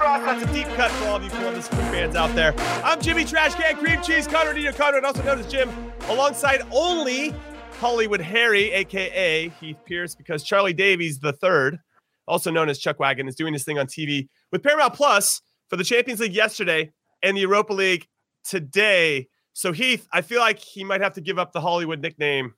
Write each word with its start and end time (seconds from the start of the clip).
The 0.00 0.06
Soccer 0.06 0.18
We 0.18 0.24
Trust. 0.24 0.24
That's 0.24 0.50
a 0.50 0.54
deep 0.54 0.66
cut 0.76 0.90
for 0.92 1.04
all 1.08 1.16
of 1.16 1.24
you 1.24 1.30
Columbus 1.30 1.68
Crew 1.68 1.78
fans 1.78 2.16
out 2.16 2.34
there. 2.34 2.54
I'm 2.82 3.00
Jimmy 3.00 3.24
Trash 3.24 3.54
Can 3.54 3.76
Cream 3.76 4.00
Cheese 4.02 4.26
Conrad 4.26 4.56
Nino 4.56 4.72
Conrad, 4.72 5.04
also 5.04 5.22
known 5.22 5.38
as 5.38 5.46
Jim, 5.50 5.70
alongside 6.08 6.62
only 6.72 7.34
Hollywood 7.80 8.20
Harry, 8.20 8.70
aka 8.72 9.48
Heath 9.60 9.76
Pearce, 9.86 10.14
because 10.14 10.42
Charlie 10.42 10.72
Davies 10.72 11.18
the 11.18 11.32
third, 11.32 11.78
also 12.26 12.50
known 12.50 12.68
as 12.68 12.78
Chuck 12.78 12.98
Wagon, 12.98 13.28
is 13.28 13.34
doing 13.34 13.52
this 13.52 13.64
thing 13.64 13.78
on 13.78 13.86
TV 13.86 14.28
with 14.52 14.62
Paramount 14.62 14.94
Plus 14.94 15.42
for 15.68 15.76
the 15.76 15.84
Champions 15.84 16.20
League 16.20 16.34
yesterday 16.34 16.90
and 17.22 17.36
the 17.36 17.42
Europa 17.42 17.72
League 17.72 18.06
today. 18.44 19.28
So 19.52 19.72
Heath, 19.72 20.06
I 20.12 20.22
feel 20.22 20.40
like 20.40 20.58
he 20.58 20.82
might 20.84 21.00
have 21.02 21.12
to 21.14 21.20
give 21.20 21.38
up 21.38 21.52
the 21.52 21.60
Hollywood 21.60 22.00
nickname, 22.00 22.54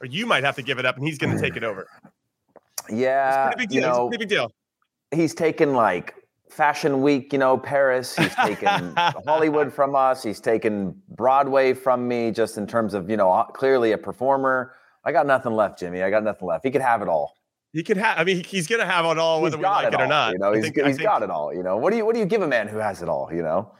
or 0.00 0.06
you 0.06 0.26
might 0.26 0.44
have 0.44 0.56
to 0.56 0.62
give 0.62 0.78
it 0.78 0.84
up, 0.86 0.96
and 0.96 1.06
he's 1.06 1.18
going 1.18 1.34
to 1.34 1.40
take 1.40 1.56
it 1.56 1.64
over. 1.64 1.88
Yeah, 2.90 3.46
Pretty 3.46 3.66
big 3.66 3.74
you 3.74 3.80
deal. 3.80 3.90
It's 3.90 3.98
a 3.98 4.02
know, 4.02 4.10
big 4.10 4.28
deal. 4.28 4.52
he's 5.12 5.34
taken 5.34 5.72
like 5.72 6.14
Fashion 6.54 7.02
Week, 7.02 7.32
you 7.32 7.38
know, 7.38 7.58
Paris. 7.58 8.14
He's 8.16 8.34
taken 8.36 8.94
Hollywood 9.26 9.72
from 9.72 9.96
us. 9.96 10.22
He's 10.22 10.40
taken 10.40 10.94
Broadway 11.08 11.74
from 11.74 12.06
me, 12.06 12.30
just 12.30 12.56
in 12.58 12.66
terms 12.66 12.94
of 12.94 13.10
you 13.10 13.16
know, 13.16 13.44
clearly 13.54 13.92
a 13.92 13.98
performer. 13.98 14.74
I 15.04 15.12
got 15.12 15.26
nothing 15.26 15.52
left, 15.52 15.78
Jimmy. 15.78 16.02
I 16.02 16.10
got 16.10 16.22
nothing 16.22 16.46
left. 16.48 16.64
He 16.64 16.70
could 16.70 16.80
have 16.80 17.02
it 17.02 17.08
all. 17.08 17.34
He 17.72 17.82
could 17.82 17.96
have. 17.96 18.18
I 18.18 18.24
mean, 18.24 18.44
he's 18.44 18.68
going 18.68 18.80
to 18.80 18.86
have 18.86 19.04
it 19.04 19.18
all, 19.18 19.42
whether 19.42 19.56
we 19.56 19.64
like 19.64 19.88
it, 19.88 19.94
or 19.94 20.02
all, 20.02 20.08
not. 20.08 20.32
You 20.32 20.38
know, 20.38 20.52
he's, 20.52 20.62
think- 20.64 20.78
I 20.78 20.86
he's 20.86 20.96
think- 20.96 21.08
got 21.08 21.22
it 21.24 21.30
all. 21.30 21.52
You 21.52 21.62
know, 21.64 21.76
what 21.76 21.90
do 21.90 21.96
you 21.96 22.06
what 22.06 22.14
do 22.14 22.20
you 22.20 22.26
give 22.26 22.40
a 22.42 22.48
man 22.48 22.68
who 22.68 22.78
has 22.78 23.02
it 23.02 23.08
all? 23.08 23.28
You 23.32 23.42
know, 23.42 23.72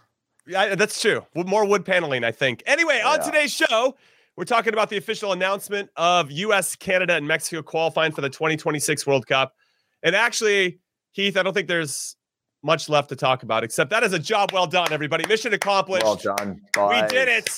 Yeah, 0.47 0.75
that's 0.75 1.01
true. 1.01 1.25
More 1.35 1.65
wood 1.65 1.85
paneling, 1.85 2.25
I 2.25 2.33
think. 2.33 2.63
Anyway, 2.67 3.01
on 3.01 3.21
today's 3.21 3.53
show, 3.53 3.95
we're 4.37 4.45
talking 4.45 4.73
about 4.73 4.91
the 4.91 4.97
official 4.97 5.31
announcement 5.33 5.91
of 5.97 6.29
U.S., 6.33 6.75
Canada, 6.75 7.15
and 7.15 7.29
Mexico 7.29 7.63
qualifying 7.63 8.11
for 8.11 8.21
the 8.21 8.29
2026 8.31 9.07
World 9.07 9.29
Cup. 9.29 9.55
And 10.03 10.17
actually, 10.17 10.81
Heath, 11.13 11.37
I 11.37 11.45
don't 11.45 11.55
think 11.55 11.69
there's 11.69 12.17
much 12.65 12.89
left 12.89 13.11
to 13.11 13.17
talk 13.17 13.43
about, 13.43 13.63
except 13.63 13.91
that 13.91 14.03
is 14.03 14.13
a 14.13 14.19
job 14.19 14.53
well 14.53 14.67
done, 14.67 14.93
everybody. 14.93 15.27
Mission 15.29 15.53
accomplished. 15.53 16.05
well 16.05 16.17
done. 16.17 16.61
we 16.77 17.07
did 17.09 17.29
it. 17.29 17.49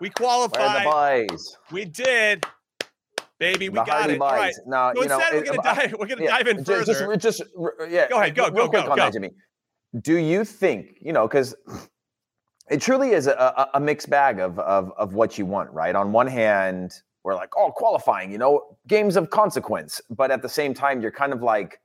We 0.00 0.10
qualified. 0.10 0.84
boys? 0.84 1.56
We 1.72 1.84
did. 1.84 2.44
Baby, 3.38 3.70
we 3.70 3.78
the 3.78 3.84
got 3.84 4.10
it. 4.10 4.20
All 4.20 4.30
right. 4.30 4.48
boys. 4.48 4.60
No, 4.66 4.92
So 4.94 5.02
you 5.02 5.08
know, 5.08 5.18
we're 5.32 5.44
gonna 5.44 5.58
uh, 5.60 5.74
dive. 5.74 5.94
We're 5.98 6.06
gonna 6.06 6.24
yeah, 6.24 6.30
dive 6.30 6.46
in 6.48 6.58
ju- 6.58 6.64
further. 6.64 7.16
Just, 7.16 7.38
just, 7.38 7.50
yeah. 7.88 8.08
Go 8.08 8.20
ahead, 8.20 8.34
go, 8.34 8.44
real 8.50 8.52
go, 8.52 8.68
quick 8.68 8.84
go, 8.84 8.90
on 8.92 8.96
go. 8.98 9.10
Jimmy. 9.10 9.30
Do 10.02 10.16
you 10.16 10.44
think 10.44 10.98
you 11.00 11.12
know? 11.12 11.26
Because 11.26 11.54
it 12.70 12.80
truly 12.80 13.10
is 13.10 13.26
a, 13.26 13.32
a, 13.32 13.70
a 13.74 13.80
mixed 13.80 14.10
bag 14.10 14.40
of, 14.40 14.58
of 14.58 14.92
of 14.98 15.14
what 15.14 15.38
you 15.38 15.46
want, 15.46 15.70
right? 15.72 15.96
On 15.96 16.12
one 16.12 16.26
hand, 16.26 16.92
we're 17.24 17.34
like, 17.34 17.50
oh, 17.56 17.70
qualifying, 17.74 18.30
you 18.30 18.38
know, 18.38 18.76
games 18.88 19.16
of 19.16 19.30
consequence, 19.30 20.00
but 20.10 20.30
at 20.30 20.42
the 20.42 20.48
same 20.48 20.72
time, 20.74 21.00
you're 21.02 21.10
kind 21.10 21.32
of 21.32 21.42
like, 21.42 21.80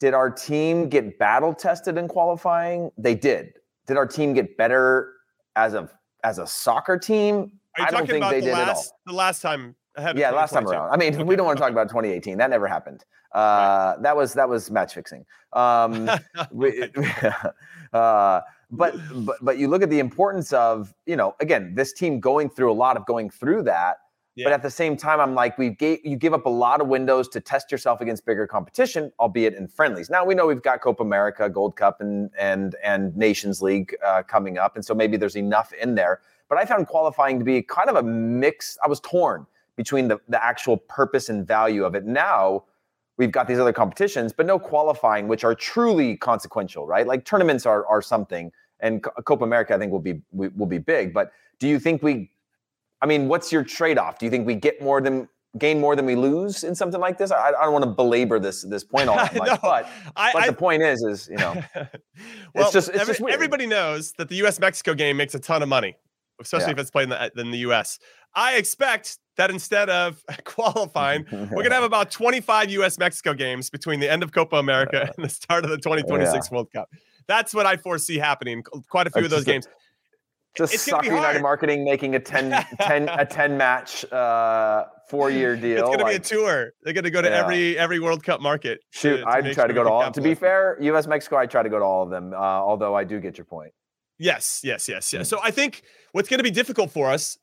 did 0.00 0.14
our 0.14 0.30
team 0.30 0.88
get 0.88 1.18
battle 1.18 1.54
tested 1.54 1.98
in 1.98 2.08
qualifying? 2.08 2.90
They 2.96 3.14
did. 3.14 3.52
Did 3.86 3.96
our 3.96 4.06
team 4.06 4.34
get 4.34 4.56
better 4.56 5.14
as 5.56 5.74
a 5.74 5.88
as 6.24 6.38
a 6.38 6.46
soccer 6.46 6.98
team? 6.98 7.52
I 7.76 7.90
don't 7.90 8.06
think 8.06 8.18
about 8.18 8.30
they 8.30 8.40
the 8.40 8.46
did 8.46 8.54
at 8.54 8.68
all 8.68 8.84
the 9.06 9.12
last 9.12 9.40
time 9.40 9.76
yeah, 10.14 10.30
last 10.30 10.52
time 10.52 10.66
around. 10.66 10.90
I 10.90 10.96
mean, 10.96 11.26
we 11.26 11.36
don't 11.36 11.46
want 11.46 11.58
to 11.58 11.62
talk 11.62 11.72
about 11.72 11.88
2018. 11.88 12.38
That 12.38 12.50
never 12.50 12.66
happened. 12.66 13.04
Uh, 13.30 13.98
That 14.00 14.16
was 14.16 14.32
that 14.32 14.48
was 14.48 14.70
match 14.70 14.94
fixing. 14.94 15.26
Um, 15.52 16.08
we- 16.50 16.82
uh, 17.92 18.40
but 18.70 18.94
but 19.26 19.36
but 19.42 19.58
you 19.58 19.68
look 19.68 19.82
at 19.82 19.90
the 19.90 19.98
importance 19.98 20.50
of 20.54 20.94
you 21.04 21.14
know 21.14 21.36
again 21.38 21.74
this 21.74 21.92
team 21.92 22.20
going 22.20 22.48
through 22.48 22.72
a 22.72 22.74
lot 22.74 22.96
of 22.96 23.04
going 23.04 23.28
through 23.28 23.64
that. 23.64 23.98
But 24.44 24.52
at 24.52 24.62
the 24.62 24.70
same 24.70 24.96
time, 24.96 25.20
I'm 25.20 25.34
like, 25.34 25.58
we 25.58 25.70
gave 25.70 26.04
you 26.04 26.16
give 26.16 26.34
up 26.34 26.46
a 26.46 26.50
lot 26.50 26.80
of 26.80 26.88
windows 26.88 27.28
to 27.30 27.40
test 27.40 27.72
yourself 27.72 28.00
against 28.00 28.24
bigger 28.24 28.46
competition, 28.46 29.12
albeit 29.18 29.54
in 29.54 29.68
friendlies. 29.68 30.10
Now 30.10 30.24
we 30.24 30.34
know 30.34 30.46
we've 30.46 30.62
got 30.62 30.80
Copa 30.80 31.02
America, 31.02 31.48
Gold 31.48 31.76
Cup, 31.76 32.00
and 32.00 32.30
and 32.38 32.76
and 32.82 33.16
Nations 33.16 33.62
League 33.62 33.96
uh, 34.04 34.22
coming 34.22 34.58
up, 34.58 34.76
and 34.76 34.84
so 34.84 34.94
maybe 34.94 35.16
there's 35.16 35.36
enough 35.36 35.72
in 35.72 35.94
there. 35.94 36.20
But 36.48 36.58
I 36.58 36.64
found 36.64 36.86
qualifying 36.86 37.38
to 37.38 37.44
be 37.44 37.62
kind 37.62 37.90
of 37.90 37.96
a 37.96 38.02
mix. 38.02 38.78
I 38.82 38.88
was 38.88 39.00
torn 39.00 39.46
between 39.76 40.08
the 40.08 40.18
the 40.28 40.42
actual 40.42 40.76
purpose 40.76 41.28
and 41.28 41.46
value 41.46 41.84
of 41.84 41.94
it. 41.94 42.04
Now 42.04 42.64
we've 43.16 43.32
got 43.32 43.48
these 43.48 43.58
other 43.58 43.72
competitions, 43.72 44.32
but 44.32 44.46
no 44.46 44.58
qualifying, 44.58 45.28
which 45.28 45.44
are 45.44 45.54
truly 45.54 46.16
consequential, 46.16 46.86
right? 46.86 47.06
Like 47.06 47.24
tournaments 47.24 47.66
are 47.66 47.86
are 47.86 48.02
something, 48.02 48.52
and 48.80 49.02
Copa 49.02 49.44
America 49.44 49.74
I 49.74 49.78
think 49.78 49.92
will 49.92 49.98
be 49.98 50.22
will 50.32 50.50
will 50.56 50.66
be 50.66 50.78
big. 50.78 51.12
But 51.12 51.32
do 51.58 51.68
you 51.68 51.78
think 51.78 52.02
we? 52.02 52.30
I 53.02 53.06
mean, 53.06 53.28
what's 53.28 53.52
your 53.52 53.62
trade 53.64 53.98
off? 53.98 54.18
Do 54.18 54.26
you 54.26 54.30
think 54.30 54.46
we 54.46 54.54
get 54.54 54.80
more 54.82 55.00
than 55.00 55.28
gain 55.56 55.80
more 55.80 55.96
than 55.96 56.04
we 56.04 56.14
lose 56.14 56.62
in 56.64 56.74
something 56.74 57.00
like 57.00 57.16
this? 57.18 57.30
I, 57.30 57.48
I 57.48 57.64
don't 57.64 57.72
want 57.72 57.84
to 57.84 57.90
belabor 57.90 58.38
this 58.38 58.62
this 58.64 58.84
point 58.84 59.08
all 59.08 59.16
that 59.16 59.34
much, 59.36 59.48
No, 59.48 59.58
but 59.62 59.88
I, 60.16 60.32
but 60.32 60.42
I, 60.42 60.46
the 60.48 60.52
point 60.52 60.82
is, 60.82 61.02
is 61.02 61.28
you 61.30 61.36
know, 61.36 61.54
well, 62.54 62.70
just- 62.70 62.88
it's 62.88 62.98
every- 62.98 63.12
just 63.14 63.20
weird. 63.20 63.34
everybody 63.34 63.66
knows 63.66 64.12
that 64.18 64.28
the 64.28 64.36
U.S. 64.36 64.58
Mexico 64.60 64.94
game 64.94 65.16
makes 65.16 65.34
a 65.34 65.38
ton 65.40 65.62
of 65.62 65.68
money, 65.68 65.96
especially 66.40 66.66
Yeah. 66.66 66.72
if 66.72 66.78
it's 66.78 66.90
played 66.90 67.04
in 67.04 67.08
the, 67.10 67.32
in 67.40 67.50
the 67.50 67.58
U.S. 67.58 67.98
I 68.34 68.56
expect 68.56 69.18
that 69.36 69.50
instead 69.50 69.88
of 69.88 70.22
qualifying, 70.44 71.24
we're 71.32 71.62
gonna 71.62 71.74
have 71.74 71.84
about 71.84 72.10
25 72.10 72.70
U.S. 72.70 72.98
Mexico 72.98 73.32
games 73.32 73.70
between 73.70 74.00
the 74.00 74.10
end 74.10 74.22
of 74.22 74.32
Copa 74.32 74.56
America 74.56 75.04
uh, 75.04 75.12
and 75.16 75.24
the 75.24 75.28
start 75.30 75.64
of 75.64 75.70
the 75.70 75.76
2026 75.78 76.50
World 76.50 76.68
Cup. 76.72 76.88
That's 77.26 77.54
what 77.54 77.64
I 77.66 77.76
foresee 77.76 78.18
happening. 78.18 78.62
Quite 78.90 79.06
a 79.06 79.10
few 79.10 79.24
of 79.24 79.30
those 79.30 79.44
just 79.44 79.48
a- 79.48 79.52
games. 79.52 79.68
Just 80.56 80.74
It's 80.74 80.86
gonna 80.86 81.02
Soccer 81.02 81.14
United 81.14 81.26
hard. 81.26 81.42
Marketing 81.42 81.84
making 81.84 82.14
a 82.14 82.20
10, 82.20 82.50
10 82.80 83.08
a 83.08 83.24
ten 83.24 83.56
match 83.56 84.04
uh, 84.12 84.84
four 85.08 85.30
year 85.30 85.56
deal. 85.56 85.86
It's 85.86 85.96
gonna 85.96 86.08
be 86.10 86.16
a 86.16 86.18
tour. 86.18 86.72
They're 86.82 86.92
gonna 86.92 87.10
go 87.10 87.22
to 87.22 87.28
Yeah. 87.28 87.42
every 87.44 87.78
every 87.78 88.00
World 88.00 88.22
Cup 88.24 88.40
market. 88.40 88.80
Shoot, 88.90 89.24
I'd 89.26 89.42
try 89.44 89.52
sure 89.52 89.66
to 89.68 89.74
go 89.74 89.84
to 89.84 89.90
all. 89.90 90.10
To 90.10 90.20
be 90.20 90.34
fair, 90.34 90.76
U.S. 90.80 91.06
Mexico, 91.06 91.36
I 91.36 91.46
try 91.46 91.62
to 91.62 91.68
go 91.68 91.78
to 91.78 91.84
all 91.84 92.02
of 92.02 92.10
them. 92.10 92.32
Uh, 92.32 92.36
although 92.36 92.94
I 92.94 93.04
do 93.04 93.20
get 93.20 93.38
your 93.38 93.44
point. 93.44 93.72
Yes, 94.18 94.60
yes, 94.64 94.88
yes, 94.88 95.12
yes. 95.12 95.28
So 95.28 95.38
I 95.42 95.50
think 95.52 95.82
what's 96.12 96.28
going 96.28 96.38
to 96.38 96.44
be 96.44 96.50
difficult 96.50 96.90
for 96.90 97.08
us 97.08 97.38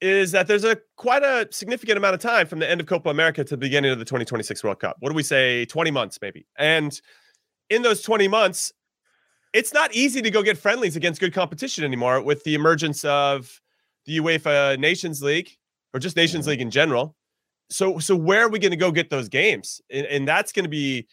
is 0.00 0.32
that 0.32 0.46
there's 0.46 0.64
a 0.64 0.78
quite 0.96 1.22
a 1.22 1.46
significant 1.50 1.98
amount 1.98 2.14
of 2.14 2.20
time 2.20 2.46
from 2.46 2.58
the 2.60 2.68
end 2.70 2.80
of 2.80 2.86
Copa 2.86 3.10
America 3.10 3.44
to 3.44 3.50
the 3.50 3.58
beginning 3.58 3.90
of 3.90 3.98
the 3.98 4.04
2026 4.06 4.64
World 4.64 4.80
Cup. 4.80 4.96
What 5.00 5.10
do 5.10 5.14
we 5.14 5.22
say? 5.22 5.66
20 5.66 5.90
months, 5.90 6.18
maybe. 6.22 6.46
And 6.58 6.98
in 7.68 7.82
those 7.82 8.00
20 8.02 8.26
months, 8.26 8.72
it's 9.54 9.72
not 9.72 9.94
easy 9.94 10.20
to 10.20 10.30
go 10.30 10.42
get 10.42 10.58
friendlies 10.58 10.96
against 10.96 11.20
good 11.20 11.32
competition 11.32 11.84
anymore 11.84 12.20
with 12.20 12.42
the 12.42 12.54
emergence 12.54 13.04
of 13.04 13.60
the 14.04 14.18
UEFA 14.18 14.78
Nations 14.78 15.22
League 15.22 15.56
or 15.94 16.00
just 16.00 16.16
Nations. 16.16 16.46
League 16.46 16.60
in 16.60 16.70
general. 16.70 17.16
So, 17.70 17.98
so 17.98 18.14
where 18.16 18.44
are 18.44 18.50
we 18.50 18.58
going 18.58 18.72
to 18.72 18.76
go 18.76 18.90
get 18.90 19.08
those 19.08 19.28
games? 19.28 19.80
And, 19.90 20.06
and 20.06 20.28
that's 20.28 20.52
going 20.52 20.64
to 20.64 20.70
be 20.70 21.06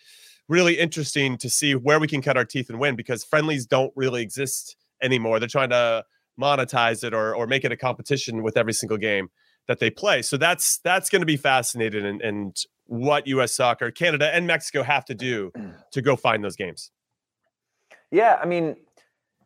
really 0.50 0.78
interesting 0.78 1.38
to 1.38 1.50
see 1.50 1.76
where 1.76 2.00
we 2.00 2.08
can 2.08 2.22
cut 2.22 2.36
our 2.36 2.44
teeth 2.44 2.70
and 2.70 2.80
win 2.80 2.96
because 2.96 3.24
friendlies 3.24 3.66
don't 3.66 3.94
really 3.96 4.22
exist 4.24 4.76
anymore. 5.02 5.40
They're 5.40 5.48
trying 5.48 5.70
to 5.70 6.04
monetize 6.40 7.04
it 7.04 7.14
or 7.14 7.36
or 7.36 7.46
make 7.46 7.64
it 7.64 7.72
a 7.72 7.78
competition 7.78 8.42
with 8.42 8.58
every 8.58 8.74
single 8.74 8.98
game 8.98 9.30
that 9.68 9.80
they 9.80 9.90
play. 9.92 10.24
So 10.24 10.36
that's 10.36 10.80
that's 10.84 11.10
going 11.10 11.22
to 11.22 11.26
be 11.28 11.38
fascinating 11.38 12.06
and, 12.06 12.22
and 12.22 12.56
what 12.86 13.28
U.S. 13.28 13.54
Soccer, 13.54 13.92
Canada, 13.92 14.34
and 14.34 14.48
Mexico 14.48 14.84
have 14.84 15.06
to 15.06 15.16
do 15.16 15.52
to 15.92 16.02
go 16.02 16.16
find 16.16 16.44
those 16.44 16.56
games. 16.56 16.92
Yeah, 18.12 18.40
I 18.42 18.46
mean, 18.46 18.76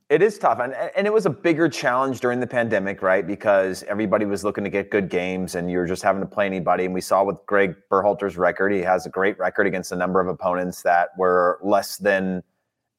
it 0.10 0.22
is 0.22 0.38
tough, 0.38 0.60
and 0.60 0.74
and 0.74 1.08
it 1.08 1.14
was 1.14 1.26
a 1.26 1.30
bigger 1.30 1.70
challenge 1.70 2.20
during 2.20 2.40
the 2.40 2.48
pandemic, 2.48 3.02
right? 3.02 3.26
Because 3.26 3.84
everybody 3.84 4.26
was 4.26 4.44
looking 4.44 4.64
to 4.64 4.70
get 4.70 4.92
good 4.92 5.10
games, 5.10 5.56
and 5.56 5.70
you're 5.70 5.86
just 5.86 6.04
having 6.04 6.22
to 6.22 6.28
play 6.28 6.46
anybody. 6.46 6.86
And 6.86 6.94
we 6.94 7.02
saw 7.02 7.24
with 7.24 7.38
Greg 7.46 7.76
Berhalter's 7.92 8.38
record, 8.38 8.72
he 8.72 8.80
has 8.80 9.06
a 9.06 9.10
great 9.10 9.38
record 9.40 9.66
against 9.66 9.92
a 9.92 9.96
number 9.96 10.20
of 10.20 10.28
opponents 10.28 10.82
that 10.84 11.10
were 11.18 11.60
less 11.64 11.98
than 11.98 12.44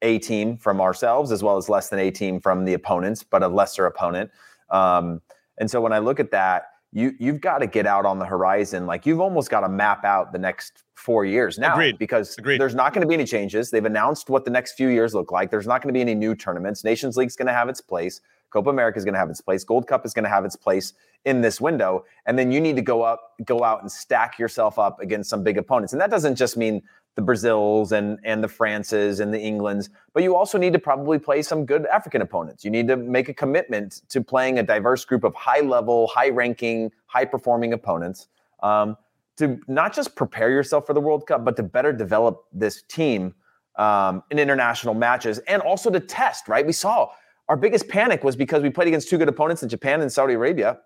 a 0.03 0.19
team 0.19 0.57
from 0.57 0.81
ourselves, 0.81 1.33
as 1.33 1.43
well 1.43 1.57
as 1.57 1.69
less 1.69 1.89
than 1.89 2.01
a 2.01 2.11
team 2.11 2.41
from 2.41 2.65
the 2.65 2.75
opponents, 2.75 3.23
but 3.23 3.43
a 3.43 3.49
lesser 3.49 3.87
opponent. 3.87 4.31
Um, 4.71 5.21
and 5.59 5.71
so 5.71 5.81
when 5.81 5.93
I 5.93 5.99
look 5.99 6.21
at 6.21 6.31
that, 6.33 6.65
you 6.97 7.15
you've 7.19 7.43
got 7.43 7.59
to 7.59 7.67
get 7.67 7.87
out 7.87 8.07
on 8.07 8.19
the 8.19 8.25
horizon. 8.25 8.87
Like 8.87 9.05
you've 9.05 9.21
almost 9.21 9.51
got 9.51 9.61
to 9.61 9.69
map 9.69 10.03
out 10.05 10.33
the 10.33 10.39
next 10.39 10.83
four 10.95 11.27
years 11.27 11.59
now 11.59 11.75
Agreed. 11.75 11.99
because 11.99 12.37
Agreed. 12.39 12.59
there's 12.59 12.75
not 12.75 12.95
going 12.95 13.03
to 13.03 13.07
be 13.07 13.13
any 13.13 13.27
changes. 13.27 13.71
They've 13.71 13.85
announced 13.85 14.31
what 14.31 14.47
the 14.47 14.51
next 14.51 14.73
few 14.73 14.89
years 14.89 15.15
look 15.15 15.31
like. 15.31 15.51
There's 15.51 15.67
not 15.67 15.83
going 15.83 15.93
to 15.93 15.97
be 15.97 16.01
any 16.01 16.15
new 16.15 16.35
tournaments. 16.35 16.85
Nations 16.85 17.19
League's 17.19 17.37
going 17.37 17.49
to 17.49 17.53
have 17.53 17.69
its 17.69 17.83
place. 17.83 18.23
Copa 18.49 18.71
America 18.71 18.97
is 18.97 19.05
going 19.05 19.13
to 19.13 19.19
have 19.21 19.29
its 19.29 19.43
place. 19.43 19.63
Gold 19.63 19.87
Cup 19.87 20.07
is 20.07 20.15
going 20.15 20.23
to 20.23 20.31
have 20.31 20.47
its 20.47 20.57
place 20.57 20.95
in 21.27 21.43
this 21.43 21.61
window. 21.61 22.05
And 22.25 22.39
then 22.39 22.51
you 22.51 22.63
need 22.63 22.77
to 22.77 22.83
go 22.83 23.03
up, 23.03 23.33
go 23.45 23.63
out 23.63 23.83
and 23.83 23.93
stack 23.93 24.39
yourself 24.39 24.79
up 24.79 24.99
against 25.01 25.29
some 25.29 25.43
big 25.43 25.59
opponents. 25.59 25.93
And 25.93 26.01
that 26.01 26.11
doesn't 26.11 26.37
just 26.37 26.57
mean 26.57 26.83
the 27.17 27.23
Brazils 27.23 27.93
and 27.93 28.19
and 28.23 28.45
the 28.45 28.49
Frances 28.49 29.21
and 29.21 29.35
the 29.35 29.41
Englands, 29.41 29.91
but 30.15 30.23
you 30.23 30.37
also 30.37 30.57
need 30.59 30.73
to 30.73 30.79
probably 30.79 31.19
play 31.19 31.43
some 31.43 31.67
good 31.67 31.87
African 31.87 32.23
opponents. 32.23 32.65
You 32.65 32.71
need 32.71 32.87
to 32.89 32.97
make 32.97 33.29
a 33.29 33.35
commitment 33.35 34.03
to 34.11 34.23
playing 34.23 34.59
a 34.59 34.63
diverse 34.63 35.05
group 35.05 35.25
of 35.25 35.35
high 35.35 35.61
level, 35.61 36.07
high 36.07 36.29
ranking, 36.29 36.93
high 37.07 37.25
performing 37.25 37.73
opponents. 37.73 38.29
Um, 38.63 38.97
to 39.37 39.61
not 39.69 39.95
just 39.95 40.15
prepare 40.15 40.51
yourself 40.51 40.87
for 40.87 40.95
the 40.95 41.01
World 41.01 41.27
Cup, 41.27 41.45
but 41.45 41.57
to 41.57 41.63
better 41.63 41.93
develop 41.93 42.45
this 42.53 42.83
team 42.89 43.35
um, 43.77 44.23
in 44.31 44.39
international 44.39 44.95
matches 44.95 45.39
and 45.41 45.61
also 45.61 45.91
to 45.91 46.01
test, 46.01 46.49
right? 46.49 46.67
We 46.67 46.73
saw 46.73 47.11
our 47.49 47.57
biggest 47.57 47.89
panic 47.89 48.25
was 48.25 48.35
because 48.35 48.63
we 48.63 48.71
played 48.71 48.89
against 48.89 49.09
two 49.09 49.19
good 49.19 49.29
opponents 49.29 49.63
in 49.63 49.69
Japan 49.69 50.01
and 50.01 50.11
Saudi 50.11 50.35
Arabia. 50.35 50.79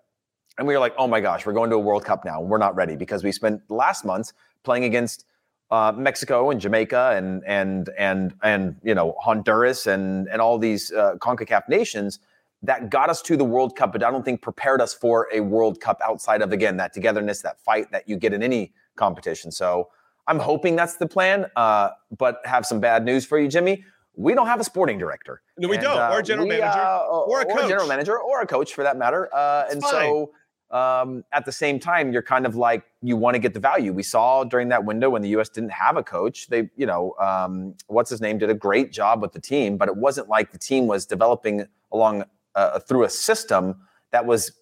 And 0.59 0.67
we 0.67 0.75
were 0.75 0.81
like, 0.81 0.95
oh 0.99 1.07
my 1.07 1.21
gosh, 1.21 1.47
we're 1.47 1.53
going 1.53 1.71
to 1.71 1.77
a 1.77 1.79
World 1.79 2.05
Cup 2.05 2.25
now. 2.25 2.41
We're 2.41 2.59
not 2.59 2.75
ready 2.75 2.97
because 2.97 3.25
we 3.25 3.33
spent 3.33 3.63
last 3.69 4.05
months 4.05 4.33
playing 4.63 4.85
against 4.85 5.25
uh, 5.71 5.93
Mexico 5.97 6.51
and 6.51 6.61
Jamaica 6.61 7.13
and 7.17 7.43
and 7.47 7.91
and 7.99 8.35
and 8.43 8.77
you 8.83 8.95
know 8.95 9.15
Honduras 9.21 9.87
and 9.87 10.29
and 10.29 10.41
all 10.41 10.59
these 10.59 10.93
uh, 10.93 11.15
Concacaf 11.19 11.69
nations 11.69 12.19
that 12.63 12.91
got 12.91 13.09
us 13.09 13.23
to 13.23 13.37
the 13.37 13.45
World 13.45 13.75
Cup, 13.77 13.93
but 13.93 14.03
I 14.03 14.11
don't 14.11 14.25
think 14.25 14.43
prepared 14.43 14.83
us 14.83 14.93
for 14.93 15.29
a 15.33 15.41
World 15.41 15.81
Cup 15.81 15.99
outside 16.05 16.43
of 16.43 16.53
again 16.53 16.77
that 16.79 16.93
togetherness, 16.93 17.41
that 17.43 17.59
fight 17.61 17.91
that 17.93 18.09
you 18.09 18.17
get 18.17 18.33
in 18.35 18.43
any 18.43 18.73
competition. 18.97 19.51
So 19.51 19.89
I'm 20.27 20.39
hoping 20.39 20.77
that's 20.77 20.97
the 20.97 21.07
plan. 21.07 21.47
Uh, 21.57 21.91
but 22.19 22.41
have 22.45 22.67
some 22.67 22.81
bad 22.81 23.05
news 23.05 23.25
for 23.25 23.39
you, 23.39 23.49
Jimmy. 23.49 23.85
We 24.17 24.35
don't 24.35 24.49
have 24.49 24.61
a 24.61 24.65
sporting 24.65 24.99
director. 24.99 25.41
No, 25.57 25.69
we 25.69 25.77
And, 25.77 25.85
don't, 25.85 26.13
or 26.13 26.19
a 26.19 26.23
general 26.23 26.47
we, 26.47 26.59
manager, 26.59 26.79
uh, 26.81 26.99
or 27.07 27.41
a 27.41 27.45
coach. 27.47 27.69
general 27.69 27.87
manager, 27.87 28.19
or 28.19 28.43
a 28.43 28.47
coach 28.47 28.75
for 28.75 28.83
that 28.83 28.99
matter. 28.99 29.35
Uh, 29.35 29.67
and 29.71 29.81
fine. 29.81 29.91
so 29.93 30.33
um, 30.71 31.25
at 31.33 31.45
the 31.45 31.53
same 31.53 31.81
time, 31.81 32.13
you're 32.13 32.23
kind 32.23 32.47
of 32.47 32.55
like 32.55 32.85
you 33.03 33.17
want 33.17 33.35
to 33.35 33.39
get 33.39 33.55
the 33.55 33.61
value. 33.61 33.93
We 33.93 34.05
saw 34.05 34.45
during 34.45 34.69
that 34.69 34.85
window 34.85 35.11
when 35.11 35.23
the 35.23 35.29
U.S. 35.31 35.49
didn't 35.49 35.73
have 35.73 35.97
a 35.97 36.03
coach. 36.03 36.47
They, 36.47 36.71
you 36.77 36.87
know, 36.87 37.15
um, 37.19 37.75
what's 37.89 38.11
his 38.11 38.21
name 38.21 38.39
did 38.39 38.51
a 38.51 38.55
great 38.55 38.93
job 38.93 39.21
with 39.21 39.33
the 39.33 39.41
team, 39.41 39.77
but 39.77 39.89
it 39.89 39.97
wasn't 39.97 40.29
like 40.29 40.53
the 40.53 40.59
team 40.59 40.87
was 40.87 41.07
developing 41.07 41.67
along 41.93 42.25
uh, 42.55 42.79
through 42.79 43.05
a 43.05 43.11
system 43.11 43.77
that 44.13 44.25
was, 44.25 44.53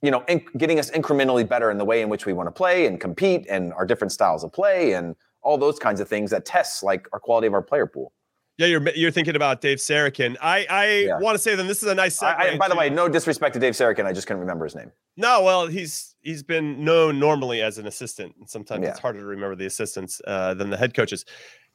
you 0.00 0.12
know, 0.12 0.20
inc- 0.22 0.56
getting 0.56 0.78
us 0.78 0.90
incrementally 0.92 1.48
better 1.48 1.70
in 1.70 1.78
the 1.78 1.84
way 1.84 2.02
in 2.02 2.08
which 2.08 2.24
we 2.24 2.32
want 2.32 2.46
to 2.46 2.52
play 2.52 2.86
and 2.86 3.00
compete 3.00 3.44
and 3.48 3.72
our 3.72 3.84
different 3.84 4.12
styles 4.12 4.44
of 4.44 4.52
play 4.52 4.92
and 4.92 5.16
all 5.42 5.58
those 5.58 5.78
kinds 5.78 6.00
of 6.00 6.08
things 6.08 6.30
that 6.30 6.44
tests 6.44 6.82
like 6.82 7.08
our 7.12 7.18
quality 7.18 7.48
of 7.48 7.54
our 7.54 7.62
player 7.62 7.86
pool. 7.86 8.12
Yeah, 8.58 8.66
you're 8.66 8.88
you're 8.90 9.12
thinking 9.12 9.36
about 9.36 9.60
Dave 9.60 9.78
Sarachan. 9.78 10.36
I 10.42 10.66
I 10.68 10.86
Yeah. 11.06 11.18
want 11.20 11.36
to 11.36 11.38
say 11.38 11.54
then 11.54 11.68
this 11.68 11.80
is 11.82 11.88
a 11.88 11.94
nice 11.94 12.18
segue. 12.18 12.36
I, 12.36 12.48
I, 12.50 12.56
by 12.58 12.68
the 12.68 12.74
way, 12.74 12.90
no 12.90 13.08
disrespect 13.08 13.54
to 13.54 13.60
Dave 13.60 13.74
Sarachan, 13.74 14.04
I 14.04 14.12
just 14.12 14.26
couldn't 14.26 14.40
remember 14.40 14.64
his 14.64 14.74
name. 14.74 14.90
No, 15.16 15.42
well, 15.44 15.68
he's 15.68 16.16
he's 16.22 16.42
been 16.42 16.84
known 16.84 17.20
normally 17.20 17.62
as 17.62 17.78
an 17.78 17.86
assistant, 17.86 18.34
and 18.38 18.50
sometimes 18.50 18.82
Yeah. 18.82 18.90
it's 18.90 18.98
harder 18.98 19.20
to 19.20 19.26
remember 19.26 19.54
the 19.54 19.66
assistants 19.66 20.20
uh, 20.26 20.54
than 20.54 20.70
the 20.70 20.76
head 20.76 20.92
coaches. 20.92 21.24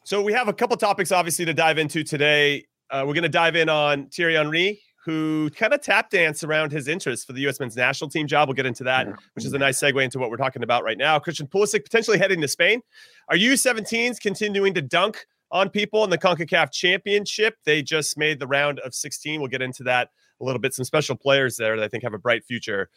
So 0.04 0.22
we 0.22 0.34
have 0.34 0.50
a 0.50 0.54
couple 0.54 0.76
topics, 0.76 1.14
obviously, 1.14 1.46
to 1.46 1.54
dive 1.54 1.78
into 1.78 2.04
today. 2.04 2.66
Uh, 2.92 3.06
we're 3.08 3.14
going 3.14 3.24
to 3.24 3.30
dive 3.30 3.56
in 3.56 3.70
on 3.70 4.08
Thierry 4.10 4.36
Henry, 4.36 4.82
who 5.06 5.50
kind 5.52 5.74
of 5.74 5.82
tap 5.82 6.10
dance 6.10 6.44
around 6.44 6.74
his 6.74 6.90
interest 6.90 7.26
for 7.26 7.32
the 7.32 7.40
U.S. 7.42 7.62
men's 7.62 7.78
national 7.78 8.10
team 8.10 8.28
job. 8.28 8.50
We'll 8.50 8.56
get 8.56 8.66
into 8.66 8.84
that, 8.84 9.08
which 9.36 9.46
is 9.46 9.54
a 9.54 9.58
nice 9.58 9.80
segue 9.80 10.04
into 10.04 10.20
what 10.20 10.30
we're 10.30 10.36
talking 10.38 10.64
about 10.64 10.84
right 10.84 10.98
now. 10.98 11.18
Christian 11.20 11.48
Pulisic 11.48 11.86
potentially 11.86 12.18
heading 12.18 12.42
to 12.42 12.48
Spain. 12.50 12.82
Are 13.30 13.38
U17s 13.38 14.20
continuing 14.20 14.74
to 14.74 14.82
dunk 14.82 15.26
on 15.54 15.70
people 15.70 16.04
in 16.04 16.10
the 16.10 16.18
CONCACAF 16.18 16.72
Championship? 16.72 17.56
They 17.64 17.82
just 17.82 18.18
made 18.18 18.40
the 18.40 18.48
round 18.48 18.80
of 18.80 18.94
16. 18.94 19.40
We'll 19.40 19.50
get 19.50 19.62
into 19.62 19.84
that 19.84 20.10
a 20.42 20.44
little 20.44 20.60
bit. 20.60 20.74
Some 20.74 20.84
special 20.84 21.16
players 21.16 21.56
there 21.56 21.78
that 21.78 21.84
I 21.84 21.88
think 21.88 22.04
have 22.04 22.16
a 22.16 22.18
bright 22.18 22.44
future. 22.44 22.90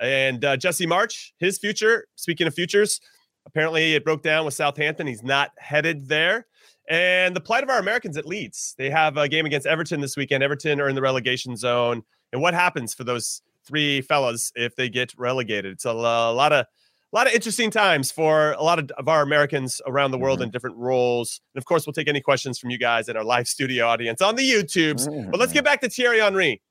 And 0.00 0.44
uh, 0.44 0.56
Jesse 0.56 0.86
Marsch, 0.86 1.30
his 1.38 1.56
future, 1.56 2.06
speaking 2.16 2.46
of 2.46 2.54
futures, 2.54 3.00
apparently 3.46 3.94
it 3.94 4.04
broke 4.04 4.22
down 4.22 4.44
with 4.44 4.54
Southampton. 4.54 5.06
He's 5.06 5.22
not 5.22 5.52
headed 5.56 6.08
there. 6.08 6.46
And 6.88 7.36
the 7.36 7.40
plight 7.40 7.62
of 7.62 7.70
our 7.70 7.78
Americans 7.78 8.16
at 8.16 8.26
Leeds. 8.26 8.74
They 8.76 8.90
have 8.90 9.16
a 9.16 9.28
game 9.28 9.46
against 9.46 9.66
Everton 9.66 10.00
this 10.00 10.16
weekend. 10.16 10.42
Everton 10.42 10.80
are 10.80 10.88
in 10.88 10.96
the 10.96 11.02
relegation 11.02 11.56
zone. 11.56 12.02
And 12.32 12.42
what 12.42 12.54
happens 12.54 12.92
for 12.92 13.04
those 13.04 13.42
three 13.64 14.00
fellas 14.00 14.50
if 14.56 14.74
they 14.74 14.88
get 14.88 15.14
relegated? 15.16 15.72
It's 15.72 15.84
a, 15.84 15.92
lo- 15.92 16.34
lot 16.34 16.52
of 16.52 16.66
a 17.12 17.16
lot 17.16 17.26
of 17.26 17.32
interesting 17.32 17.70
times 17.70 18.10
for 18.12 18.52
a 18.52 18.62
lot 18.62 18.78
of, 18.78 18.90
of 18.96 19.08
our 19.08 19.22
Americans 19.22 19.80
around 19.86 20.12
the 20.12 20.18
world 20.18 20.40
in 20.40 20.50
different 20.50 20.76
roles. 20.76 21.40
And 21.54 21.60
of 21.60 21.64
course, 21.64 21.86
we'll 21.86 21.92
take 21.92 22.08
any 22.08 22.20
questions 22.20 22.58
from 22.58 22.70
you 22.70 22.78
guys 22.78 23.08
in 23.08 23.16
our 23.16 23.24
live 23.24 23.48
studio 23.48 23.86
audience 23.86 24.22
on 24.22 24.36
the 24.36 24.48
YouTubes. 24.48 25.30
But 25.30 25.40
let's 25.40 25.52
get 25.52 25.64
back 25.64 25.80
to 25.80 25.88
Thierry 25.88 26.20
Henry, 26.20 26.62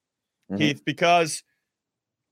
Mhm. 0.50 0.58
Keith, 0.58 0.82
because 0.86 1.44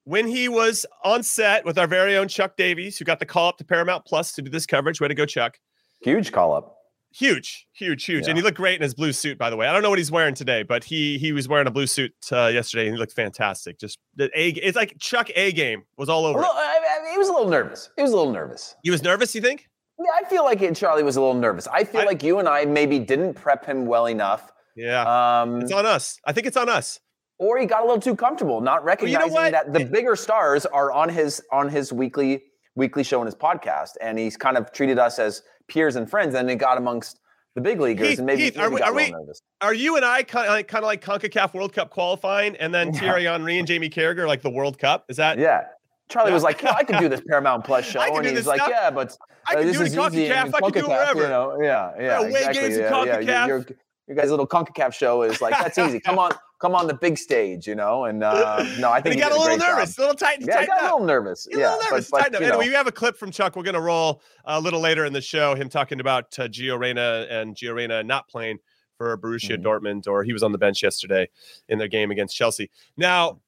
when 0.05 0.25
he 0.27 0.47
was 0.47 0.85
on 1.03 1.21
set 1.21 1.65
with 1.65 1.77
our 1.77 1.85
very 1.87 2.15
own 2.15 2.29
Chuck 2.29 2.55
Davies, 2.55 2.97
who 2.97 3.03
got 3.03 3.19
the 3.19 3.25
call 3.25 3.49
up 3.49 3.57
to 3.57 3.65
Paramount 3.65 4.05
Plus 4.05 4.31
to 4.33 4.41
do 4.41 4.49
this 4.49 4.65
coverage, 4.65 5.01
way 5.01 5.09
to 5.09 5.13
go, 5.13 5.25
Chuck. 5.25 5.59
Huge 6.01 6.31
call 6.31 6.53
up. 6.53 6.76
Huge, 7.17 7.67
huge, 7.73 8.05
huge, 8.05 8.23
Yeah. 8.25 8.29
and 8.31 8.37
he 8.37 8.43
looked 8.43 8.57
great 8.57 8.75
in 8.75 8.81
his 8.83 8.93
blue 8.93 9.11
suit. 9.11 9.37
By 9.37 9.49
the 9.49 9.55
way, 9.55 9.67
I 9.67 9.73
don't 9.73 9.81
know 9.81 9.89
what 9.89 9.97
he's 9.97 10.11
wearing 10.11 10.35
today, 10.35 10.61
but 10.63 10.83
he 10.83 11.17
he 11.17 11.31
was 11.31 11.47
wearing 11.47 11.65
a 11.67 11.71
blue 11.71 11.87
suit 11.87 12.13
uh, 12.31 12.47
yesterday, 12.47 12.85
and 12.87 12.95
he 12.95 12.99
looked 12.99 13.13
fantastic. 13.13 13.79
Just 13.79 13.97
the 14.15 14.25
a, 14.39 14.49
it's 14.49 14.75
like 14.75 14.97
Chuck 14.99 15.29
A 15.35 15.51
game 15.51 15.83
was 15.97 16.09
all 16.09 16.25
over. 16.25 16.37
it. 16.37 16.41
little, 16.41 16.55
I 16.55 16.99
mean, 17.03 17.11
he 17.13 17.17
was 17.17 17.29
a 17.29 17.31
little 17.33 17.49
nervous. 17.49 17.89
He 17.95 18.03
was 18.03 18.11
a 18.11 18.15
little 18.15 18.31
nervous. 18.33 18.75
He 18.83 18.91
was 18.91 19.01
nervous. 19.03 19.33
You 19.33 19.41
think? 19.41 19.67
Yeah, 19.99 20.11
I 20.15 20.29
feel 20.29 20.43
like 20.43 20.59
Charlie 20.75 21.01
was 21.01 21.15
a 21.15 21.21
little 21.21 21.33
nervous. 21.33 21.67
I 21.67 21.83
feel 21.83 22.01
I- 22.01 22.05
like 22.05 22.21
you 22.21 22.37
and 22.39 22.47
I 22.47 22.65
maybe 22.65 22.99
didn't 22.99 23.33
prep 23.33 23.65
him 23.65 23.87
well 23.87 24.05
enough. 24.05 24.51
Yeah, 24.75 25.41
Um, 25.41 25.61
it's 25.61 25.71
on 25.71 25.87
us. 25.87 26.19
I 26.23 26.33
think 26.33 26.45
it's 26.45 26.57
on 26.57 26.69
us. 26.69 26.99
or 27.39 27.57
he 27.57 27.65
got 27.65 27.81
a 27.81 27.85
little 27.85 27.99
too 28.01 28.15
comfortable, 28.15 28.61
not 28.61 28.75
you 28.75 28.79
know 28.81 28.85
recognizing 28.85 29.51
that 29.53 29.73
the 29.73 29.85
bigger 29.85 30.15
stars 30.15 30.67
are 30.67 30.91
on 30.91 31.09
his 31.09 31.41
on 31.51 31.67
his 31.69 31.91
weekly 31.91 32.43
weekly 32.77 33.03
show 33.03 33.19
and 33.19 33.27
his 33.27 33.35
podcast, 33.35 33.91
and 34.01 34.17
he's 34.17 34.37
kind 34.37 34.55
of 34.57 34.71
treated 34.71 34.99
us 34.99 35.19
as 35.19 35.41
peers 35.67 35.95
and 35.95 36.09
friends. 36.09 36.35
And 36.35 36.49
he 36.49 36.55
got 36.55 36.77
amongst 36.77 37.19
the 37.55 37.61
big 37.61 37.81
leaguers, 37.81 38.09
Heath- 38.09 38.17
and 38.19 38.25
maybe, 38.27 38.43
Heath, 38.43 38.57
are 38.59 38.69
we- 38.69 38.79
got 38.79 38.89
are 38.89 38.93
we-. 38.93 39.13
Are 39.61 39.73
you 39.73 39.95
and 39.95 40.05
I 40.05 40.21
kind 40.23 40.45
of 40.47 40.53
like, 40.53 40.67
kind 40.67 40.83
of 40.83 40.87
like 40.87 41.03
Concacaf 41.03 41.53
World 41.55 41.73
Cup 41.73 41.89
qualifying, 41.89 42.55
and 42.57 42.73
then 42.73 42.93
Yeah. 42.93 42.99
Thierry 42.99 43.25
Henry 43.25 43.57
and 43.57 43.67
Jamie 43.67 43.89
Carragher 43.89 44.27
like 44.27 44.43
the 44.43 44.49
World 44.51 44.77
Cup? 44.77 45.05
Is 45.09 45.17
that? 45.17 45.39
Yeah. 45.39 45.63
Charlie 46.07 46.29
Yeah. 46.29 46.35
was 46.35 46.43
like, 46.43 46.61
yeah, 46.61 46.73
I 46.73 46.83
could 46.83 46.99
do 46.99 47.09
this 47.09 47.21
Paramount 47.27 47.65
Plus 47.65 47.83
show. 47.83 47.99
I 47.99 48.09
can 48.09 48.17
and 48.19 48.27
do 48.27 48.35
he's 48.35 48.45
like, 48.47 48.61
stuff. 48.61 48.69
yeah, 48.71 48.91
but 48.91 49.17
I 49.49 49.53
uh, 49.53 49.57
can 49.57 49.67
this 49.67 49.75
do 49.77 49.81
it 49.81 49.87
is 49.87 49.93
easy 49.93 50.27
CONCACAF. 50.29 50.53
I 50.53 50.59
can 50.61 50.71
do 50.71 50.79
it 50.79 50.87
wherever. 50.87 51.21
You 51.23 51.27
know, 51.29 51.57
yeah, 51.61 51.91
yeah. 51.99 52.19
away 52.19 52.29
exactly. 52.29 52.61
games 52.61 52.77
yeah, 52.77 53.19
yeah. 53.19 53.47
Your, 53.47 53.65
your 54.07 54.15
guys' 54.15 54.29
little 54.29 54.47
CONCACAF 54.47 54.93
show 54.93 55.23
is 55.23 55.41
like, 55.41 55.53
that's 55.57 55.77
easy. 55.79 55.99
Come 55.99 56.19
on, 56.19 56.31
come 56.59 56.73
on 56.75 56.87
the 56.87 56.93
big 56.93 57.17
stage, 57.17 57.67
you 57.67 57.75
know? 57.75 58.05
And 58.05 58.23
uh, 58.23 58.63
no, 58.79 58.91
I 58.91 59.01
think 59.01 59.15
he 59.15 59.21
got 59.21 59.31
a 59.31 59.35
little 59.35 59.47
great 59.47 59.59
job. 59.59 59.77
nervous, 59.77 59.97
a 59.97 60.01
little 60.01 60.15
tight, 60.15 60.39
Yeah, 60.41 60.65
got 60.65 60.81
a 60.81 60.83
little 60.85 61.05
nervous. 61.05 61.47
Yeah, 61.51 61.57
a 61.57 61.77
little 61.77 61.91
nervous. 61.91 62.09
But, 62.09 62.23
but, 62.31 62.35
up. 62.35 62.41
you 62.41 62.47
know, 62.47 62.53
Anyway, 62.53 62.67
we 62.69 62.73
have 62.73 62.87
a 62.87 62.91
clip 62.91 63.17
from 63.17 63.31
Chuck. 63.31 63.55
We're 63.55 63.63
going 63.63 63.75
to 63.75 63.81
roll 63.81 64.21
a 64.45 64.59
little 64.59 64.79
later 64.79 65.05
in 65.05 65.13
the 65.13 65.21
show. 65.21 65.55
Him 65.55 65.69
talking 65.69 65.99
about 65.99 66.37
uh, 66.39 66.47
Gio 66.47 66.79
Reyna 66.79 67.27
and 67.29 67.55
Gio 67.55 67.75
Reyna 67.75 68.03
not 68.03 68.27
playing 68.27 68.57
for 68.97 69.15
Borussia 69.17 69.57
Mhm. 69.57 69.63
Dortmund, 69.63 70.07
or 70.07 70.23
he 70.23 70.33
was 70.33 70.41
on 70.41 70.51
the 70.51 70.57
bench 70.57 70.81
yesterday 70.81 71.29
in 71.69 71.77
their 71.77 71.87
game 71.87 72.09
against 72.09 72.35
Chelsea. 72.35 72.71
Now, 72.97 73.39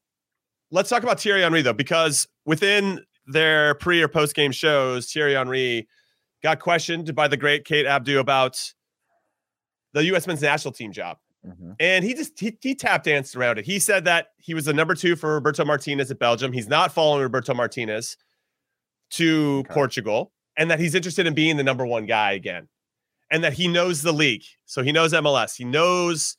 let's 0.70 0.89
talk 0.89 1.01
about 1.01 1.20
Thierry 1.20 1.42
Henry 1.42 1.63
though, 1.63 1.74
because 1.74 2.28
within 2.46 3.04
their 3.25 3.74
pre 3.75 4.01
or 4.04 4.08
post 4.08 4.36
game 4.36 4.51
shows, 4.51 5.12
Thierry 5.12 5.34
Henry 5.34 5.88
got 6.44 6.60
questioned 6.60 7.16
by 7.16 7.28
the 7.28 7.36
great 7.38 7.66
Kate 7.66 7.88
Abdo 7.88 8.20
about 8.20 8.62
the 9.94 10.04
U.S. 10.06 10.28
men's 10.28 10.42
national 10.44 10.72
team 10.72 10.92
job. 10.92 11.18
Mhm. 11.46 11.75
And 11.79 12.03
he 12.03 12.13
just 12.13 12.38
he, 12.39 12.58
he 12.62 12.75
tap 12.75 13.03
danced 13.03 13.36
around 13.36 13.58
it. 13.60 13.65
He 13.65 13.79
said 13.79 14.05
that 14.05 14.27
he 14.38 14.53
was 14.53 14.65
the 14.65 14.74
number 14.74 14.93
two 14.96 15.15
for 15.15 15.36
Roberto 15.36 15.63
Martinez 15.63 16.12
at 16.12 16.19
Belgium. 16.19 16.51
He's 16.51 16.67
not 16.67 16.93
following 16.93 17.22
Roberto 17.24 17.53
Martinez 17.53 18.17
to 19.12 19.60
Okay. 19.65 19.74
Portugal, 19.74 20.34
and 20.58 20.69
that 20.69 20.79
he's 20.79 20.96
interested 20.96 21.25
in 21.27 21.34
being 21.34 21.58
the 21.58 21.63
number 21.63 21.86
one 21.86 22.05
guy 22.05 22.34
again. 22.34 22.67
and 23.31 23.43
that 23.43 23.53
he 23.53 23.67
knows 23.67 24.01
the 24.01 24.12
league. 24.12 24.43
So 24.65 24.81
he 24.81 24.91
knows 24.91 25.13
MLS. 25.13 25.55
He 25.55 25.63
knows, 25.63 26.36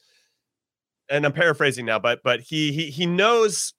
and 1.09 1.25
I'm 1.25 1.33
paraphrasing 1.33 1.87
now, 1.87 1.99
but 2.01 2.21
but 2.25 2.41
he 2.41 2.73
he 2.73 2.91
he 2.91 3.07
knows 3.07 3.73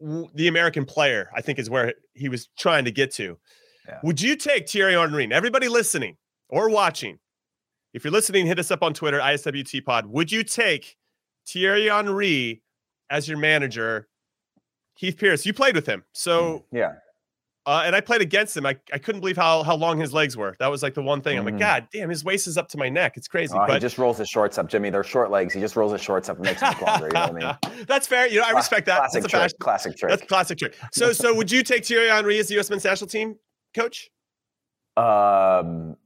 the 0.00 0.48
American 0.48 0.84
player. 0.86 1.30
I 1.36 1.40
think 1.42 1.58
is 1.58 1.68
where 1.70 1.94
he 2.14 2.28
was 2.28 2.48
trying 2.58 2.84
to 2.86 2.90
get 2.90 3.12
to. 3.14 3.38
Yeah. 3.86 3.98
Would 4.02 4.20
you 4.20 4.34
take 4.34 4.68
Thierry 4.68 4.94
Henry? 4.94 5.28
Everybody 5.32 5.68
listening 5.68 6.16
or 6.48 6.68
watching, 6.70 7.18
if 7.92 8.04
you're 8.04 8.12
listening, 8.12 8.46
hit 8.46 8.58
us 8.58 8.70
up 8.70 8.82
on 8.82 8.94
Twitter, 8.94 9.18
ISWT 9.20 9.84
Pod. 9.84 10.06
Would 10.06 10.30
you 10.30 10.42
take 10.42 10.96
Thierry 11.46 11.86
Henry 11.86 12.62
as 13.10 13.28
your 13.28 13.38
manager? 13.38 14.08
Heath 14.96 15.16
Pearce, 15.16 15.46
you 15.46 15.52
played 15.52 15.76
with 15.76 15.86
him, 15.86 16.04
so 16.12 16.64
yeah. 16.72 16.94
Uh, 17.68 17.82
and 17.84 17.94
I 17.94 18.00
played 18.00 18.22
against 18.22 18.56
him. 18.56 18.64
I, 18.64 18.78
I 18.94 18.98
couldn't 18.98 19.20
believe 19.20 19.36
how 19.36 19.62
how 19.62 19.76
long 19.76 20.00
his 20.00 20.12
legs 20.14 20.38
were. 20.38 20.56
That 20.58 20.68
was 20.68 20.82
like 20.82 20.94
the 20.94 21.02
one 21.02 21.20
thing. 21.20 21.38
I'm 21.38 21.44
like, 21.44 21.52
mm-hmm. 21.52 21.60
God 21.60 21.88
damn, 21.92 22.08
his 22.08 22.24
waist 22.24 22.48
is 22.48 22.56
up 22.56 22.68
to 22.70 22.78
my 22.78 22.88
neck. 22.88 23.18
It's 23.18 23.28
crazy. 23.28 23.52
Oh, 23.54 23.64
but 23.66 23.74
he 23.74 23.78
just 23.78 23.98
rolls 23.98 24.16
his 24.16 24.28
shorts 24.28 24.56
up, 24.56 24.68
Jimmy. 24.68 24.88
They're 24.88 25.04
short 25.04 25.30
legs. 25.30 25.52
He 25.52 25.60
just 25.60 25.76
rolls 25.76 25.92
his 25.92 26.00
shorts 26.00 26.30
up 26.30 26.38
and 26.38 26.46
makes 26.46 26.62
them 26.62 26.74
longer. 26.80 27.08
You 27.08 27.12
know 27.12 27.28
what 27.28 27.44
I 27.44 27.68
mean? 27.68 27.84
That's 27.86 28.06
fair. 28.06 28.26
You 28.26 28.40
know, 28.40 28.46
I 28.46 28.52
respect 28.52 28.86
that. 28.86 28.98
Classic 28.98 29.22
That's 29.22 29.32
trick. 29.32 29.58
Classic 29.60 29.96
trick. 29.96 30.10
That's 30.10 30.22
classic 30.24 30.58
trick. 30.58 30.76
So 30.92 31.12
so 31.12 31.34
would 31.34 31.52
you 31.52 31.62
take 31.62 31.84
Thierry 31.84 32.08
Henry 32.08 32.38
as 32.38 32.48
the 32.48 32.54
U.S. 32.54 32.70
men's 32.70 32.84
national 32.84 33.08
team 33.08 33.36
coach? 33.74 34.08
Um, 34.96 35.96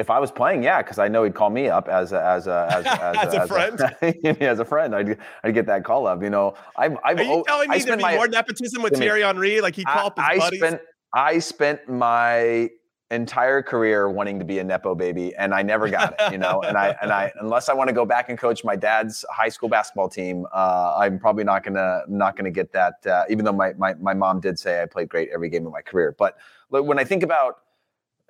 if 0.00 0.08
I 0.08 0.18
was 0.18 0.30
playing, 0.30 0.62
yeah, 0.62 0.82
because 0.82 0.98
I 0.98 1.08
know 1.08 1.24
he'd 1.24 1.34
call 1.34 1.50
me 1.50 1.68
up 1.68 1.86
as 1.88 2.12
a, 2.12 2.24
as 2.24 2.46
a, 2.46 2.68
as, 2.70 2.86
as, 2.86 3.16
as 3.28 3.34
a, 3.34 3.46
friend. 3.46 3.80
A, 4.02 4.44
as 4.44 4.58
a 4.58 4.64
friend, 4.64 4.94
I'd 4.94 5.18
I'd 5.44 5.54
get 5.54 5.66
that 5.66 5.84
call 5.84 6.06
up. 6.06 6.22
You 6.22 6.30
know, 6.30 6.54
I've 6.76 6.96
I've. 7.04 7.18
Are 7.18 7.22
you 7.22 7.44
telling 7.46 7.68
me 7.68 7.78
there'd 7.80 7.98
be 7.98 8.02
my, 8.02 8.16
more 8.16 8.26
nepotism 8.26 8.82
with 8.82 8.96
Thierry 8.96 9.22
Henry? 9.22 9.60
Like 9.60 9.76
he'd 9.76 9.86
call 9.86 10.04
I, 10.04 10.06
up 10.06 10.18
his 10.18 10.24
I 10.26 10.38
buddies. 10.38 10.60
Spent, 10.60 10.80
I 11.14 11.38
spent 11.38 11.88
my 11.88 12.70
entire 13.10 13.60
career 13.60 14.08
wanting 14.08 14.38
to 14.38 14.44
be 14.44 14.60
a 14.60 14.64
nepo 14.64 14.94
baby 14.94 15.34
and 15.34 15.52
I 15.52 15.62
never 15.62 15.88
got 15.88 16.14
it, 16.18 16.32
you 16.32 16.38
know, 16.38 16.62
and 16.62 16.78
I, 16.78 16.96
and 17.02 17.10
I, 17.10 17.32
unless 17.40 17.68
I 17.68 17.74
want 17.74 17.88
to 17.88 17.92
go 17.92 18.04
back 18.04 18.28
and 18.28 18.38
coach 18.38 18.62
my 18.62 18.76
dad's 18.76 19.24
high 19.30 19.48
school 19.48 19.68
basketball 19.68 20.08
team, 20.08 20.46
uh, 20.52 20.94
I'm 20.96 21.18
probably 21.18 21.42
not 21.42 21.64
going 21.64 21.74
to, 21.74 22.02
not 22.06 22.36
to 22.36 22.50
get 22.50 22.72
that, 22.72 23.04
uh, 23.04 23.24
even 23.28 23.44
though 23.44 23.52
my, 23.52 23.72
my, 23.72 23.94
my 23.94 24.14
mom 24.14 24.40
did 24.40 24.60
say 24.60 24.80
I 24.80 24.86
played 24.86 25.08
great 25.08 25.28
every 25.34 25.48
game 25.48 25.66
of 25.66 25.72
my 25.72 25.82
career. 25.82 26.14
But 26.16 26.38
when 26.68 27.00
I 27.00 27.04
think 27.04 27.24
about 27.24 27.58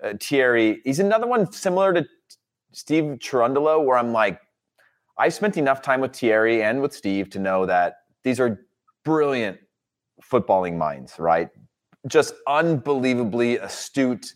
uh, 0.03 0.15
Thierry, 0.21 0.81
he's 0.85 0.99
another 0.99 1.27
one 1.27 1.51
similar 1.53 1.93
to 1.93 2.07
Steve 2.73 3.19
Cherundolo 3.19 3.85
where 3.85 3.99
I'm 3.99 4.13
like, 4.13 4.41
I 5.19 5.29
spent 5.29 5.57
enough 5.57 5.83
time 5.83 6.01
with 6.01 6.15
Thierry 6.17 6.63
and 6.63 6.81
with 6.81 6.95
Steve 6.95 7.31
to 7.31 7.39
know 7.39 7.67
that 7.67 7.97
these 8.25 8.41
are 8.41 8.67
brilliant 9.05 9.59
footballing 10.23 10.77
minds, 10.77 11.19
right? 11.19 11.49
just 12.09 12.35
unbelievably 12.47 13.59
astute. 13.59 14.35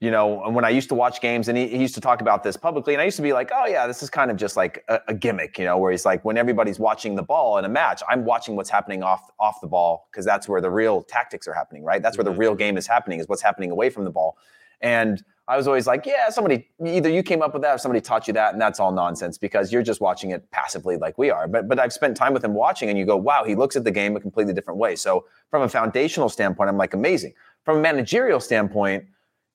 You 0.00 0.10
know, 0.10 0.50
when 0.50 0.64
I 0.64 0.70
used 0.70 0.88
to 0.88 0.96
watch 0.96 1.20
games, 1.20 1.46
and 1.46 1.56
he, 1.56 1.68
he, 1.68 1.78
used 1.78 1.94
to 1.94 2.00
talk 2.00 2.20
about 2.20 2.42
this 2.42 2.56
publicly, 2.56 2.92
and 2.92 3.00
I 3.00 3.04
used 3.04 3.16
to 3.18 3.22
be 3.22 3.32
like, 3.32 3.52
"Oh 3.54 3.66
yeah, 3.66 3.86
this 3.86 4.02
is 4.02 4.10
kind 4.10 4.32
of 4.32 4.36
just 4.36 4.56
like 4.56 4.82
a, 4.88 4.98
a 5.06 5.14
gimmick," 5.14 5.58
you 5.60 5.64
know, 5.64 5.78
where 5.78 5.92
he's 5.92 6.04
like, 6.04 6.24
when 6.24 6.36
everybody's 6.36 6.80
watching 6.80 7.14
the 7.14 7.22
ball 7.22 7.56
in 7.58 7.64
a 7.64 7.68
match, 7.68 8.02
I'm 8.08 8.24
watching 8.24 8.56
what's 8.56 8.70
happening 8.70 9.04
off 9.04 9.30
off 9.38 9.60
the 9.60 9.68
ball 9.68 10.08
because 10.10 10.24
that's 10.24 10.48
where 10.48 10.60
the 10.60 10.70
real 10.70 11.02
tactics 11.02 11.46
are 11.46 11.54
happening, 11.54 11.84
right? 11.84 12.02
That's 12.02 12.18
where 12.18 12.24
the 12.24 12.32
real 12.32 12.56
game 12.56 12.76
is 12.76 12.88
happening, 12.88 13.20
is 13.20 13.28
what's 13.28 13.42
happening 13.42 13.70
away 13.70 13.90
from 13.90 14.04
the 14.04 14.10
ball. 14.10 14.36
And 14.82 15.22
I 15.48 15.56
was 15.56 15.66
always 15.66 15.86
like, 15.86 16.06
yeah, 16.06 16.28
somebody 16.28 16.68
either 16.84 17.08
you 17.08 17.22
came 17.22 17.42
up 17.42 17.52
with 17.52 17.62
that 17.62 17.74
or 17.74 17.78
somebody 17.78 18.00
taught 18.00 18.28
you 18.28 18.34
that, 18.34 18.52
and 18.52 18.62
that's 18.62 18.78
all 18.78 18.92
nonsense 18.92 19.38
because 19.38 19.72
you're 19.72 19.82
just 19.82 20.00
watching 20.00 20.30
it 20.30 20.48
passively 20.50 20.96
like 20.96 21.18
we 21.18 21.30
are. 21.30 21.48
But 21.48 21.68
but 21.68 21.78
I've 21.78 21.92
spent 21.92 22.16
time 22.16 22.32
with 22.32 22.44
him 22.44 22.54
watching, 22.54 22.88
and 22.88 22.98
you 22.98 23.04
go, 23.04 23.16
wow, 23.16 23.42
he 23.44 23.54
looks 23.54 23.74
at 23.74 23.84
the 23.84 23.90
game 23.90 24.16
a 24.16 24.20
completely 24.20 24.54
different 24.54 24.78
way. 24.78 24.94
So 24.94 25.26
from 25.50 25.62
a 25.62 25.68
foundational 25.68 26.28
standpoint, 26.28 26.70
I'm 26.70 26.76
like 26.76 26.94
amazing. 26.94 27.34
From 27.64 27.78
a 27.78 27.80
managerial 27.80 28.40
standpoint, 28.40 29.04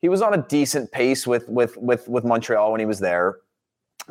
he 0.01 0.09
was 0.09 0.21
on 0.21 0.33
a 0.33 0.43
decent 0.43 0.91
pace 0.91 1.25
with 1.25 1.47
with 1.47 1.77
with 1.77 2.07
with 2.07 2.25
Montreal 2.25 2.71
when 2.71 2.79
he 2.79 2.85
was 2.85 2.99
there 2.99 3.37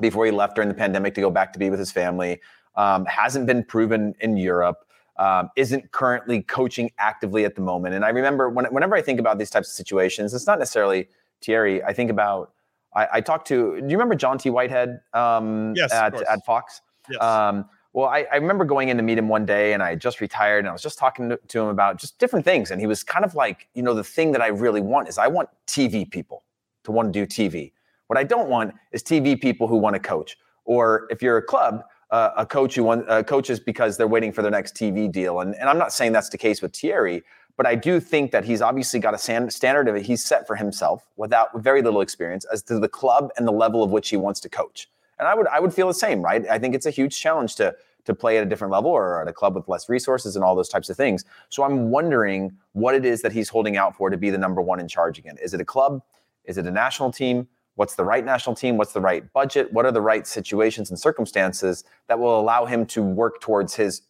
before 0.00 0.24
he 0.24 0.30
left 0.30 0.54
during 0.54 0.68
the 0.68 0.74
pandemic 0.74 1.14
to 1.14 1.20
go 1.20 1.30
back 1.30 1.52
to 1.52 1.58
be 1.58 1.70
with 1.70 1.78
his 1.78 1.92
family. 1.92 2.40
Um, 2.74 3.06
hasn't 3.06 3.46
been 3.46 3.64
proven 3.64 4.14
in 4.20 4.36
Europe. 4.36 4.85
Um, 5.18 5.48
isn't 5.56 5.92
currently 5.92 6.42
coaching 6.42 6.90
actively 6.98 7.46
at 7.46 7.54
the 7.54 7.62
moment. 7.62 7.94
And 7.94 8.04
I 8.04 8.10
remember 8.10 8.50
when, 8.50 8.66
whenever 8.66 8.94
I 8.94 9.00
think 9.00 9.18
about 9.18 9.38
these 9.38 9.48
types 9.48 9.68
of 9.68 9.72
situations, 9.72 10.34
it's 10.34 10.46
not 10.46 10.58
necessarily 10.58 11.08
Thierry, 11.40 11.82
I 11.82 11.94
think 11.94 12.10
about 12.10 12.52
I, 12.96 13.08
I 13.12 13.20
talked 13.20 13.46
to. 13.48 13.80
Do 13.80 13.86
you 13.86 13.96
remember 13.96 14.16
Jonty 14.16 14.50
Whitehead? 14.50 15.00
Um, 15.12 15.74
yes, 15.76 15.92
at 15.92 16.14
at 16.22 16.44
Fox. 16.44 16.80
Yes. 17.10 17.22
Um, 17.22 17.68
well, 17.92 18.08
I, 18.08 18.26
I, 18.30 18.36
remember 18.36 18.66
going 18.66 18.90
in 18.90 18.98
to 18.98 19.02
meet 19.02 19.16
him 19.16 19.28
one 19.28 19.46
day, 19.46 19.72
and 19.72 19.82
I 19.82 19.94
just 19.94 20.20
retired, 20.20 20.58
and 20.58 20.68
I 20.68 20.72
was 20.72 20.82
just 20.82 20.98
talking 20.98 21.30
to, 21.30 21.38
to 21.48 21.60
him 21.62 21.68
about 21.68 21.98
just 21.98 22.18
different 22.18 22.44
things, 22.44 22.70
and 22.70 22.78
he 22.78 22.86
was 22.86 23.02
kind 23.02 23.24
of 23.24 23.34
like, 23.34 23.68
you 23.72 23.82
know, 23.82 23.94
the 23.94 24.04
thing 24.04 24.32
that 24.32 24.42
I 24.42 24.48
really 24.48 24.82
want 24.82 25.08
is 25.08 25.16
I 25.16 25.28
want 25.28 25.48
TV 25.66 26.10
people 26.10 26.42
to 26.84 26.92
want 26.92 27.10
to 27.10 27.24
do 27.24 27.26
TV. 27.26 27.72
What 28.08 28.18
I 28.18 28.24
don't 28.24 28.50
want 28.50 28.74
is 28.92 29.02
TV 29.02 29.40
people 29.40 29.66
who 29.66 29.76
want 29.76 29.94
to 29.94 30.00
coach, 30.00 30.36
or 30.66 31.06
if 31.10 31.22
you're 31.22 31.38
a 31.38 31.42
club, 31.42 31.84
uh, 32.10 32.30
a 32.36 32.46
coach 32.46 32.74
who 32.74 32.84
want 32.84 33.08
uh, 33.08 33.22
coaches 33.22 33.58
because 33.58 33.96
they're 33.96 34.06
waiting 34.06 34.32
for 34.32 34.42
their 34.42 34.50
next 34.50 34.74
TV 34.74 35.10
deal. 35.10 35.40
And, 35.40 35.54
and 35.56 35.68
I'm 35.68 35.78
not 35.78 35.92
saying 35.92 36.12
that's 36.12 36.28
the 36.28 36.38
case 36.38 36.62
with 36.62 36.74
Thierry, 36.74 37.22
but 37.56 37.66
I 37.66 37.74
do 37.74 38.00
think 38.00 38.30
that 38.32 38.44
he's 38.44 38.62
obviously 38.62 39.00
got 39.00 39.14
a 39.14 39.18
standard 39.18 39.88
of 39.88 39.96
it 39.96 40.04
he's 40.04 40.24
set 40.24 40.46
for 40.46 40.56
himself 40.56 41.06
without 41.16 41.48
very 41.56 41.82
little 41.82 42.00
experience 42.00 42.44
as 42.52 42.62
to 42.64 42.78
the 42.78 42.88
club 42.88 43.30
and 43.36 43.46
the 43.46 43.52
level 43.52 43.82
of 43.82 43.90
which 43.90 44.10
he 44.10 44.16
wants 44.16 44.40
to 44.40 44.48
coach. 44.48 44.88
And 45.18 45.26
I 45.26 45.34
would 45.34 45.46
I 45.46 45.60
would 45.60 45.72
feel 45.72 45.88
the 45.88 45.94
same, 45.94 46.20
right? 46.20 46.46
I 46.48 46.58
think 46.58 46.74
it's 46.74 46.86
a 46.86 46.90
huge 46.90 47.18
challenge 47.18 47.54
to 47.56 47.74
to 48.04 48.14
play 48.14 48.38
at 48.38 48.42
a 48.42 48.46
different 48.46 48.72
level 48.72 48.90
or 48.90 49.20
at 49.20 49.26
a 49.26 49.32
club 49.32 49.56
with 49.56 49.66
less 49.66 49.88
resources 49.88 50.36
and 50.36 50.44
all 50.44 50.54
those 50.54 50.68
types 50.68 50.88
of 50.90 50.96
things. 50.96 51.24
So 51.48 51.64
I'm 51.64 51.90
wondering 51.90 52.56
what 52.72 52.94
it 52.94 53.04
is 53.04 53.22
that 53.22 53.32
he's 53.32 53.48
holding 53.48 53.76
out 53.76 53.96
for 53.96 54.10
to 54.10 54.16
be 54.16 54.30
the 54.30 54.38
number 54.38 54.62
one 54.62 54.78
in 54.78 54.86
charge 54.86 55.18
again. 55.18 55.36
Is 55.42 55.54
it 55.54 55.60
a 55.60 55.64
club? 55.64 56.02
Is 56.44 56.56
it 56.56 56.66
a 56.66 56.70
national 56.70 57.10
team? 57.10 57.48
What's 57.76 57.94
the 57.94 58.04
right 58.04 58.24
national 58.24 58.56
team? 58.56 58.76
What's 58.76 58.92
the 58.92 59.00
right 59.00 59.30
budget? 59.32 59.72
What 59.72 59.86
are 59.86 59.92
the 59.92 60.00
right 60.00 60.26
situations 60.26 60.90
and 60.90 60.98
circumstances 60.98 61.84
that 62.08 62.18
will 62.18 62.40
allow 62.40 62.64
him 62.64 62.84
to 62.86 63.02
work 63.02 63.40
towards 63.40 63.74
his 63.74 64.02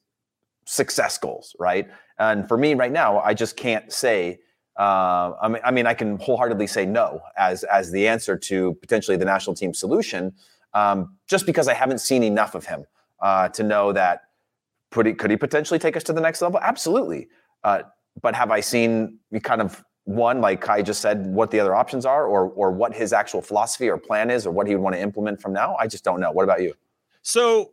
success 0.64 1.18
goals, 1.18 1.54
right? 1.58 1.88
And 2.18 2.48
for 2.48 2.56
me 2.56 2.74
right 2.74 2.92
now, 2.92 3.20
I 3.20 3.34
just 3.34 3.56
can't 3.56 3.92
say. 3.92 4.38
Uh, 4.78 5.32
I, 5.40 5.48
mean, 5.48 5.62
I 5.64 5.70
mean, 5.70 5.86
I 5.86 5.94
can 5.94 6.18
wholeheartedly 6.18 6.66
say 6.66 6.84
no 6.84 7.22
as 7.38 7.64
as 7.64 7.90
the 7.90 8.06
answer 8.06 8.36
to 8.36 8.74
potentially 8.74 9.16
the 9.16 9.24
national 9.24 9.56
team 9.56 9.72
solution, 9.72 10.34
um, 10.74 11.16
just 11.26 11.46
because 11.46 11.66
I 11.66 11.72
haven't 11.72 12.00
seen 12.00 12.22
enough 12.22 12.54
of 12.54 12.66
him 12.66 12.84
uh, 13.20 13.48
to 13.50 13.62
know 13.62 13.92
that 13.92 14.24
could 14.90 15.06
he, 15.06 15.14
could 15.14 15.30
he 15.30 15.36
potentially 15.36 15.78
take 15.78 15.96
us 15.96 16.02
to 16.04 16.12
the 16.12 16.20
next 16.20 16.42
level? 16.42 16.60
Absolutely. 16.60 17.28
Uh, 17.64 17.82
but 18.20 18.34
have 18.34 18.50
I 18.50 18.60
seen 18.60 19.18
kind 19.42 19.60
of 19.60 19.84
one, 20.06 20.40
like 20.40 20.60
Kai 20.60 20.82
just 20.82 21.00
said, 21.00 21.26
what 21.26 21.50
the 21.50 21.60
other 21.60 21.74
options 21.74 22.06
are, 22.06 22.26
or 22.26 22.48
or 22.50 22.70
what 22.70 22.94
his 22.94 23.12
actual 23.12 23.42
philosophy 23.42 23.88
or 23.88 23.98
plan 23.98 24.30
is, 24.30 24.46
or 24.46 24.52
what 24.52 24.66
he 24.66 24.74
would 24.74 24.82
want 24.82 24.94
to 24.94 25.02
implement 25.02 25.40
from 25.40 25.52
now? 25.52 25.76
I 25.78 25.86
just 25.86 26.04
don't 26.04 26.20
know. 26.20 26.30
What 26.30 26.44
about 26.44 26.62
you? 26.62 26.74
So 27.22 27.72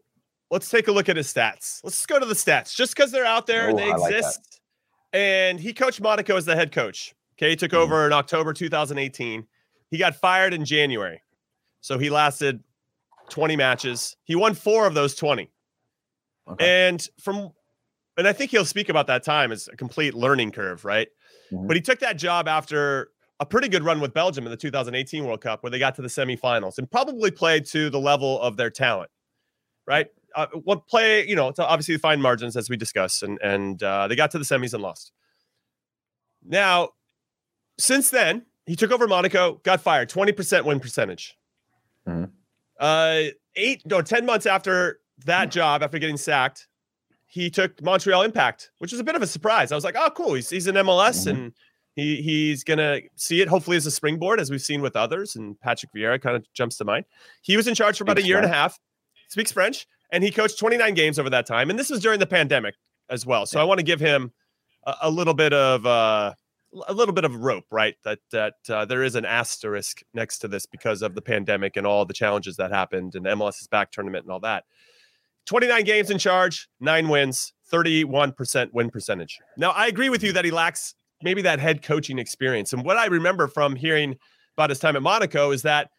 let's 0.49 0.69
take 0.69 0.87
a 0.87 0.91
look 0.91 1.09
at 1.09 1.15
his 1.15 1.31
stats. 1.31 1.79
Let's 1.83 2.05
go 2.05 2.19
to 2.19 2.25
the 2.25 2.33
stats. 2.33 2.75
Just 2.75 2.95
because 2.95 3.11
they're 3.11 3.25
out 3.25 3.45
there, 3.45 3.73
they 3.73 3.89
exist. 3.89 4.59
Like 5.13 5.21
and 5.21 5.59
he 5.59 5.73
coached 5.73 6.01
Monaco 6.01 6.35
as 6.35 6.45
the 6.45 6.55
head 6.55 6.71
coach. 6.71 7.13
Okay, 7.37 7.51
he 7.51 7.55
took 7.55 7.71
mm 7.71 7.77
over 7.77 8.05
in 8.07 8.13
October 8.13 8.51
2018. 8.51 9.45
He 9.91 9.97
got 9.97 10.15
fired 10.15 10.53
in 10.55 10.65
January. 10.65 11.21
So 11.81 11.99
he 11.99 12.09
lasted 12.09 12.63
20 13.29 13.55
matches. 13.55 14.15
He 14.23 14.35
won 14.35 14.55
four 14.55 14.87
of 14.87 14.95
those 14.95 15.13
20. 15.13 15.51
Okay. 16.47 16.89
And 16.89 17.07
from 17.21 17.51
and 18.17 18.27
I 18.27 18.33
think 18.33 18.51
he'll 18.51 18.65
speak 18.65 18.89
about 18.89 19.07
that 19.07 19.23
time 19.23 19.51
as 19.51 19.67
a 19.67 19.75
complete 19.75 20.13
learning 20.13 20.51
curve, 20.51 20.85
right? 20.85 21.07
Mm-hmm. 21.51 21.67
But 21.67 21.75
he 21.75 21.81
took 21.81 22.00
that 22.00 22.17
job 22.17 22.47
after 22.47 23.09
a 23.39 23.45
pretty 23.45 23.67
good 23.67 23.83
run 23.83 24.00
with 24.00 24.13
Belgium 24.13 24.45
in 24.45 24.51
the 24.51 24.57
2018 24.57 25.25
World 25.25 25.41
Cup, 25.41 25.63
where 25.63 25.69
they 25.69 25.79
got 25.79 25.95
to 25.95 26.01
the 26.01 26.07
semifinals 26.07 26.77
and 26.77 26.89
probably 26.89 27.31
played 27.31 27.65
to 27.67 27.89
the 27.89 28.00
level 28.00 28.39
of 28.41 28.57
their 28.57 28.69
talent, 28.69 29.09
right? 29.85 30.07
uh, 30.35 30.47
what 30.63 30.88
play, 30.88 31.27
you 31.27 31.35
know, 31.35 31.51
to 31.51 31.65
obviously 31.65 31.97
fine 31.97 32.21
margins 32.21 32.55
as 32.57 32.69
we 32.69 32.77
discussed, 32.77 33.23
and 33.23 33.39
and 33.41 33.81
uh, 33.83 34.07
they 34.07 34.15
got 34.15 34.31
to 34.31 34.39
the 34.39 34.45
semis 34.45 34.73
and 34.73 34.81
lost. 34.81 35.12
Now, 36.45 36.89
since 37.77 38.09
then, 38.09 38.45
he 38.65 38.75
took 38.75 38.91
over 38.91 39.07
Monaco, 39.07 39.62
got 39.63 39.81
fired, 39.81 40.09
twenty 40.09 40.31
percent 40.31 40.65
win 40.65 40.79
percentage. 40.79 41.38
Mm-hmm. 42.07 42.25
Uh, 42.79 43.21
eight 43.55 43.83
no, 43.85 44.01
ten 44.01 44.25
months 44.25 44.45
after 44.45 45.00
that 45.25 45.51
job, 45.51 45.83
after 45.83 46.00
getting 46.00 46.17
sacked, 46.17 46.67
he 47.33 47.49
took 47.49 47.81
Montreal 47.81 48.21
Impact, 48.21 48.71
which 48.77 48.91
was 48.91 49.01
a 49.01 49.03
bit 49.03 49.15
of 49.15 49.21
a 49.21 49.27
surprise. 49.27 49.71
I 49.71 49.75
was 49.75 49.83
like, 49.83 49.95
oh, 49.97 50.09
cool, 50.15 50.33
he's 50.35 50.49
he's 50.49 50.67
in 50.67 50.75
MLS 50.75 51.27
mm-hmm. 51.27 51.29
and. 51.29 51.53
He, 51.95 52.23
he's 52.23 52.63
gonna 52.63 53.01
see 53.17 53.39
it 53.39 53.47
hopefully 53.47 53.77
as 53.77 53.85
a 53.85 53.91
springboard 53.91 54.39
as 54.39 54.49
we've 54.49 54.63
seen 54.63 54.81
with 54.81 54.95
others 54.95 55.35
and 55.35 55.59
patrick 55.59 55.91
vieira 55.95 56.19
kind 56.19 56.35
of 56.35 56.43
jumps 56.55 56.75
to 56.77 56.85
mind 56.85 57.05
he 57.43 57.55
was 57.55 57.67
in 57.67 57.75
charge 57.75 57.99
for 57.99 58.03
about 58.03 58.17
speaks 58.17 58.25
a 58.25 58.27
year 58.29 58.37
French. 58.37 58.45
and 58.47 58.51
a 58.51 58.57
half 58.57 58.79
speaks 59.29 59.51
french 59.51 59.85
and 60.13 60.23
he 60.23 60.29
coached 60.29 60.59
29 60.59 60.93
games 60.93 61.19
over 61.19 61.29
that 61.31 61.45
time. 61.45 61.69
And 61.69 61.77
this 61.77 61.89
was 61.89 61.99
during 61.99 62.19
the 62.19 62.27
pandemic 62.27 62.75
as 63.09 63.25
well. 63.25 63.45
So 63.45 63.57
yeah. 63.57 63.63
I 63.63 63.65
want 63.65 63.79
to 63.79 63.83
give 63.83 63.99
him 63.99 64.31
a, 64.85 64.95
a 65.01 65.09
little 65.09 65.33
bit 65.33 65.51
of 65.51 65.85
uh, 65.85 66.33
a 66.87 66.93
little 66.93 67.15
bit 67.15 67.25
of 67.25 67.35
rope, 67.35 67.65
right? 67.71 67.95
That 68.05 68.19
that 68.31 68.53
uh, 68.69 68.85
there 68.85 69.03
is 69.03 69.15
an 69.15 69.25
asterisk 69.25 70.03
next 70.13 70.39
to 70.39 70.47
this 70.47 70.67
because 70.67 71.01
of 71.01 71.15
the 71.15 71.21
pandemic 71.21 71.75
and 71.75 71.87
all 71.87 72.05
the 72.05 72.13
challenges 72.13 72.57
that 72.57 72.71
happened 72.71 73.15
and 73.15 73.25
MLS's 73.25 73.67
back 73.67 73.91
tournament 73.91 74.23
and 74.23 74.31
all 74.31 74.39
that. 74.41 74.65
29 75.45 75.83
games 75.83 76.09
in 76.09 76.17
charge, 76.17 76.67
nine 76.79 77.09
wins, 77.09 77.53
31% 77.71 78.69
win 78.73 78.89
percentage. 78.89 79.39
Now, 79.57 79.71
I 79.71 79.88
agree 79.88 80.09
with 80.09 80.23
you 80.23 80.31
that 80.33 80.45
he 80.45 80.51
lacks 80.51 80.95
maybe 81.21 81.41
that 81.41 81.59
head 81.59 81.81
coaching 81.81 82.19
experience. 82.19 82.73
And 82.73 82.83
what 82.83 82.97
I 82.97 83.05
remember 83.07 83.47
from 83.47 83.75
hearing 83.75 84.17
about 84.57 84.69
his 84.69 84.79
time 84.79 84.95
at 84.95 85.01
Monaco 85.01 85.51
is 85.51 85.63
that 85.63 85.89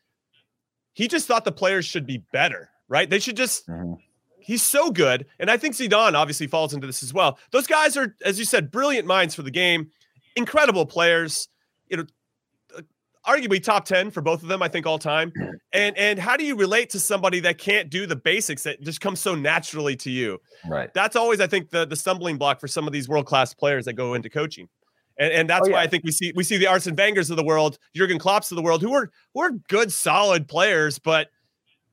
he 0.93 1.09
just 1.09 1.27
thought 1.27 1.45
the 1.45 1.53
players 1.53 1.85
should 1.85 2.07
be 2.07 2.23
better, 2.33 2.71
right? 2.89 3.09
They 3.09 3.19
should 3.19 3.37
just. 3.37 3.67
Mm-hmm. 3.69 3.95
He's 4.39 4.63
so 4.63 4.91
good, 4.91 5.25
and 5.39 5.51
I 5.51 5.57
think 5.57 5.75
Zidane 5.75 6.13
obviously 6.13 6.47
falls 6.47 6.75
into 6.75 6.87
this 6.87 7.03
as 7.03 7.15
well. 7.15 7.39
Those 7.51 7.67
guys 7.67 7.97
are, 7.97 8.15
as 8.27 8.39
you 8.39 8.45
said, 8.45 8.71
brilliant 8.71 9.07
minds 9.07 9.35
for 9.35 9.41
the 9.41 9.51
game, 9.51 9.91
incredible 10.37 10.85
players. 10.85 11.49
Arguably 13.27 13.63
top 13.63 13.85
10 13.85 14.11
for 14.11 14.21
both 14.21 14.43
of 14.43 14.49
them, 14.49 14.63
I 14.63 14.69
think, 14.69 14.87
all 14.87 14.99
time. 14.99 15.33
And 15.77 15.99
and 15.99 16.21
how 16.21 16.37
do 16.37 16.45
you 16.45 16.55
relate 16.55 16.91
to 16.91 17.01
somebody 17.01 17.41
that 17.41 17.59
can't 17.59 17.91
do 17.91 18.07
the 18.07 18.15
basics 18.15 18.63
that 18.63 18.81
just 18.81 19.01
comes 19.01 19.19
so 19.19 19.35
naturally 19.35 19.97
to 19.97 20.11
you? 20.11 20.41
Right. 20.69 20.89
That's 20.95 21.17
always, 21.17 21.41
I 21.41 21.49
think, 21.49 21.71
the 21.71 21.85
the 21.85 21.97
stumbling 21.97 22.39
block 22.39 22.61
for 22.61 22.69
some 22.69 22.87
of 22.87 22.93
these 22.93 23.09
world-class 23.09 23.55
players 23.55 23.87
that 23.87 23.95
go 23.95 24.15
into 24.15 24.31
coaching. 24.31 24.69
And, 25.19 25.33
and 25.33 25.51
that's 25.51 25.67
oh, 25.67 25.71
yeah. 25.71 25.79
why 25.79 25.83
I 25.83 25.89
think 25.89 26.05
we 26.05 26.13
see 26.13 26.33
we 26.37 26.45
see 26.45 26.59
the 26.59 26.69
Arsene 26.69 26.95
Wengers 26.95 27.29
of 27.29 27.37
the 27.37 27.43
world, 27.43 27.79
Jurgen 27.93 28.21
Klopps 28.21 28.53
of 28.53 28.57
the 28.57 28.63
world, 28.63 28.83
who 28.83 28.95
who 29.35 29.41
are 29.41 29.51
good, 29.69 29.93
solid 29.93 30.47
players, 30.47 31.01
but 31.01 31.29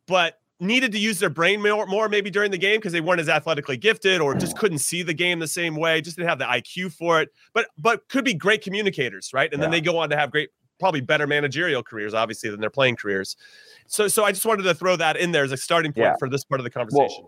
but 0.07 0.35
needed 0.61 0.91
to 0.91 0.99
use 0.99 1.17
their 1.19 1.29
brain 1.29 1.59
more, 1.61 1.87
more 1.87 2.07
maybe 2.07 2.29
during 2.29 2.51
the 2.51 2.57
game 2.57 2.77
because 2.77 2.93
they 2.93 3.01
weren't 3.01 3.19
as 3.19 3.27
athletically 3.27 3.77
gifted 3.77 4.21
or 4.21 4.35
just 4.35 4.55
mm. 4.55 4.59
couldn't 4.59 4.77
see 4.77 5.01
the 5.01 5.13
game 5.13 5.39
the 5.39 5.47
same 5.47 5.75
way, 5.75 5.99
just 6.01 6.17
didn't 6.17 6.29
have 6.29 6.37
the 6.37 6.45
IQ 6.45 6.93
for 6.93 7.19
it. 7.19 7.29
But 7.53 7.67
but 7.77 8.07
could 8.09 8.23
be 8.23 8.35
great 8.35 8.63
communicators, 8.63 9.31
right? 9.33 9.51
And 9.51 9.59
yeah. 9.59 9.65
then 9.65 9.71
they 9.71 9.81
go 9.81 9.97
on 9.97 10.09
to 10.11 10.17
have 10.17 10.31
great 10.31 10.49
probably 10.81 10.99
better 10.99 11.27
managerial 11.27 11.83
careers, 11.83 12.13
obviously, 12.13 12.49
than 12.49 12.59
their 12.59 12.69
playing 12.69 12.97
careers. 12.97 13.37
So, 13.87 14.09
so 14.09 14.25
I 14.25 14.31
just 14.31 14.45
wanted 14.45 14.63
to 14.63 14.73
throw 14.73 14.97
that 14.97 15.15
in 15.15 15.31
there 15.31 15.45
as 15.45 15.53
a 15.53 15.57
starting 15.57 15.93
point 15.93 16.05
yeah. 16.05 16.15
for 16.19 16.27
this 16.27 16.43
part 16.43 16.59
of 16.59 16.63
the 16.63 16.69
conversation. 16.69 17.23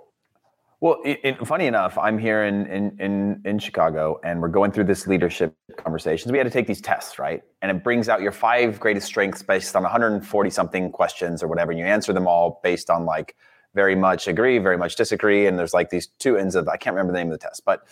Well, 0.81 0.97
well 0.97 1.01
it, 1.05 1.19
it, 1.23 1.47
funny 1.47 1.67
enough, 1.67 1.97
I'm 1.97 2.17
here 2.17 2.43
in, 2.43 2.65
in 2.65 2.97
in 2.99 3.41
in 3.45 3.59
Chicago, 3.59 4.19
and 4.23 4.41
we're 4.41 4.49
going 4.49 4.71
through 4.71 4.85
this 4.85 5.07
leadership 5.07 5.55
conversations. 5.77 6.31
We 6.31 6.37
had 6.37 6.45
to 6.45 6.51
take 6.51 6.67
these 6.67 6.81
tests, 6.81 7.19
right? 7.19 7.41
And 7.61 7.71
it 7.71 7.83
brings 7.83 8.09
out 8.09 8.21
your 8.21 8.33
five 8.33 8.79
greatest 8.79 9.05
strengths 9.05 9.43
based 9.43 9.75
on 9.75 9.83
140 9.83 10.49
something 10.49 10.91
questions 10.91 11.43
or 11.43 11.47
whatever, 11.47 11.71
and 11.71 11.79
you 11.79 11.85
answer 11.85 12.11
them 12.11 12.27
all 12.27 12.59
based 12.63 12.89
on 12.89 13.05
like 13.05 13.35
very 13.75 13.95
much 13.95 14.27
agree, 14.27 14.57
very 14.57 14.77
much 14.77 14.95
disagree, 14.95 15.45
and 15.45 15.57
there's 15.57 15.73
like 15.73 15.89
these 15.89 16.07
two 16.19 16.37
ends 16.37 16.55
of 16.55 16.67
I 16.67 16.77
can't 16.77 16.95
remember 16.95 17.13
the 17.13 17.19
name 17.19 17.31
of 17.31 17.39
the 17.39 17.45
test, 17.45 17.63
but 17.65 17.83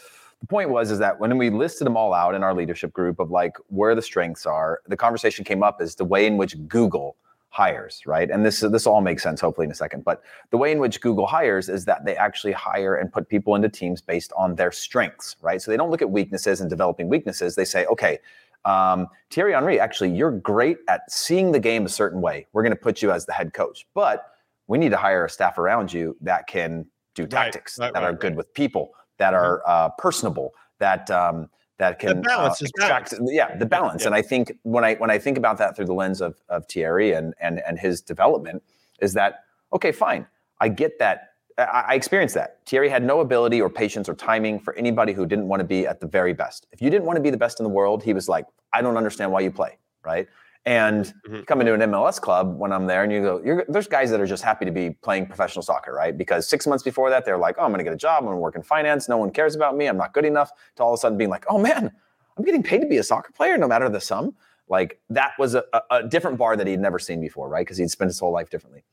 the 0.42 0.48
point 0.48 0.70
was 0.70 0.92
is 0.92 1.00
that 1.00 1.20
when 1.20 1.38
we 1.38 1.50
listed 1.50 1.86
them 1.86 1.96
all 1.96 2.14
out 2.14 2.36
in 2.36 2.44
our 2.44 2.54
leadership 2.54 2.92
group 2.92 3.20
of 3.20 3.30
like 3.30 3.56
where 3.68 3.94
the 3.96 4.02
strengths 4.02 4.46
are, 4.46 4.82
the 4.88 4.98
conversation 4.98 5.46
came 5.46 5.64
up 5.64 5.82
is 5.82 5.96
the 5.96 6.04
way 6.04 6.26
in 6.26 6.36
which 6.36 6.56
Google 6.68 7.16
hires, 7.50 8.02
right? 8.06 8.32
And 8.32 8.44
this 8.44 8.62
this 8.62 8.88
all 8.88 9.02
makes 9.02 9.22
sense 9.22 9.40
hopefully 9.40 9.66
in 9.66 9.72
a 9.72 9.76
second. 9.76 10.04
But 10.04 10.24
the 10.50 10.58
way 10.58 10.72
in 10.72 10.80
which 10.80 11.00
Google 11.00 11.28
hires 11.28 11.70
is 11.70 11.86
that 11.86 12.06
they 12.06 12.16
actually 12.16 12.54
hire 12.54 12.96
and 12.96 13.12
put 13.12 13.30
people 13.30 13.56
into 13.56 13.70
teams 13.70 14.02
based 14.02 14.34
on 14.36 14.56
their 14.56 14.72
strengths, 14.72 15.36
right? 15.42 15.62
So 15.62 15.70
they 15.70 15.78
don't 15.78 15.92
look 15.92 16.02
at 16.02 16.10
weaknesses 16.10 16.60
and 16.60 16.70
developing 16.70 17.08
weaknesses. 17.08 17.56
They 17.56 17.66
say, 17.66 17.86
okay, 17.86 18.18
um, 18.66 19.08
Thierry 19.30 19.54
Henry, 19.54 19.80
actually, 19.80 20.10
you're 20.10 20.32
great 20.32 20.78
at 20.88 21.12
seeing 21.12 21.52
the 21.52 21.60
game 21.60 21.86
a 21.86 21.90
certain 21.90 22.22
way. 22.22 22.48
We're 22.54 22.64
going 22.64 22.76
to 22.76 22.82
put 22.82 23.02
you 23.02 23.12
as 23.12 23.26
the 23.26 23.34
head 23.34 23.54
coach, 23.54 23.86
but 23.94 24.38
we 24.68 24.78
need 24.78 24.90
to 24.90 24.98
hire 24.98 25.26
a 25.26 25.30
staff 25.30 25.58
around 25.58 25.92
you 25.92 26.16
that 26.22 26.48
can 26.48 26.86
do 27.14 27.28
tactics 27.28 27.78
right, 27.78 27.88
right, 27.88 27.94
that 27.94 28.00
right, 28.02 28.10
are 28.10 28.18
good 28.18 28.36
with 28.36 28.52
people 28.54 28.94
that 29.22 29.34
mm-hmm. 29.34 29.46
are 29.46 29.64
uh, 29.68 29.90
personable, 29.98 30.54
that 30.80 31.10
um, 31.12 31.48
that 31.78 32.00
can 32.00 32.18
the 32.18 32.24
balance 32.24 32.62
uh, 32.62 32.66
extract, 32.66 33.14
yeah, 33.26 33.56
the 33.56 33.66
balance. 33.66 34.02
Yeah. 34.02 34.08
And 34.08 34.16
I 34.16 34.24
think 34.24 34.58
when 34.64 34.84
I 34.84 34.96
when 34.96 35.12
I 35.12 35.20
think 35.20 35.38
about 35.38 35.58
that 35.60 35.76
through 35.76 35.86
the 35.86 35.94
lens 35.94 36.22
of 36.22 36.42
of 36.50 36.66
Thierry 36.68 37.14
and 37.14 37.34
and 37.40 37.62
and 37.68 37.80
his 37.80 38.02
development, 38.02 38.64
is 39.00 39.14
that 39.14 39.46
okay? 39.72 39.92
Fine, 39.92 40.26
I 40.60 40.70
get 40.70 40.98
that. 41.00 41.30
I, 41.58 41.86
I 41.90 41.94
experienced 41.94 42.34
that. 42.36 42.60
Thierry 42.66 42.90
had 42.90 43.04
no 43.04 43.20
ability 43.20 43.62
or 43.62 43.70
patience 43.70 44.10
or 44.10 44.16
timing 44.16 44.60
for 44.60 44.74
anybody 44.76 45.14
who 45.14 45.26
didn't 45.28 45.48
want 45.48 45.60
to 45.60 45.68
be 45.76 45.86
at 45.86 46.00
the 46.00 46.08
very 46.08 46.34
best. 46.34 46.66
If 46.72 46.82
you 46.82 46.90
didn't 46.90 47.06
want 47.06 47.18
to 47.18 47.22
be 47.22 47.30
the 47.30 47.38
best 47.46 47.60
in 47.60 47.64
the 47.64 47.70
world, 47.70 48.04
he 48.04 48.14
was 48.14 48.28
like, 48.28 48.48
I 48.74 48.82
don't 48.82 48.98
understand 48.98 49.32
why 49.32 49.42
you 49.42 49.52
play, 49.52 49.78
right? 50.04 50.28
And 50.64 51.06
mm-hmm. 51.28 51.42
come 51.42 51.60
into 51.62 51.74
an 51.74 51.80
MLS 51.82 52.22
club 52.22 52.60
when 52.60 52.72
I'm 52.72 52.86
there, 52.86 53.04
and 53.04 53.12
you 53.12 53.22
go, 53.22 53.64
there's 53.68 53.88
guys 53.88 54.12
that 54.12 54.22
are 54.22 54.28
just 54.28 54.44
happy 54.44 54.64
to 54.66 54.72
be 54.72 54.92
playing 54.92 55.26
professional 55.26 55.64
soccer, 55.64 55.92
right? 55.92 56.16
Because 56.16 56.48
six 56.48 56.68
months 56.68 56.84
before 56.84 57.10
that, 57.10 57.26
they're 57.26 57.40
like, 57.40 57.56
oh, 57.58 57.64
I'm 57.64 57.72
going 57.72 57.80
to 57.80 57.84
get 57.84 57.94
a 57.94 57.98
job. 57.98 58.20
I'm 58.20 58.26
going 58.26 58.36
to 58.36 58.40
work 58.40 58.56
in 58.56 58.62
finance. 58.62 59.10
No 59.10 59.18
one 59.18 59.32
cares 59.32 59.56
about 59.56 59.76
me. 59.76 59.88
I'm 59.88 59.98
not 59.98 60.14
good 60.14 60.26
enough. 60.26 60.52
To 60.76 60.84
all 60.84 60.94
of 60.94 61.00
a 61.00 61.02
sudden 61.02 61.18
being 61.18 61.32
like, 61.32 61.46
oh 61.50 61.58
man, 61.58 61.92
I'm 62.38 62.46
getting 62.46 62.62
paid 62.62 62.82
to 62.82 62.88
be 62.88 62.98
a 62.98 63.04
soccer 63.04 63.32
player, 63.32 63.58
no 63.58 63.68
matter 63.68 63.90
the 63.90 64.00
sum. 64.00 64.36
Like 64.70 65.00
that 65.10 65.32
was 65.38 65.56
a, 65.56 65.64
a 65.90 66.08
different 66.08 66.38
bar 66.38 66.56
that 66.56 66.68
he'd 66.68 66.80
never 66.80 67.00
seen 67.00 67.22
before, 67.22 67.50
right? 67.50 67.66
Because 67.66 67.78
he'd 67.78 67.90
spent 67.90 68.10
his 68.10 68.20
whole 68.20 68.32
life 68.32 68.50
differently. 68.50 68.84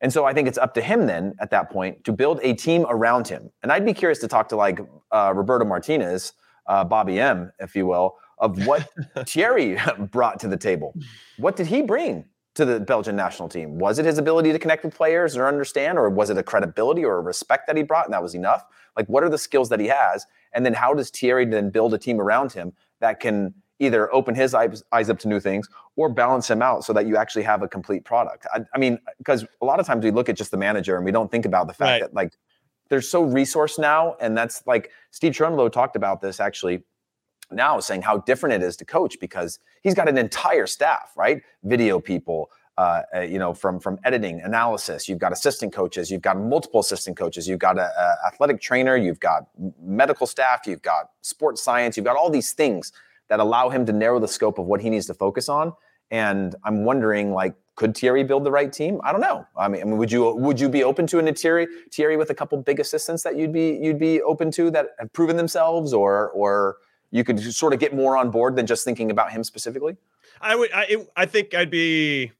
And 0.00 0.12
so 0.12 0.24
I 0.24 0.32
think 0.32 0.46
it's 0.46 0.58
up 0.58 0.74
to 0.74 0.80
him 0.80 1.06
then 1.06 1.34
at 1.40 1.50
that 1.50 1.70
point 1.70 2.04
to 2.04 2.12
build 2.12 2.40
a 2.42 2.54
team 2.54 2.86
around 2.88 3.28
him. 3.28 3.50
And 3.62 3.72
I'd 3.72 3.84
be 3.84 3.92
curious 3.92 4.20
to 4.20 4.28
talk 4.28 4.48
to 4.50 4.56
like 4.56 4.80
uh, 5.10 5.32
Roberto 5.34 5.64
Martinez, 5.64 6.32
uh, 6.66 6.84
Bobby 6.84 7.18
M, 7.18 7.52
if 7.58 7.74
you 7.74 7.86
will, 7.86 8.16
of 8.40 8.66
what 8.66 8.88
Thierry 9.26 9.78
brought 10.10 10.40
to 10.40 10.48
the 10.48 10.56
table. 10.56 10.94
What 11.36 11.56
did 11.56 11.66
he 11.66 11.82
bring 11.82 12.24
to 12.54 12.64
the 12.64 12.80
Belgian 12.80 13.14
national 13.14 13.48
team? 13.48 13.78
Was 13.78 13.98
it 13.98 14.04
his 14.04 14.18
ability 14.18 14.52
to 14.52 14.58
connect 14.58 14.84
with 14.84 14.94
players 14.94 15.36
or 15.36 15.46
understand, 15.46 15.98
or 15.98 16.10
was 16.10 16.30
it 16.30 16.38
a 16.38 16.42
credibility 16.42 17.04
or 17.04 17.18
a 17.18 17.20
respect 17.20 17.66
that 17.66 17.76
he 17.76 17.82
brought 17.82 18.06
and 18.06 18.14
that 18.14 18.22
was 18.22 18.34
enough? 18.34 18.64
Like, 18.96 19.06
what 19.06 19.22
are 19.22 19.28
the 19.28 19.38
skills 19.38 19.68
that 19.68 19.78
he 19.78 19.86
has? 19.86 20.26
And 20.52 20.66
then 20.66 20.74
how 20.74 20.92
does 20.94 21.10
Thierry 21.10 21.44
then 21.44 21.70
build 21.70 21.94
a 21.94 21.98
team 21.98 22.20
around 22.20 22.52
him 22.52 22.72
that 23.00 23.20
can 23.20 23.54
either 23.78 24.12
open 24.12 24.34
his 24.34 24.54
eyes, 24.54 24.82
eyes 24.90 25.08
up 25.08 25.20
to 25.20 25.28
new 25.28 25.38
things 25.38 25.68
or 25.94 26.08
balance 26.08 26.50
him 26.50 26.60
out 26.60 26.84
so 26.84 26.92
that 26.92 27.06
you 27.06 27.16
actually 27.16 27.44
have 27.44 27.62
a 27.62 27.68
complete 27.68 28.04
product? 28.04 28.46
I, 28.52 28.64
I 28.74 28.78
mean, 28.78 28.98
because 29.18 29.46
a 29.62 29.64
lot 29.64 29.78
of 29.78 29.86
times 29.86 30.04
we 30.04 30.10
look 30.10 30.28
at 30.28 30.36
just 30.36 30.50
the 30.50 30.56
manager 30.56 30.96
and 30.96 31.04
we 31.04 31.12
don't 31.12 31.30
think 31.30 31.46
about 31.46 31.68
the 31.68 31.74
fact 31.74 31.88
right. 31.88 32.00
that, 32.00 32.14
like, 32.14 32.32
they're 32.88 33.00
so 33.00 33.24
resourced 33.24 33.78
now. 33.78 34.16
And 34.20 34.36
that's 34.36 34.66
like 34.66 34.90
Steve 35.10 35.32
Cherundolo 35.32 35.70
talked 35.70 35.94
about 35.94 36.20
this 36.20 36.40
actually 36.40 36.82
now 37.50 37.80
saying 37.80 38.02
how 38.02 38.18
different 38.18 38.62
it 38.62 38.66
is 38.66 38.76
to 38.76 38.84
coach 38.84 39.18
because 39.20 39.58
he's 39.82 39.94
got 39.94 40.08
an 40.08 40.18
entire 40.18 40.66
staff, 40.66 41.12
right? 41.16 41.42
Video 41.64 41.98
people, 42.00 42.50
uh, 42.76 43.02
uh, 43.14 43.20
you 43.20 43.38
know, 43.38 43.54
from 43.54 43.80
from 43.80 43.98
editing, 44.04 44.40
analysis. 44.40 45.08
You've 45.08 45.18
got 45.18 45.32
assistant 45.32 45.72
coaches. 45.72 46.10
You've 46.10 46.22
got 46.22 46.38
multiple 46.38 46.80
assistant 46.80 47.16
coaches. 47.16 47.48
You've 47.48 47.58
got 47.58 47.78
an 47.78 47.88
athletic 48.26 48.60
trainer. 48.60 48.96
You've 48.96 49.20
got 49.20 49.48
medical 49.82 50.26
staff. 50.26 50.66
You've 50.66 50.82
got 50.82 51.10
sports 51.22 51.62
science. 51.62 51.96
You've 51.96 52.06
got 52.06 52.16
all 52.16 52.30
these 52.30 52.52
things 52.52 52.92
that 53.28 53.40
allow 53.40 53.68
him 53.68 53.84
to 53.86 53.92
narrow 53.92 54.18
the 54.18 54.28
scope 54.28 54.58
of 54.58 54.66
what 54.66 54.80
he 54.80 54.90
needs 54.90 55.06
to 55.06 55.14
focus 55.14 55.48
on. 55.48 55.72
And 56.10 56.54
I'm 56.64 56.84
wondering, 56.84 57.32
like, 57.32 57.54
could 57.76 57.96
Thierry 57.96 58.24
build 58.24 58.44
the 58.44 58.50
right 58.50 58.72
team? 58.72 59.00
I 59.04 59.12
don't 59.12 59.20
know. 59.20 59.46
I 59.56 59.68
mean, 59.68 59.82
I 59.82 59.84
mean 59.84 59.98
would 59.98 60.10
you 60.10 60.34
would 60.34 60.58
you 60.58 60.68
be 60.68 60.82
open 60.82 61.06
to 61.08 61.20
a 61.20 61.32
Thierry 61.32 61.68
Thierry 61.92 62.16
with 62.16 62.30
a 62.30 62.34
couple 62.34 62.60
big 62.60 62.80
assistants 62.80 63.22
that 63.22 63.36
you'd 63.36 63.52
be 63.52 63.78
you'd 63.80 63.98
be 63.98 64.20
open 64.22 64.50
to 64.52 64.70
that 64.72 64.88
have 64.98 65.12
proven 65.12 65.36
themselves, 65.36 65.92
or 65.92 66.30
or 66.30 66.76
you 67.10 67.24
could 67.24 67.40
sort 67.40 67.72
of 67.72 67.80
get 67.80 67.94
more 67.94 68.16
on 68.16 68.30
board 68.30 68.56
than 68.56 68.66
just 68.66 68.84
thinking 68.84 69.10
about 69.10 69.32
him 69.32 69.44
specifically? 69.44 69.96
I 70.40 70.54
would. 70.54 70.70
I, 70.72 71.06
I 71.16 71.26
think 71.26 71.54
I'd 71.54 71.70
be 71.70 72.32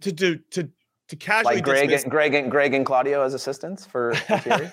to 0.00 0.12
do 0.12 0.36
to 0.50 0.68
to 1.08 1.16
casually 1.16 1.56
like 1.56 1.64
Greg, 1.64 1.88
dismiss- 1.88 2.02
and, 2.04 2.10
Greg 2.10 2.34
and 2.34 2.50
Greg 2.50 2.74
and 2.74 2.86
Claudio 2.86 3.22
as 3.22 3.34
assistants 3.34 3.84
for, 3.84 4.14
for 4.26 4.38
Thierry. 4.38 4.70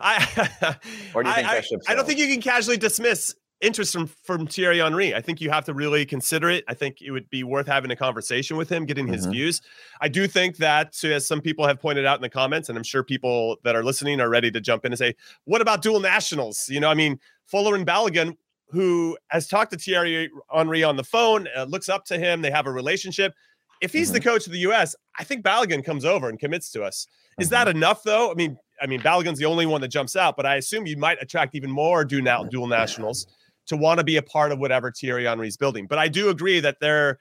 I, 0.00 0.76
or 1.14 1.22
do 1.22 1.30
you 1.30 1.34
think 1.34 1.48
I, 1.48 1.56
I, 1.56 1.62
I 1.88 1.94
don't 1.94 2.06
think 2.06 2.18
you 2.18 2.28
can 2.28 2.42
casually 2.42 2.76
dismiss 2.76 3.34
interest 3.64 3.92
from 3.92 4.06
from 4.06 4.46
Thierry 4.46 4.78
Henry. 4.78 5.14
I 5.14 5.20
think 5.20 5.40
you 5.40 5.50
have 5.50 5.64
to 5.64 5.74
really 5.74 6.04
consider 6.04 6.50
it. 6.50 6.64
I 6.68 6.74
think 6.74 7.00
it 7.00 7.10
would 7.10 7.28
be 7.30 7.42
worth 7.42 7.66
having 7.66 7.90
a 7.90 7.96
conversation 7.96 8.56
with 8.56 8.68
him, 8.68 8.84
getting 8.84 9.06
his 9.06 9.22
mm-hmm. 9.22 9.32
views. 9.32 9.62
I 10.00 10.08
do 10.08 10.26
think 10.26 10.58
that, 10.58 11.02
as 11.04 11.26
some 11.26 11.40
people 11.40 11.66
have 11.66 11.80
pointed 11.80 12.04
out 12.06 12.16
in 12.16 12.22
the 12.22 12.28
comments, 12.28 12.68
and 12.68 12.76
I'm 12.76 12.84
sure 12.84 13.02
people 13.02 13.56
that 13.64 13.74
are 13.74 13.82
listening 13.82 14.20
are 14.20 14.28
ready 14.28 14.50
to 14.50 14.60
jump 14.60 14.84
in 14.84 14.92
and 14.92 14.98
say, 14.98 15.14
"What 15.44 15.60
about 15.60 15.82
dual 15.82 16.00
nationals?" 16.00 16.68
You 16.68 16.80
know, 16.80 16.90
I 16.90 16.94
mean, 16.94 17.18
Folarin 17.52 17.84
Balogun, 17.84 18.36
who 18.68 19.16
has 19.28 19.46
talked 19.48 19.72
to 19.72 19.78
Thierry 19.78 20.30
Henry 20.52 20.82
on 20.82 20.96
the 20.96 21.04
phone, 21.04 21.46
uh, 21.56 21.64
looks 21.64 21.88
up 21.88 22.04
to 22.06 22.18
him. 22.18 22.42
They 22.42 22.50
have 22.50 22.66
a 22.66 22.72
relationship. 22.72 23.34
If 23.80 23.92
he's 23.92 24.08
mm-hmm. 24.08 24.14
the 24.14 24.20
coach 24.20 24.46
of 24.46 24.52
the 24.52 24.58
U.S., 24.60 24.96
I 25.18 25.24
think 25.24 25.44
Balogun 25.44 25.84
comes 25.84 26.04
over 26.04 26.28
and 26.28 26.38
commits 26.38 26.70
to 26.72 26.82
us. 26.82 27.06
Is 27.38 27.46
mm-hmm. 27.46 27.52
that 27.52 27.68
enough, 27.68 28.02
though? 28.02 28.30
I 28.30 28.34
mean, 28.34 28.56
I 28.80 28.86
mean, 28.86 29.00
Balogun's 29.00 29.38
the 29.38 29.44
only 29.44 29.66
one 29.66 29.80
that 29.82 29.88
jumps 29.88 30.16
out, 30.16 30.36
but 30.36 30.46
I 30.46 30.56
assume 30.56 30.86
you 30.86 30.96
might 30.96 31.18
attract 31.20 31.54
even 31.54 31.70
more 31.70 32.04
dual, 32.04 32.44
dual 32.44 32.66
nationals 32.66 33.26
to 33.66 33.76
want 33.76 33.98
to 33.98 34.04
be 34.04 34.16
a 34.16 34.22
part 34.22 34.52
of 34.52 34.58
whatever 34.58 34.90
Thierry 34.90 35.24
Henry's 35.24 35.56
building. 35.56 35.86
But 35.86 35.98
I 35.98 36.08
do 36.08 36.28
agree 36.28 36.60
that 36.60 36.80
there 36.80 37.18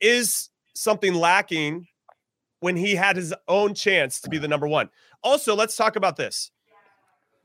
is 0.00 0.50
something 0.74 1.14
lacking 1.14 1.86
when 2.60 2.76
he 2.76 2.94
had 2.94 3.16
his 3.16 3.34
own 3.46 3.74
chance 3.74 4.20
to 4.22 4.30
be 4.30 4.38
the 4.38 4.48
number 4.48 4.66
one. 4.66 4.88
Also, 5.22 5.54
let's 5.54 5.76
talk 5.76 5.96
about 5.96 6.16
this. 6.16 6.50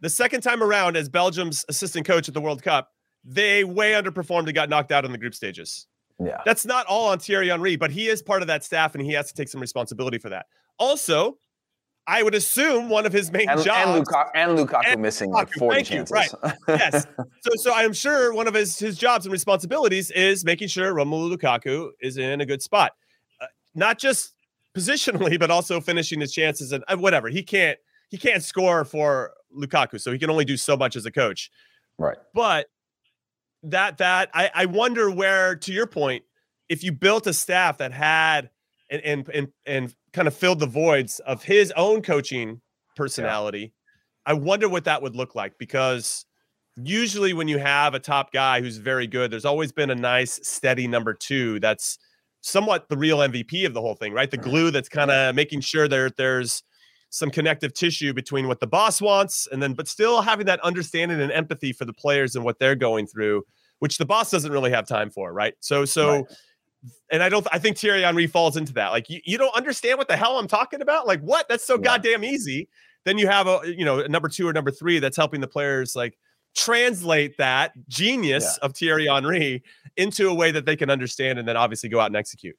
The 0.02 0.10
second 0.10 0.42
time 0.42 0.64
around 0.64 0.96
as 0.96 1.10
Belgium's 1.10 1.66
assistant 1.70 2.06
coach 2.06 2.28
at 2.28 2.34
the 2.34 2.42
World 2.42 2.64
Cup, 2.64 2.92
they 3.24 3.64
way 3.64 3.92
underperformed 3.92 4.46
and 4.46 4.54
got 4.54 4.70
knocked 4.70 4.92
out 4.92 5.06
in 5.06 5.12
the 5.12 5.18
group 5.18 5.36
stages. 5.36 5.88
Yeah. 6.20 6.42
That's 6.46 6.66
not 6.66 6.86
all 6.88 7.10
on 7.10 7.20
Thierry 7.20 7.50
Henry, 7.50 7.76
but 7.76 7.92
he 7.92 8.08
is 8.08 8.22
part 8.22 8.42
of 8.42 8.48
that 8.48 8.64
staff 8.64 8.96
and 8.96 9.04
he 9.04 9.14
has 9.14 9.28
to 9.28 9.34
take 9.34 9.48
some 9.48 9.62
responsibility 9.62 10.18
for 10.18 10.30
that. 10.30 10.48
Also, 10.78 11.38
I 12.08 12.24
would 12.24 12.34
assume 12.34 12.90
one 12.90 13.06
of 13.06 13.14
his 13.14 13.32
main 13.32 13.48
and, 13.48 13.62
jobs 13.62 13.98
and 13.98 14.06
Lukaku, 14.06 14.30
and 14.34 14.58
Lukaku 14.58 14.94
and 14.94 15.02
missing 15.02 15.30
Lukaku, 15.30 15.34
like 15.36 15.52
40 15.52 15.84
chances. 15.84 16.12
right. 16.12 16.32
yes. 16.68 17.06
So 17.42 17.52
so 17.56 17.74
I'm 17.74 17.94
sure 17.94 18.34
one 18.34 18.48
of 18.48 18.56
his 18.56 18.80
his 18.80 18.98
jobs 18.98 19.26
and 19.26 19.32
responsibilities 19.32 20.10
is 20.12 20.44
making 20.44 20.70
sure 20.70 20.94
Romelu 20.94 21.38
Lukaku 21.38 21.90
is 22.02 22.18
in 22.18 22.42
a 22.42 22.46
good 22.46 22.64
spot. 22.64 22.94
Uh, 23.40 23.46
not 23.76 24.00
just 24.00 24.34
positionally 24.76 25.40
but 25.40 25.52
also 25.52 25.80
finishing 25.80 26.20
his 26.20 26.34
chances 26.34 26.72
and 26.72 26.84
uh, 26.88 26.98
whatever. 26.98 27.30
He 27.30 27.44
can't 27.44 27.78
he 28.10 28.18
can't 28.18 28.44
score 28.44 28.86
for 28.86 29.34
Lukaku, 29.56 30.00
so 30.00 30.12
he 30.12 30.20
can 30.20 30.30
only 30.30 30.46
do 30.46 30.58
so 30.58 30.78
much 30.78 30.96
as 30.96 31.06
a 31.06 31.12
coach. 31.12 31.52
Right. 31.98 32.18
But 32.34 32.68
that 33.64 33.98
that 33.98 34.30
I 34.34 34.50
I 34.54 34.66
wonder 34.66 35.10
where 35.12 35.56
to 35.56 35.74
your 35.74 35.88
point 35.88 36.24
if 36.70 36.84
you 36.84 36.92
built 36.92 37.28
a 37.28 37.34
staff 37.34 37.80
that 37.80 37.92
had 37.92 38.50
and 38.90 39.02
and 39.04 39.30
and, 39.30 39.48
and 39.66 39.96
kind 40.14 40.28
of 40.28 40.36
filled 40.36 40.60
the 40.60 40.68
voids 40.68 41.20
of 41.20 41.44
his 41.44 41.72
own 41.76 42.02
coaching 42.02 42.62
personality. 42.96 43.60
Yeah. 43.60 43.68
I 44.26 44.34
wonder 44.34 44.70
what 44.70 44.84
that 44.86 45.02
would 45.02 45.16
look 45.16 45.36
like 45.36 45.58
because 45.58 46.26
usually 46.76 47.34
when 47.34 47.48
you 47.48 47.58
have 47.58 47.94
a 47.94 48.00
top 48.00 48.32
guy 48.32 48.62
who's 48.62 48.78
very 48.78 49.08
good, 49.08 49.32
there's 49.32 49.46
always 49.46 49.72
been 49.72 49.90
a 49.90 49.96
nice 49.96 50.40
steady 50.44 50.88
number 50.88 51.14
two 51.14 51.60
that's 51.60 51.98
somewhat 52.42 52.88
the 52.90 52.98
real 52.98 53.20
MVP 53.20 53.66
of 53.66 53.74
the 53.74 53.82
whole 53.82 53.96
thing, 53.96 54.14
right? 54.14 54.30
The 54.30 54.38
mm-hmm. 54.38 54.50
glue 54.50 54.72
that's 54.72 54.90
kind 54.90 55.12
of 55.12 55.36
making 55.36 55.62
sure 55.62 55.88
there 55.88 56.10
there's 56.10 56.64
some 57.10 57.32
connective 57.32 57.74
tissue 57.74 58.13
between 58.13 58.48
what 58.48 58.60
the 58.60 58.67
boss 58.67 59.02
wants 59.02 59.48
and 59.52 59.62
then 59.62 59.74
but 59.74 59.88
still 59.88 60.22
having 60.22 60.45
that 60.45 60.60
understanding 60.62 61.19
and 61.19 61.32
empathy 61.32 61.74
for 61.74 61.86
the 61.86 61.93
players 61.93 62.36
and 62.36 62.45
what 62.45 62.60
they're 62.60 62.76
going 62.76 63.08
through, 63.08 63.43
which 63.80 63.98
the 63.98 64.06
boss 64.06 64.30
doesn't 64.30 64.52
really 64.52 64.72
have 64.72 64.88
time 64.88 65.10
for, 65.10 65.34
right? 65.34 65.56
So 65.60 65.86
so 65.86 66.12
right. 66.12 66.26
and 67.12 67.24
I 67.24 67.30
don't 67.30 67.48
I 67.52 67.60
think 67.60 67.78
Thierry 67.78 68.04
Henry 68.04 68.28
falls 68.28 68.58
into 68.58 68.74
that. 68.74 68.89
Like 68.89 69.10
you, 69.10 69.19
you 69.26 69.38
don't 69.38 69.56
understand 69.56 69.98
what 69.98 70.08
the 70.08 70.17
hell 70.17 70.38
I'm 70.38 70.48
talking 70.48 70.82
about? 70.82 71.08
Like 71.08 71.22
what? 71.22 71.48
That's 71.50 71.65
so 71.65 71.76
yeah. 71.76 71.82
goddamn 71.82 72.24
easy. 72.24 72.69
Then 73.06 73.17
you 73.17 73.28
have 73.28 73.48
a 73.48 73.62
you 73.65 73.86
know, 73.86 74.00
a 74.00 74.08
number 74.08 74.30
2 74.30 74.48
or 74.48 74.54
number 74.54 74.72
3 74.72 75.00
that's 75.00 75.17
helping 75.17 75.41
the 75.41 75.48
players 75.48 75.95
like 75.95 76.17
translate 76.56 77.38
that 77.38 77.72
genius 77.88 78.58
yeah. 78.62 78.65
of 78.65 78.76
Thierry 78.76 79.08
Henry 79.08 79.63
into 79.98 80.30
a 80.30 80.34
way 80.34 80.52
that 80.52 80.65
they 80.65 80.76
can 80.76 80.89
understand 80.89 81.39
and 81.39 81.48
then 81.48 81.58
obviously 81.58 81.89
go 81.89 82.00
out 82.00 82.08
and 82.08 82.15
execute. 82.15 82.56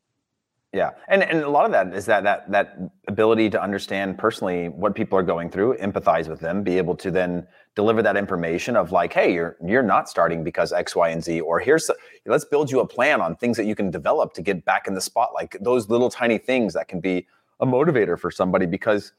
Yeah, 0.73 0.91
and 1.09 1.25
and 1.25 1.41
a 1.43 1.49
lot 1.49 1.65
of 1.65 1.73
that 1.73 1.93
is 1.93 2.07
that 2.07 2.23
that 2.23 2.49
that 2.53 2.79
ability 3.09 3.51
to 3.51 3.61
understand 3.61 4.19
personally 4.19 4.69
what 4.69 4.95
people 4.95 5.19
are 5.19 5.23
going 5.23 5.51
through, 5.51 5.77
empathize 5.79 6.29
with 6.29 6.39
them, 6.39 6.63
be 6.63 6.79
able 6.79 6.95
to 6.97 7.11
then 7.11 7.45
deliver 7.75 8.03
that 8.03 8.17
information 8.17 8.77
of 8.77 8.93
like, 8.93 9.13
hey, 9.13 9.35
you're 9.35 9.57
you're 9.67 9.83
not 9.83 10.09
starting 10.09 10.45
because 10.45 10.73
X, 10.73 10.95
Y, 10.95 11.09
and 11.09 11.25
Z, 11.25 11.41
or 11.41 11.59
here's 11.59 11.91
let's 12.25 12.45
build 12.45 12.71
you 12.71 12.79
a 12.79 12.87
plan 12.87 13.21
on 13.21 13.35
things 13.35 13.57
that 13.57 13.65
you 13.67 13.75
can 13.75 13.91
develop 13.91 14.33
to 14.35 14.43
get 14.43 14.65
back 14.65 14.87
in 14.87 14.95
the 14.95 15.01
spotlight. 15.01 15.53
Like 15.53 15.57
those 15.61 15.89
little 15.89 16.09
tiny 16.09 16.39
things 16.39 16.73
that 16.75 16.87
can 16.87 17.01
be 17.01 17.27
a 17.59 17.67
motivator 17.67 18.17
for 18.17 18.31
somebody 18.31 18.67
because 18.67 19.13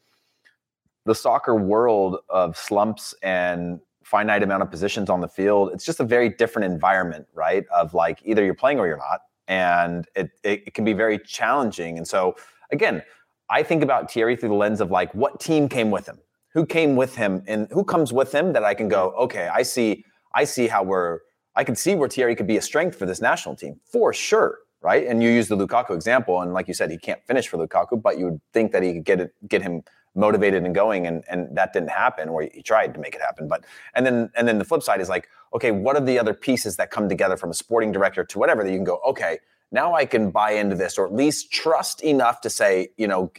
the 1.05 1.15
soccer 1.15 1.55
world 1.55 2.19
of 2.29 2.55
slumps 2.55 3.13
and 3.23 3.81
finite 4.03 4.43
amount 4.43 4.63
of 4.63 4.71
positions 4.71 5.09
on 5.09 5.19
the 5.19 5.27
field. 5.27 5.71
It's 5.73 5.85
just 5.85 5.99
a 5.99 6.05
very 6.05 6.29
different 6.29 6.71
environment, 6.71 7.27
right? 7.33 7.65
Of 7.75 7.93
like 7.93 8.21
either 8.23 8.43
you're 8.43 8.53
playing 8.53 8.79
or 8.79 8.87
you're 8.87 8.97
not. 8.97 9.21
And 9.51 10.07
it, 10.15 10.31
it, 10.43 10.73
can 10.73 10.85
be 10.85 10.93
very 10.93 11.19
challenging. 11.19 11.97
And 11.97 12.07
so, 12.07 12.37
again, 12.71 13.03
I 13.49 13.63
think 13.63 13.83
about 13.83 14.09
Thierry 14.09 14.37
through 14.37 14.47
the 14.47 14.55
lens 14.55 14.79
of 14.79 14.91
like 14.91 15.13
what 15.13 15.41
team 15.41 15.67
came 15.67 15.91
with 15.91 16.07
him, 16.07 16.19
who 16.53 16.65
came 16.65 16.95
with 16.95 17.17
him, 17.17 17.43
and 17.47 17.67
who 17.69 17.83
comes 17.83 18.13
with 18.13 18.33
him 18.33 18.53
that 18.53 18.63
I 18.63 18.73
can 18.73 18.87
go, 18.87 19.13
okay, 19.19 19.49
I 19.49 19.63
see, 19.63 20.05
I 20.33 20.45
see 20.45 20.67
how 20.67 20.83
we're, 20.83 21.19
I 21.57 21.65
can 21.65 21.75
see 21.75 21.95
where 21.95 22.07
Thierry 22.07 22.33
could 22.33 22.47
be 22.47 22.55
a 22.55 22.61
strength 22.61 22.97
for 22.97 23.05
this 23.05 23.19
national 23.19 23.57
team 23.57 23.77
for 23.83 24.13
sure, 24.13 24.59
right? 24.81 25.05
And 25.05 25.21
you 25.21 25.29
use 25.29 25.49
the 25.49 25.57
Lukaku 25.57 25.95
example, 25.95 26.39
and 26.39 26.53
like 26.53 26.69
you 26.69 26.73
said, 26.73 26.89
he 26.89 26.97
can't 26.97 27.21
finish 27.25 27.49
for 27.49 27.57
Lukaku, 27.57 28.01
but 28.01 28.17
you 28.17 28.25
would 28.27 28.41
think 28.53 28.71
that 28.71 28.83
he 28.83 28.93
could 28.93 29.03
get 29.03 29.19
it, 29.19 29.33
get 29.49 29.61
him 29.61 29.83
motivated 30.15 30.63
and 30.63 30.75
going 30.75 31.07
and 31.07 31.23
and 31.29 31.55
that 31.55 31.71
didn't 31.73 31.89
happen 31.89 32.27
or 32.27 32.41
he 32.41 32.61
tried 32.61 32.93
to 32.93 32.99
make 32.99 33.15
it 33.15 33.21
happen 33.21 33.47
but 33.47 33.63
and 33.95 34.05
then 34.05 34.29
and 34.35 34.47
then 34.47 34.57
the 34.57 34.65
flip 34.65 34.83
side 34.83 34.99
is 34.99 35.07
like 35.07 35.29
okay 35.53 35.71
what 35.71 35.95
are 35.95 36.03
the 36.03 36.19
other 36.19 36.33
pieces 36.33 36.75
that 36.75 36.91
come 36.91 37.07
together 37.07 37.37
from 37.37 37.49
a 37.49 37.53
sporting 37.53 37.91
director 37.91 38.23
to 38.23 38.37
whatever 38.37 38.63
that 38.63 38.71
you 38.71 38.77
can 38.77 38.83
go 38.83 38.99
okay 39.05 39.39
now 39.71 39.93
I 39.93 40.05
can 40.05 40.31
buy 40.31 40.51
into 40.51 40.75
this 40.75 40.97
or 40.97 41.05
at 41.05 41.13
least 41.13 41.51
trust 41.51 42.01
enough 42.01 42.41
to 42.41 42.49
say 42.49 42.89
you 42.97 43.07
know 43.07 43.31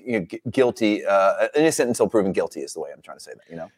guilty 0.51 1.05
uh, 1.05 1.49
innocent 1.55 1.89
until 1.89 2.09
proven 2.09 2.33
guilty 2.33 2.61
is 2.61 2.73
the 2.73 2.81
way 2.81 2.91
I'm 2.93 3.03
trying 3.03 3.19
to 3.19 3.25
say 3.25 3.33
that 3.33 3.51
you 3.51 3.57
know 3.57 3.71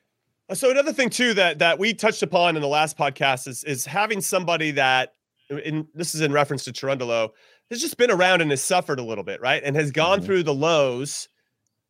so 0.53 0.71
another 0.71 0.93
thing 0.93 1.11
too 1.11 1.35
that 1.35 1.59
that 1.59 1.79
we 1.79 1.95
touched 1.95 2.23
upon 2.23 2.55
in 2.55 2.63
the 2.63 2.69
last 2.69 2.97
podcast 2.97 3.49
is 3.49 3.65
is 3.65 3.87
having 3.87 4.21
somebody 4.21 4.71
that 4.73 5.15
in 5.51 5.89
this 5.95 6.15
is 6.15 6.21
in 6.21 6.33
reference 6.33 6.65
to 6.65 6.73
Cherundolo 6.73 7.31
has 7.71 7.81
just 7.81 7.97
been 7.97 8.11
around 8.11 8.41
and 8.41 8.51
has 8.51 8.63
suffered 8.63 9.01
a 9.01 9.05
little 9.05 9.25
bit 9.25 9.41
right 9.41 9.63
and 9.65 9.75
has 9.75 9.91
gone 9.91 10.19
mm-hmm. 10.19 10.27
through 10.27 10.43
the 10.45 10.55
lows 10.55 11.29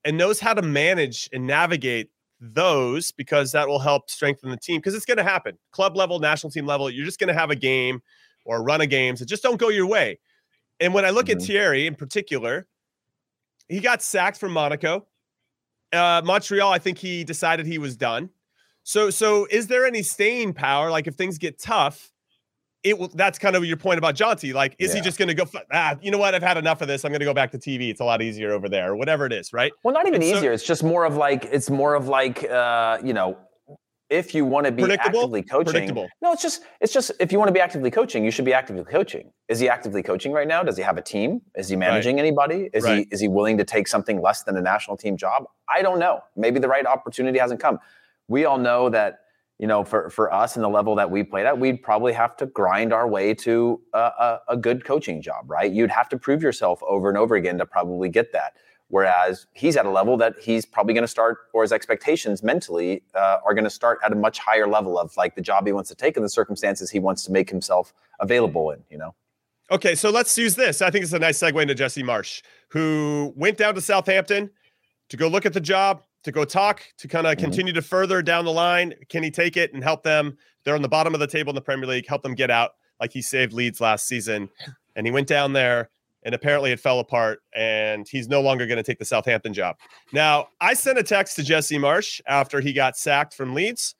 and 0.04 0.16
knows 0.16 0.40
how 0.40 0.54
to 0.54 0.62
manage 0.62 1.28
and 1.32 1.46
navigate 1.46 2.10
those 2.40 3.10
because 3.12 3.52
that 3.52 3.66
will 3.66 3.78
help 3.78 4.10
strengthen 4.10 4.50
the 4.50 4.56
team 4.56 4.78
because 4.78 4.94
it's 4.94 5.06
going 5.06 5.16
to 5.16 5.24
happen. 5.24 5.56
Club 5.72 5.96
level, 5.96 6.18
national 6.18 6.50
team 6.50 6.66
level, 6.66 6.90
you're 6.90 7.06
just 7.06 7.18
going 7.18 7.28
to 7.28 7.34
have 7.34 7.50
a 7.50 7.56
game 7.56 8.02
or 8.44 8.62
run 8.62 8.80
of 8.80 8.90
games 8.90 9.20
that 9.20 9.26
just 9.26 9.42
don't 9.42 9.56
go 9.56 9.68
your 9.68 9.86
way. 9.86 10.18
And 10.80 10.92
when 10.92 11.04
I 11.04 11.10
look 11.10 11.26
mm-hmm. 11.26 11.40
at 11.40 11.46
Thierry 11.46 11.86
in 11.86 11.94
particular, 11.94 12.66
he 13.68 13.80
got 13.80 14.02
sacked 14.02 14.38
from 14.38 14.52
Monaco. 14.52 15.06
Uh, 15.92 16.20
Montreal, 16.24 16.72
I 16.72 16.78
think 16.78 16.98
he 16.98 17.24
decided 17.24 17.66
he 17.66 17.78
was 17.78 17.96
done. 17.96 18.28
So, 18.82 19.08
so 19.10 19.46
is 19.50 19.68
there 19.68 19.86
any 19.86 20.02
staying 20.02 20.52
power? 20.52 20.90
Like 20.90 21.06
if 21.06 21.14
things 21.14 21.38
get 21.38 21.58
tough, 21.58 22.12
it 22.84 22.98
will 22.98 23.08
that's 23.08 23.38
kind 23.38 23.56
of 23.56 23.64
your 23.64 23.78
point 23.78 23.98
about 23.98 24.14
Jonty. 24.14 24.54
Like, 24.54 24.76
is 24.78 24.90
yeah. 24.90 24.96
he 24.96 25.00
just 25.00 25.18
going 25.18 25.28
to 25.28 25.34
go? 25.34 25.44
Ah, 25.72 25.96
you 26.02 26.10
know 26.10 26.18
what? 26.18 26.34
I've 26.34 26.42
had 26.42 26.58
enough 26.58 26.82
of 26.82 26.88
this. 26.88 27.04
I'm 27.04 27.10
going 27.10 27.20
to 27.20 27.26
go 27.26 27.34
back 27.34 27.50
to 27.52 27.58
TV. 27.58 27.88
It's 27.88 28.00
a 28.00 28.04
lot 28.04 28.22
easier 28.22 28.52
over 28.52 28.68
there, 28.68 28.92
or 28.92 28.96
whatever 28.96 29.26
it 29.26 29.32
is, 29.32 29.52
right? 29.52 29.72
Well, 29.82 29.94
not 29.94 30.06
even 30.06 30.22
and 30.22 30.24
easier. 30.24 30.50
So, 30.50 30.52
it's 30.52 30.64
just 30.64 30.84
more 30.84 31.04
of 31.04 31.16
like 31.16 31.46
it's 31.50 31.70
more 31.70 31.94
of 31.94 32.08
like 32.08 32.44
uh, 32.44 32.98
you 33.02 33.14
know, 33.14 33.38
if 34.10 34.34
you 34.34 34.44
want 34.44 34.66
to 34.66 34.72
be 34.72 34.84
actively 34.92 35.42
coaching. 35.42 35.94
No, 36.20 36.32
it's 36.32 36.42
just 36.42 36.62
it's 36.80 36.92
just 36.92 37.10
if 37.18 37.32
you 37.32 37.38
want 37.38 37.48
to 37.48 37.52
be 37.52 37.60
actively 37.60 37.90
coaching, 37.90 38.22
you 38.22 38.30
should 38.30 38.44
be 38.44 38.52
actively 38.52 38.84
coaching. 38.84 39.30
Is 39.48 39.60
he 39.60 39.68
actively 39.68 40.02
coaching 40.02 40.32
right 40.32 40.46
now? 40.46 40.62
Does 40.62 40.76
he 40.76 40.82
have 40.82 40.98
a 40.98 41.02
team? 41.02 41.40
Is 41.56 41.70
he 41.70 41.76
managing 41.76 42.16
right. 42.16 42.26
anybody? 42.26 42.68
Is 42.74 42.84
right. 42.84 42.98
he 42.98 43.08
is 43.10 43.20
he 43.20 43.28
willing 43.28 43.56
to 43.58 43.64
take 43.64 43.88
something 43.88 44.20
less 44.20 44.42
than 44.42 44.58
a 44.58 44.60
national 44.60 44.98
team 44.98 45.16
job? 45.16 45.46
I 45.74 45.80
don't 45.80 45.98
know. 45.98 46.20
Maybe 46.36 46.60
the 46.60 46.68
right 46.68 46.84
opportunity 46.84 47.38
hasn't 47.38 47.60
come. 47.60 47.78
We 48.28 48.44
all 48.44 48.58
know 48.58 48.90
that 48.90 49.23
you 49.58 49.66
know, 49.66 49.84
for 49.84 50.10
for 50.10 50.32
us 50.32 50.56
and 50.56 50.64
the 50.64 50.68
level 50.68 50.94
that 50.96 51.10
we 51.10 51.22
played 51.22 51.46
at, 51.46 51.58
we'd 51.58 51.82
probably 51.82 52.12
have 52.12 52.36
to 52.38 52.46
grind 52.46 52.92
our 52.92 53.06
way 53.06 53.34
to 53.34 53.80
a, 53.92 53.98
a, 53.98 54.40
a, 54.48 54.56
good 54.56 54.84
coaching 54.84 55.22
job, 55.22 55.48
right? 55.48 55.70
You'd 55.70 55.90
have 55.90 56.08
to 56.08 56.18
prove 56.18 56.42
yourself 56.42 56.82
over 56.82 57.08
and 57.08 57.16
over 57.16 57.36
again 57.36 57.58
to 57.58 57.66
probably 57.66 58.08
get 58.08 58.32
that. 58.32 58.54
Whereas 58.88 59.46
he's 59.54 59.76
at 59.76 59.86
a 59.86 59.90
level 59.90 60.16
that 60.18 60.34
he's 60.40 60.66
probably 60.66 60.92
going 60.92 61.02
to 61.04 61.08
start, 61.08 61.38
or 61.52 61.62
his 61.62 61.72
expectations 61.72 62.42
mentally 62.42 63.02
uh, 63.14 63.38
are 63.44 63.54
going 63.54 63.64
to 63.64 63.70
start 63.70 63.98
at 64.04 64.12
a 64.12 64.16
much 64.16 64.38
higher 64.38 64.68
level 64.68 64.98
of 64.98 65.16
like 65.16 65.34
the 65.34 65.40
job 65.40 65.66
he 65.66 65.72
wants 65.72 65.88
to 65.88 65.96
take 65.96 66.16
and 66.16 66.24
the 66.24 66.30
circumstances 66.30 66.90
he 66.90 66.98
wants 66.98 67.24
to 67.24 67.32
make 67.32 67.48
himself 67.48 67.94
available 68.20 68.70
in, 68.70 68.82
you 68.90 68.98
know? 68.98 69.14
Okay, 69.70 69.94
so 69.94 70.10
let's 70.10 70.36
use 70.36 70.54
this. 70.54 70.82
I 70.82 70.90
think 70.90 71.04
it's 71.04 71.14
a 71.14 71.18
nice 71.18 71.38
segue 71.38 71.60
into 71.60 71.74
Jesse 71.74 72.02
Marsch, 72.02 72.42
who 72.68 73.32
went 73.34 73.56
down 73.56 73.74
to 73.74 73.80
Southampton 73.80 74.50
to 75.08 75.16
go 75.16 75.28
look 75.28 75.46
at 75.46 75.54
the 75.54 75.60
job, 75.60 76.02
to 76.24 76.32
go 76.32 76.44
talk 76.44 76.82
to 76.98 77.08
kind 77.08 77.26
of 77.26 77.34
mm-hmm. 77.34 77.44
continue 77.44 77.72
to 77.72 77.82
further 77.82 78.22
down 78.22 78.44
the 78.44 78.52
line. 78.52 78.94
Can 79.08 79.22
he 79.22 79.30
take 79.30 79.56
it 79.56 79.72
and 79.72 79.82
help 79.82 80.02
them? 80.02 80.36
They're 80.64 80.74
on 80.74 80.82
the 80.82 80.88
bottom 80.88 81.14
of 81.14 81.20
the 81.20 81.26
table 81.26 81.50
in 81.50 81.54
the 81.54 81.60
Premier 81.60 81.86
League. 81.86 82.06
Help 82.08 82.22
them 82.22 82.34
get 82.34 82.50
out 82.50 82.72
like 83.00 83.12
he 83.12 83.22
saved 83.22 83.52
Leeds 83.52 83.80
last 83.80 84.08
season. 84.08 84.48
And 84.96 85.06
he 85.06 85.12
went 85.12 85.28
down 85.28 85.52
there 85.52 85.90
and 86.22 86.34
apparently 86.34 86.72
it 86.72 86.80
fell 86.80 87.00
apart 87.00 87.40
and 87.54 88.06
he's 88.08 88.28
no 88.28 88.40
longer 88.40 88.66
going 88.66 88.78
to 88.78 88.82
take 88.82 88.98
the 88.98 89.04
Southampton 89.04 89.52
job. 89.52 89.76
Now, 90.12 90.48
I 90.60 90.74
sent 90.74 90.98
a 90.98 91.02
text 91.02 91.36
to 91.36 91.42
Jesse 91.42 91.76
Marsch 91.76 92.20
after 92.26 92.60
he 92.60 92.72
got 92.72 92.96
sacked 92.96 93.34
from 93.34 93.54
Leeds 93.54 93.94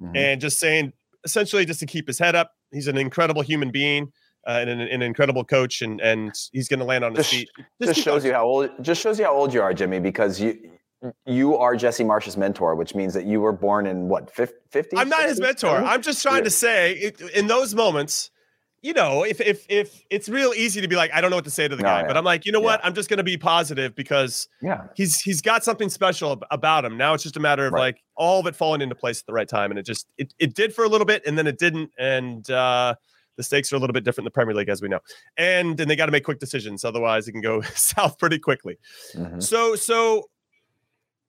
mm-hmm. 0.00 0.14
and 0.14 0.40
just 0.40 0.60
saying 0.60 0.92
essentially 1.24 1.64
just 1.64 1.80
to 1.80 1.86
keep 1.86 2.06
his 2.06 2.18
head 2.18 2.36
up. 2.36 2.52
He's 2.72 2.86
an 2.86 2.96
incredible 2.96 3.42
human 3.42 3.70
being. 3.70 4.12
Uh, 4.46 4.58
and 4.60 4.70
an, 4.70 4.80
an, 4.80 5.02
incredible 5.02 5.42
coach, 5.42 5.82
and 5.82 6.00
and 6.00 6.32
he's 6.52 6.68
going 6.68 6.78
to 6.78 6.84
land 6.84 7.02
on 7.02 7.12
his 7.12 7.26
feet. 7.26 7.48
Just, 7.82 7.94
just 7.94 8.00
shows 8.04 8.24
you 8.24 8.32
how 8.32 8.44
old. 8.44 8.70
Just 8.80 9.02
shows 9.02 9.18
you 9.18 9.24
how 9.24 9.34
old 9.34 9.52
you 9.52 9.60
are, 9.60 9.74
Jimmy, 9.74 9.98
because 9.98 10.40
you 10.40 10.70
you 11.26 11.56
are 11.56 11.76
Jesse 11.76 12.04
Marsch's 12.04 12.36
mentor, 12.36 12.74
which 12.74 12.94
means 12.94 13.14
that 13.14 13.26
you 13.26 13.40
were 13.40 13.52
born 13.52 13.86
in 13.86 14.08
what 14.08 14.30
50? 14.34 14.96
I'm 14.96 15.08
not 15.08 15.24
his 15.24 15.40
mentor. 15.40 15.76
I'm 15.76 16.02
just 16.02 16.22
trying 16.22 16.44
to 16.44 16.50
say 16.50 17.12
in 17.34 17.46
those 17.46 17.74
moments, 17.74 18.30
you 18.82 18.92
know, 18.92 19.24
if 19.24 19.40
if 19.40 19.66
if 19.68 20.02
it's 20.10 20.28
real 20.28 20.52
easy 20.54 20.80
to 20.80 20.88
be 20.88 20.96
like, 20.96 21.10
I 21.12 21.20
don't 21.20 21.30
know 21.30 21.36
what 21.36 21.44
to 21.46 21.50
say 21.50 21.66
to 21.66 21.74
the 21.74 21.82
no, 21.82 21.88
guy, 21.88 22.00
yeah. 22.02 22.06
but 22.06 22.16
I'm 22.16 22.24
like, 22.24 22.46
you 22.46 22.52
know 22.52 22.60
what? 22.60 22.80
Yeah. 22.80 22.86
I'm 22.86 22.94
just 22.94 23.08
going 23.08 23.18
to 23.18 23.24
be 23.24 23.36
positive 23.36 23.94
because 23.94 24.48
yeah, 24.62 24.84
he's 24.94 25.20
he's 25.20 25.40
got 25.42 25.64
something 25.64 25.88
special 25.88 26.40
about 26.50 26.84
him. 26.84 26.96
Now 26.96 27.14
it's 27.14 27.22
just 27.22 27.36
a 27.36 27.40
matter 27.40 27.66
of 27.66 27.72
right. 27.72 27.80
like 27.80 27.96
all 28.16 28.40
of 28.40 28.46
it 28.46 28.54
falling 28.54 28.80
into 28.80 28.94
place 28.94 29.20
at 29.20 29.26
the 29.26 29.32
right 29.32 29.48
time, 29.48 29.70
and 29.70 29.78
it 29.78 29.86
just 29.86 30.06
it 30.18 30.32
it 30.38 30.54
did 30.54 30.74
for 30.74 30.84
a 30.84 30.88
little 30.88 31.06
bit, 31.06 31.22
and 31.26 31.36
then 31.36 31.46
it 31.46 31.58
didn't, 31.58 31.90
and 31.98 32.48
uh 32.50 32.94
the 33.36 33.42
stakes 33.42 33.72
are 33.72 33.76
a 33.76 33.78
little 33.78 33.92
bit 33.92 34.04
different 34.04 34.24
in 34.24 34.26
the 34.26 34.30
Premier 34.30 34.54
League, 34.54 34.68
as 34.68 34.80
we 34.80 34.88
know, 34.88 35.00
and 35.36 35.78
and 35.80 35.90
they 35.90 35.96
got 35.96 36.06
to 36.06 36.12
make 36.12 36.24
quick 36.24 36.38
decisions, 36.38 36.84
otherwise 36.84 37.28
it 37.28 37.32
can 37.32 37.40
go 37.40 37.60
south 37.74 38.18
pretty 38.18 38.38
quickly. 38.38 38.76
Mm-hmm. 39.14 39.40
So 39.40 39.74
so 39.74 40.24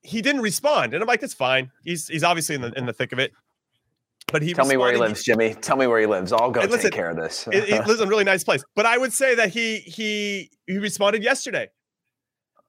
he 0.03 0.21
didn't 0.21 0.41
respond, 0.41 0.93
and 0.93 1.01
I'm 1.01 1.07
like, 1.07 1.21
that's 1.21 1.33
fine. 1.33 1.71
He's 1.83 2.07
he's 2.07 2.23
obviously 2.23 2.55
in 2.55 2.61
the 2.61 2.71
in 2.77 2.85
the 2.85 2.93
thick 2.93 3.11
of 3.11 3.19
it. 3.19 3.31
But 4.31 4.41
he 4.41 4.53
tell 4.53 4.65
me 4.65 4.75
where 4.75 4.91
he 4.91 4.97
lives, 4.97 5.23
Jimmy. 5.23 5.53
Tell 5.53 5.77
me 5.77 5.87
where 5.87 5.99
he 5.99 6.05
lives. 6.05 6.33
I'll 6.33 6.51
go 6.51 6.61
listen, 6.61 6.79
take 6.79 6.93
care 6.93 7.09
of 7.09 7.15
this. 7.15 7.47
he 7.51 7.59
lives 7.59 8.01
in 8.01 8.07
a 8.07 8.09
really 8.09 8.25
nice 8.25 8.43
place. 8.43 8.63
But 8.75 8.85
I 8.85 8.97
would 8.97 9.13
say 9.13 9.35
that 9.35 9.49
he 9.49 9.77
he 9.79 10.51
he 10.65 10.77
responded 10.77 11.23
yesterday, 11.23 11.69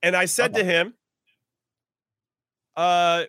and 0.03 0.15
I 0.15 0.27
said 0.27 0.55
to 0.55 0.63
him, 0.65 0.95
"Uh, 2.77 3.25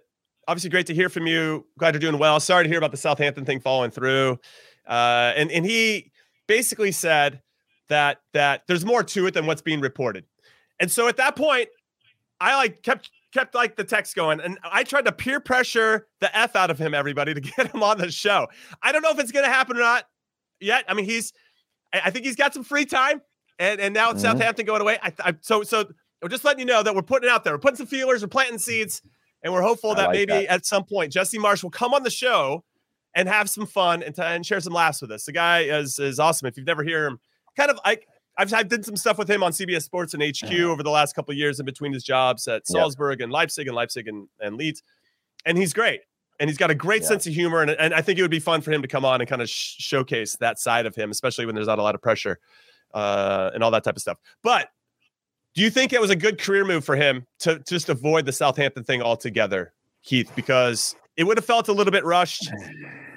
obviously 0.47 0.69
great 0.69 0.87
to 0.87 0.93
hear 0.93 1.09
from 1.09 1.25
you. 1.25 1.65
Glad 1.79 1.95
you're 1.95 1.99
doing 1.99 2.19
well. 2.19 2.39
Sorry 2.39 2.63
to 2.63 2.69
hear 2.69 2.77
about 2.77 2.91
the 2.91 2.97
Southampton 2.97 3.45
thing 3.45 3.59
falling 3.59 3.89
through." 3.89 4.39
Uh, 4.87 5.33
and 5.35 5.51
and 5.51 5.65
he 5.65 6.11
basically 6.47 6.91
said 6.91 7.41
that 7.89 8.21
that 8.33 8.61
there's 8.67 8.85
more 8.85 9.03
to 9.03 9.25
it 9.25 9.33
than 9.33 9.47
what's 9.47 9.63
being 9.63 9.81
reported. 9.81 10.25
And 10.79 10.91
so 10.91 11.07
at 11.07 11.17
that 11.17 11.35
point, 11.35 11.69
I 12.39 12.55
like 12.55 12.83
kept 12.83 13.09
kept 13.33 13.55
like 13.55 13.75
the 13.75 13.83
text 13.83 14.15
going, 14.15 14.39
and 14.39 14.57
I 14.63 14.83
tried 14.83 15.05
to 15.05 15.11
peer 15.11 15.39
pressure 15.39 16.07
the 16.19 16.35
f 16.35 16.55
out 16.55 16.71
of 16.71 16.79
him, 16.79 16.93
everybody, 16.93 17.33
to 17.33 17.41
get 17.57 17.73
him 17.73 17.83
on 17.83 17.97
the 17.97 18.11
show. 18.11 18.47
I 18.81 18.91
don't 18.91 19.01
know 19.01 19.11
if 19.11 19.19
it's 19.19 19.31
going 19.31 19.45
to 19.45 19.51
happen 19.51 19.77
or 19.77 19.81
not 19.81 20.05
yet. 20.59 20.85
I 20.87 20.93
mean, 20.93 21.05
he's, 21.05 21.33
I 21.93 22.11
think 22.11 22.25
he's 22.25 22.35
got 22.35 22.53
some 22.53 22.63
free 22.63 22.85
time, 22.85 23.21
and 23.57 23.79
and 23.79 23.93
now 23.93 24.11
it's 24.11 24.23
mm-hmm. 24.23 24.37
Southampton 24.37 24.65
going 24.65 24.81
away. 24.81 24.97
I, 25.01 25.13
I, 25.19 25.35
so 25.41 25.63
so 25.63 25.85
we're 26.21 26.29
just 26.29 26.43
letting 26.43 26.59
you 26.59 26.65
know 26.65 26.83
that 26.83 26.95
we're 26.95 27.01
putting 27.01 27.29
it 27.29 27.31
out 27.31 27.43
there. 27.43 27.53
We're 27.53 27.59
putting 27.59 27.77
some 27.77 27.87
feelers, 27.87 28.21
we're 28.21 28.27
planting 28.27 28.59
seeds, 28.59 29.01
and 29.43 29.53
we're 29.53 29.61
hopeful 29.61 29.95
that 29.95 30.07
like 30.07 30.13
maybe 30.13 30.33
that. 30.33 30.47
at 30.47 30.65
some 30.65 30.83
point 30.83 31.11
Jesse 31.11 31.37
Marsch 31.37 31.63
will 31.63 31.69
come 31.69 31.93
on 31.93 32.03
the 32.03 32.09
show 32.09 32.63
and 33.15 33.27
have 33.27 33.49
some 33.49 33.65
fun 33.65 34.03
and, 34.03 34.15
t- 34.15 34.21
and 34.21 34.45
share 34.45 34.59
some 34.59 34.73
laughs 34.73 35.01
with 35.01 35.11
us. 35.11 35.25
The 35.25 35.31
guy 35.31 35.61
is 35.61 35.99
is 35.99 36.19
awesome. 36.19 36.47
If 36.47 36.57
you've 36.57 36.67
never 36.67 36.83
heard 36.83 37.07
him, 37.11 37.19
kind 37.57 37.71
of 37.71 37.79
I 37.85 37.97
I've 38.39 38.53
I 38.53 38.63
did 38.63 38.85
some 38.85 38.95
stuff 38.95 39.17
with 39.17 39.29
him 39.29 39.43
on 39.43 39.51
CBS 39.51 39.83
Sports 39.83 40.13
and 40.13 40.23
HQ 40.23 40.51
over 40.61 40.81
the 40.81 40.89
last 40.89 41.13
couple 41.13 41.31
of 41.33 41.37
years 41.37 41.59
in 41.59 41.65
between 41.65 41.91
his 41.93 42.03
jobs 42.03 42.47
at 42.47 42.63
Yeah. 42.69 42.79
Salzburg 42.79 43.21
and 43.21 43.31
Leipzig 43.31 43.67
and 43.67 43.75
Leipzig 43.75 44.07
and, 44.07 44.27
and 44.39 44.55
Leeds, 44.55 44.81
and 45.45 45.57
he's 45.57 45.73
great. 45.73 46.01
And 46.39 46.49
he's 46.49 46.57
got 46.57 46.71
a 46.71 46.75
great 46.75 47.01
Yeah. 47.01 47.09
sense 47.09 47.27
of 47.27 47.33
humor, 47.33 47.61
and, 47.61 47.71
and 47.71 47.93
I 47.93 48.01
think 48.01 48.17
it 48.17 48.21
would 48.21 48.31
be 48.31 48.39
fun 48.39 48.61
for 48.61 48.71
him 48.71 48.81
to 48.81 48.87
come 48.87 49.03
on 49.03 49.19
and 49.19 49.29
kind 49.29 49.41
of 49.41 49.49
sh- 49.49 49.75
showcase 49.79 50.37
that 50.37 50.57
side 50.57 50.85
of 50.85 50.95
him, 50.95 51.11
especially 51.11 51.45
when 51.45 51.53
there's 51.53 51.67
not 51.67 51.79
a 51.79 51.83
lot 51.83 51.95
of 51.95 52.01
pressure 52.01 52.39
uh, 52.93 53.51
and 53.53 53.61
all 53.61 53.71
that 53.71 53.83
type 53.83 53.97
of 53.97 54.01
stuff. 54.01 54.17
But 54.41 54.69
do 55.53 55.61
you 55.61 55.69
think 55.69 55.91
it 55.91 55.99
was 55.99 56.09
a 56.11 56.15
good 56.15 56.39
career 56.39 56.63
move 56.63 56.85
for 56.85 56.95
him 56.95 57.25
to 57.39 57.59
just 57.67 57.89
avoid 57.89 58.25
the 58.25 58.31
Southampton 58.31 58.85
thing 58.85 59.01
altogether, 59.01 59.73
Keith? 60.03 60.31
Because 60.33 60.95
it 61.17 61.25
would 61.25 61.37
have 61.37 61.43
felt 61.45 61.67
a 61.67 61.73
little 61.73 61.91
bit 61.91 62.05
rushed. 62.05 62.49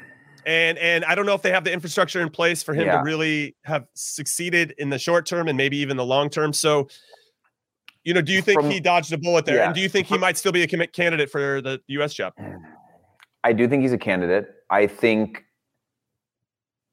And 0.46 0.78
and 0.78 1.04
I 1.04 1.14
don't 1.14 1.26
know 1.26 1.34
if 1.34 1.42
they 1.42 1.50
have 1.52 1.64
the 1.64 1.72
infrastructure 1.72 2.20
in 2.20 2.30
place 2.30 2.62
for 2.62 2.74
him 2.74 2.86
Yeah. 2.86 2.98
to 2.98 3.02
really 3.04 3.54
have 3.64 3.86
succeeded 3.94 4.74
in 4.78 4.90
the 4.90 4.98
short 4.98 5.26
term 5.26 5.48
and 5.48 5.56
maybe 5.56 5.76
even 5.78 5.96
the 5.96 6.04
long 6.04 6.28
term. 6.30 6.52
So, 6.52 6.88
you 8.04 8.12
know, 8.14 8.20
do 8.20 8.32
you 8.32 8.42
think 8.42 8.60
From- 8.60 8.70
he 8.70 8.80
dodged 8.80 9.12
a 9.12 9.18
bullet 9.18 9.44
there? 9.44 9.56
yeah. 9.56 9.66
And 9.66 9.74
do 9.74 9.80
you 9.80 9.88
think 9.88 10.06
he 10.08 10.18
might 10.18 10.36
still 10.36 10.52
be 10.52 10.62
a 10.62 10.66
commit 10.66 10.92
candidate 10.92 11.30
for 11.30 11.60
the 11.60 11.80
U.S. 11.88 12.14
job? 12.14 12.32
I 13.44 13.52
do 13.52 13.68
think 13.68 13.82
he's 13.82 13.92
a 13.92 13.98
candidate. 13.98 14.48
I 14.70 14.86
think 14.86 15.44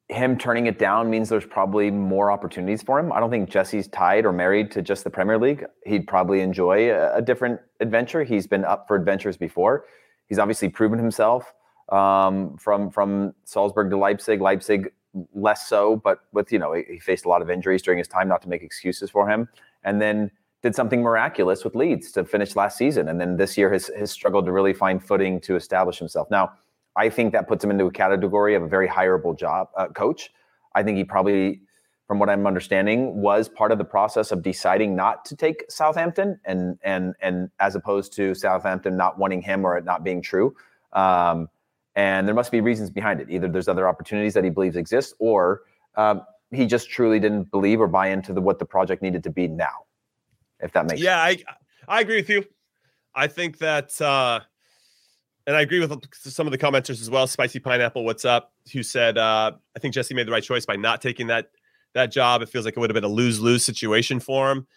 him 0.09 0.37
turning 0.37 0.65
it 0.65 0.79
down 0.79 1.07
means 1.09 1.29
there's 1.29 1.45
probably 1.45 1.91
more 1.91 2.31
opportunities 2.31 2.81
for 2.81 2.97
him. 2.99 3.11
I 3.11 3.19
don't 3.19 3.29
think 3.29 3.47
Jesse's 3.49 3.87
tied 3.89 4.25
or 4.25 4.31
married 4.33 4.71
to 4.71 4.81
just 4.81 5.03
the 5.03 5.09
Premier 5.11 5.37
League. 5.37 5.63
He'd 5.85 6.07
probably 6.07 6.41
enjoy 6.41 6.89
a, 6.91 7.17
a 7.17 7.21
different 7.21 7.59
adventure. 7.79 8.23
He's 8.23 8.47
been 8.47 8.65
up 8.65 8.87
for 8.87 8.95
adventures 8.95 9.37
before. 9.37 9.85
He's 10.27 10.39
obviously 10.39 10.69
proven 10.69 10.97
himself 10.97 11.53
um, 11.91 12.57
from 12.57 12.89
from 12.89 13.33
Salzburg 13.43 13.89
to 13.91 13.97
Leipzig. 13.97 14.41
Leipzig 14.41 14.91
less 15.33 15.67
so, 15.67 15.95
but 15.97 16.19
with 16.33 16.51
you 16.51 16.59
know 16.59 16.73
he, 16.73 16.83
he 16.87 16.99
faced 16.99 17.25
a 17.25 17.29
lot 17.29 17.41
of 17.41 17.49
injuries 17.49 17.81
during 17.81 17.97
his 17.97 18.07
time. 18.07 18.27
Not 18.27 18.41
to 18.43 18.49
make 18.49 18.63
excuses 18.63 19.09
for 19.09 19.29
him, 19.29 19.47
and 19.83 20.01
then 20.01 20.31
did 20.61 20.75
something 20.75 21.01
miraculous 21.01 21.63
with 21.63 21.75
Leeds 21.75 22.11
to 22.11 22.25
finish 22.25 22.55
last 22.55 22.77
season, 22.77 23.07
and 23.09 23.19
then 23.19 23.37
this 23.37 23.57
year 23.57 23.71
has 23.71 23.89
has 23.97 24.11
struggled 24.11 24.45
to 24.45 24.51
really 24.51 24.73
find 24.73 25.03
footing 25.03 25.39
to 25.41 25.55
establish 25.55 25.97
himself. 25.97 26.29
Now, 26.29 26.51
I 26.95 27.09
think 27.09 27.33
that 27.33 27.47
puts 27.47 27.63
him 27.63 27.71
into 27.71 27.85
a 27.85 27.91
category 27.91 28.55
of 28.55 28.63
a 28.63 28.67
very 28.67 28.87
hireable 28.87 29.37
job 29.37 29.69
uh, 29.77 29.87
coach. 29.87 30.31
I 30.75 30.83
think 30.83 30.97
he 30.97 31.03
probably, 31.03 31.61
from 32.07 32.19
what 32.19 32.29
I'm 32.29 32.45
understanding, 32.45 33.21
was 33.21 33.49
part 33.49 33.71
of 33.71 33.77
the 33.77 33.85
process 33.85 34.31
of 34.31 34.43
deciding 34.43 34.95
not 34.95 35.25
to 35.25 35.35
take 35.35 35.63
Southampton, 35.69 36.39
and 36.45 36.77
and 36.83 37.15
and 37.21 37.49
as 37.59 37.75
opposed 37.75 38.13
to 38.13 38.35
Southampton 38.35 38.97
not 38.97 39.17
wanting 39.17 39.41
him 39.41 39.65
or 39.65 39.77
it 39.77 39.85
not 39.85 40.03
being 40.03 40.21
true. 40.21 40.55
Um, 40.93 41.49
and 41.99 42.25
there 42.25 42.35
must 42.35 42.49
be 42.49 42.61
reasons 42.61 42.89
behind 42.89 43.19
it. 43.19 43.29
Either 43.29 43.49
there's 43.49 43.67
other 43.67 43.85
opportunities 43.85 44.33
that 44.33 44.45
he 44.45 44.49
believes 44.49 44.77
exist, 44.77 45.13
or 45.19 45.63
um, 45.95 46.21
he 46.49 46.65
just 46.65 46.89
truly 46.89 47.19
didn't 47.19 47.51
believe 47.51 47.81
or 47.81 47.87
buy 47.87 48.07
into 48.07 48.31
the, 48.31 48.39
what 48.39 48.57
the 48.57 48.65
project 48.65 49.01
needed 49.01 49.21
to 49.23 49.29
be 49.29 49.49
now. 49.49 49.85
If 50.61 50.71
that 50.71 50.85
makes 50.85 51.01
sense. 51.01 51.03
Yeah, 51.03 51.21
I 51.21 51.43
I 51.89 51.99
agree 51.99 52.15
with 52.15 52.29
you. 52.29 52.45
I 53.13 53.27
think 53.27 53.57
that, 53.57 53.99
uh, 53.99 54.39
and 55.45 55.57
I 55.57 55.61
agree 55.61 55.81
with 55.81 55.91
some 56.13 56.47
of 56.47 56.51
the 56.51 56.57
commenters 56.57 57.01
as 57.01 57.09
well. 57.09 57.27
Spicy 57.27 57.59
Pineapple, 57.59 58.05
what's 58.05 58.23
up? 58.23 58.53
Who 58.71 58.81
said 58.81 59.17
uh, 59.17 59.51
I 59.75 59.79
think 59.79 59.93
Jesse 59.93 60.13
made 60.13 60.27
the 60.27 60.31
right 60.31 60.43
choice 60.43 60.65
by 60.65 60.77
not 60.77 61.01
taking 61.01 61.27
that 61.27 61.51
that 61.95 62.13
job. 62.13 62.41
It 62.41 62.47
feels 62.47 62.63
like 62.63 62.77
it 62.77 62.79
would 62.79 62.89
have 62.89 62.95
been 62.95 63.03
a 63.03 63.15
lose 63.21 63.41
lose 63.41 63.65
situation 63.65 64.21
for 64.21 64.51
him. 64.51 64.67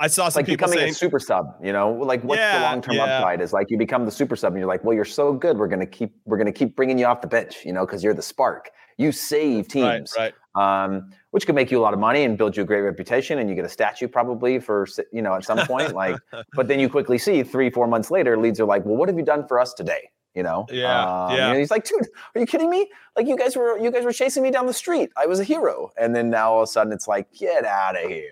I 0.00 0.06
saw 0.06 0.28
some 0.30 0.40
like 0.40 0.46
people 0.46 0.66
becoming 0.66 0.78
saying, 0.78 0.90
a 0.92 0.94
super 0.94 1.20
sub, 1.20 1.54
you 1.62 1.72
know, 1.72 1.92
like 1.92 2.22
what's 2.24 2.38
Yeah, 2.38 2.58
the 2.58 2.64
long 2.64 2.80
term 2.80 2.96
yeah. 2.96 3.04
upside? 3.04 3.40
Is 3.40 3.52
like 3.52 3.66
you 3.70 3.76
become 3.78 4.04
the 4.06 4.10
super 4.10 4.34
sub, 4.34 4.52
and 4.52 4.58
you're 4.58 4.66
like, 4.68 4.82
well, 4.82 4.94
you're 4.94 5.04
so 5.04 5.32
good, 5.32 5.58
we're 5.58 5.68
gonna 5.68 5.86
keep 5.86 6.14
we're 6.24 6.38
gonna 6.38 6.52
keep 6.52 6.74
bringing 6.74 6.98
you 6.98 7.04
off 7.06 7.20
the 7.20 7.28
bench, 7.28 7.64
you 7.64 7.72
know, 7.72 7.84
because 7.86 8.02
you're 8.02 8.14
the 8.14 8.22
spark. 8.22 8.70
You 8.96 9.12
save 9.12 9.68
teams, 9.68 10.14
right, 10.18 10.34
right. 10.56 10.84
um, 10.84 11.10
which 11.30 11.46
could 11.46 11.54
make 11.54 11.70
you 11.70 11.78
a 11.78 11.82
lot 11.82 11.94
of 11.94 12.00
money 12.00 12.24
and 12.24 12.36
build 12.36 12.56
you 12.56 12.62
a 12.62 12.66
great 12.66 12.80
reputation, 12.80 13.38
and 13.38 13.48
you 13.48 13.54
get 13.54 13.64
a 13.64 13.68
statue 13.68 14.08
probably 14.08 14.58
for 14.58 14.86
you 15.12 15.22
know 15.22 15.34
at 15.34 15.44
some 15.44 15.66
point. 15.66 15.94
like, 15.94 16.16
but 16.54 16.66
then 16.68 16.80
you 16.80 16.88
quickly 16.88 17.18
see 17.18 17.42
three 17.42 17.70
four 17.70 17.86
months 17.86 18.10
later, 18.10 18.36
Leeds 18.38 18.58
are 18.58 18.64
like, 18.66 18.84
well, 18.86 18.96
what 18.96 19.08
have 19.08 19.18
you 19.18 19.24
done 19.24 19.46
for 19.46 19.60
us 19.60 19.74
today? 19.74 20.10
You 20.34 20.44
know, 20.44 20.64
Yeah, 20.70 21.24
Um, 21.24 21.32
you 21.32 21.36
yeah. 21.38 21.52
know, 21.52 21.58
he's 21.58 21.70
like, 21.72 21.84
dude, 21.84 22.06
are 22.34 22.40
you 22.40 22.46
kidding 22.46 22.70
me? 22.70 22.88
Like 23.16 23.26
you 23.26 23.36
guys 23.36 23.56
were 23.56 23.78
you 23.78 23.90
guys 23.90 24.04
were 24.04 24.12
chasing 24.12 24.42
me 24.42 24.50
down 24.50 24.66
the 24.66 24.72
street. 24.72 25.10
I 25.16 25.26
was 25.26 25.40
a 25.40 25.44
hero, 25.44 25.90
and 25.98 26.14
then 26.14 26.30
now 26.30 26.52
all 26.52 26.62
of 26.62 26.68
a 26.68 26.72
sudden 26.72 26.92
it's 26.92 27.08
like, 27.08 27.32
get 27.32 27.64
out 27.64 27.96
of 28.02 28.08
here. 28.08 28.30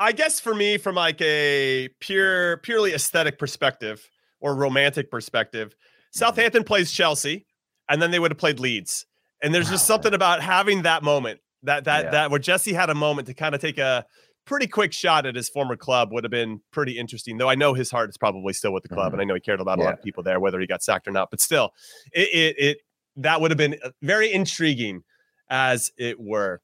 I 0.00 0.12
guess 0.12 0.38
for 0.40 0.54
me, 0.54 0.78
from 0.78 0.94
like 0.94 1.20
a 1.20 1.88
pure, 2.00 2.58
purely 2.58 2.92
aesthetic 2.92 3.38
perspective 3.38 4.08
or 4.40 4.54
romantic 4.54 5.10
perspective, 5.10 5.74
Southampton 6.12 6.64
plays 6.64 6.92
Chelsea, 6.92 7.46
and 7.88 8.00
then 8.00 8.10
they 8.10 8.18
would 8.18 8.30
have 8.30 8.38
played 8.38 8.60
Leeds. 8.60 9.06
And 9.42 9.54
there's 9.54 9.70
just 9.70 9.86
something 9.86 10.14
about 10.14 10.40
having 10.42 10.82
that 10.82 11.02
moment 11.02 11.40
that 11.62 11.84
that 11.84 12.04
Yeah. 12.04 12.10
that 12.10 12.30
where 12.30 12.38
Jesse 12.38 12.72
had 12.72 12.90
a 12.90 12.94
moment 12.94 13.26
to 13.28 13.34
kind 13.34 13.54
of 13.54 13.60
take 13.60 13.78
a 13.78 14.04
pretty 14.44 14.66
quick 14.66 14.92
shot 14.92 15.26
at 15.26 15.34
his 15.36 15.48
former 15.48 15.76
club 15.76 16.10
would 16.12 16.24
have 16.24 16.30
been 16.30 16.60
pretty 16.70 16.98
interesting. 16.98 17.36
Though 17.36 17.50
I 17.50 17.54
know 17.54 17.74
his 17.74 17.90
heart 17.90 18.08
is 18.08 18.16
probably 18.16 18.52
still 18.52 18.72
with 18.72 18.82
the 18.84 18.88
club, 18.88 19.12
and 19.12 19.20
I 19.20 19.24
know 19.24 19.34
he 19.34 19.40
cared 19.40 19.60
about 19.60 19.78
a 19.78 19.82
lot 19.82 19.94
of 19.94 20.02
people 20.02 20.22
there, 20.22 20.40
whether 20.40 20.58
he 20.58 20.66
got 20.66 20.82
sacked 20.82 21.06
or 21.06 21.10
not. 21.10 21.30
But 21.30 21.40
still, 21.40 21.72
it 22.12 22.28
it, 22.32 22.56
it 22.58 22.78
that 23.16 23.40
would 23.40 23.50
have 23.50 23.58
been 23.58 23.76
uh, 23.84 23.90
very 24.02 24.32
intriguing, 24.32 25.02
as 25.50 25.90
it 25.98 26.18
were. 26.20 26.60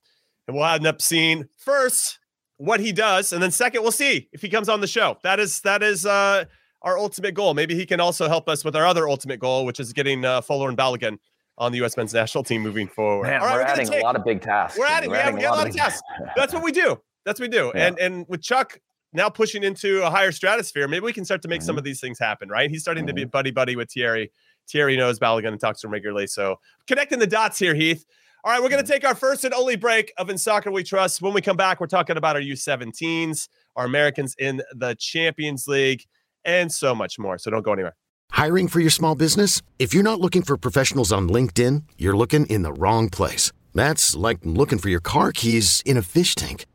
And 0.46 0.56
we'll 0.56 0.66
end 0.66 0.86
up 0.86 1.02
seeing 1.02 1.44
first 1.58 2.18
what 2.58 2.80
he 2.80 2.92
does, 2.92 3.32
and 3.32 3.42
then 3.42 3.50
second, 3.50 3.82
we'll 3.82 3.92
see 3.92 4.28
if 4.32 4.40
he 4.42 4.48
comes 4.48 4.68
on 4.68 4.80
the 4.80 4.86
show. 4.86 5.18
That 5.22 5.40
is 5.40 5.60
that 5.62 5.82
is 5.82 6.06
uh, 6.06 6.44
our 6.82 6.98
ultimate 6.98 7.34
goal. 7.34 7.54
Maybe 7.54 7.74
he 7.74 7.86
can 7.86 8.00
also 8.00 8.28
help 8.28 8.48
us 8.48 8.64
with 8.64 8.76
our 8.76 8.86
other 8.86 9.08
ultimate 9.08 9.40
goal, 9.40 9.64
which 9.66 9.80
is 9.80 9.92
getting 9.92 10.24
uh, 10.24 10.40
Folarin 10.40 10.76
Balogun 10.76 11.18
on 11.58 11.72
the 11.72 11.78
U.S. 11.78 11.96
men's 11.96 12.12
national 12.14 12.44
team 12.44 12.62
moving 12.62 12.88
forward. 12.88 13.26
Man, 13.28 13.40
All 13.40 13.46
right, 13.46 13.54
we're, 13.54 13.60
gonna 13.60 13.72
adding 13.72 13.88
take- 13.88 14.00
a 14.02 14.04
lot 14.04 14.16
of 14.16 14.24
big 14.24 14.40
tasks. 14.42 14.78
we're 14.78 14.86
adding, 14.86 15.10
we 15.10 15.16
have, 15.16 15.34
we 15.34 15.40
got 15.40 15.54
a 15.54 15.56
lot 15.56 15.68
of 15.68 15.74
tasks. 15.74 16.00
That's 16.36 16.52
what 16.52 16.62
we 16.62 16.72
do. 16.72 17.00
That's 17.24 17.38
what 17.40 17.48
we 17.50 17.56
do. 17.56 17.72
Yeah. 17.74 17.86
And 17.86 17.98
and 17.98 18.26
with 18.28 18.42
Chuck 18.42 18.80
now 19.12 19.28
pushing 19.28 19.62
into 19.62 20.02
a 20.02 20.10
higher 20.10 20.32
stratosphere, 20.32 20.88
maybe 20.88 21.04
we 21.04 21.12
can 21.12 21.24
start 21.24 21.42
to 21.42 21.48
make 21.48 21.60
Mm-hmm. 21.60 21.66
some 21.66 21.78
of 21.78 21.84
these 21.84 22.00
things 22.00 22.18
happen, 22.18 22.48
right? 22.48 22.68
He's 22.70 22.82
starting 22.82 23.06
to 23.06 23.12
be 23.14 23.24
buddy 23.24 23.50
buddy 23.50 23.76
with 23.76 23.90
Thierry. 23.92 24.32
Thierry 24.68 24.96
knows 24.96 25.18
Balogun 25.18 25.48
and 25.48 25.60
talks 25.60 25.80
to 25.82 25.86
him 25.86 25.92
regularly. 25.92 26.26
So 26.26 26.56
connecting 26.86 27.18
the 27.18 27.26
dots 27.26 27.58
here, 27.58 27.74
Heath. 27.74 28.04
All 28.46 28.52
right, 28.52 28.62
we're 28.62 28.68
going 28.68 28.84
to 28.84 28.86
mm. 28.86 28.94
take 28.94 29.06
our 29.06 29.14
first 29.14 29.44
and 29.44 29.54
only 29.54 29.74
break 29.74 30.12
of 30.18 30.28
In 30.28 30.36
Soccer 30.36 30.70
We 30.70 30.84
Trust. 30.84 31.22
When 31.22 31.32
we 31.32 31.40
come 31.40 31.56
back, 31.56 31.80
we're 31.80 31.86
talking 31.86 32.18
about 32.18 32.36
our 32.36 32.42
U17s, 32.42 33.48
our 33.74 33.86
Americans 33.86 34.34
in 34.38 34.60
the 34.74 34.94
Champions 34.96 35.66
League, 35.66 36.04
and 36.44 36.70
so 36.70 36.94
much 36.94 37.18
more. 37.18 37.38
So 37.38 37.50
don't 37.50 37.62
go 37.62 37.72
anywhere. 37.72 37.96
Hiring 38.32 38.68
for 38.68 38.80
your 38.80 38.90
small 38.90 39.14
business? 39.14 39.62
If 39.78 39.94
you're 39.94 40.02
not 40.02 40.20
looking 40.20 40.42
for 40.42 40.58
professionals 40.58 41.10
on 41.10 41.26
LinkedIn, 41.26 41.84
you're 41.96 42.16
looking 42.16 42.44
in 42.46 42.60
the 42.60 42.74
wrong 42.74 43.08
place. 43.08 43.50
That's 43.72 44.14
like 44.14 44.40
looking 44.42 44.78
for 44.78 44.90
your 44.90 45.00
car 45.00 45.32
keys 45.32 45.82
in 45.86 45.96
a 45.96 46.02
fish 46.02 46.34
tank. 46.34 46.66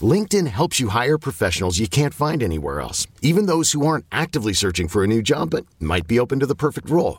LinkedIn 0.00 0.46
helps 0.46 0.78
you 0.78 0.90
hire 0.90 1.18
professionals 1.18 1.80
you 1.80 1.88
can't 1.88 2.14
find 2.14 2.40
anywhere 2.40 2.80
else, 2.80 3.08
even 3.20 3.46
those 3.46 3.72
who 3.72 3.84
aren't 3.84 4.06
actively 4.12 4.52
searching 4.52 4.86
for 4.86 5.02
a 5.02 5.08
new 5.08 5.22
job 5.22 5.50
but 5.50 5.66
might 5.80 6.06
be 6.06 6.20
open 6.20 6.38
to 6.38 6.46
the 6.46 6.54
perfect 6.54 6.88
role. 6.88 7.18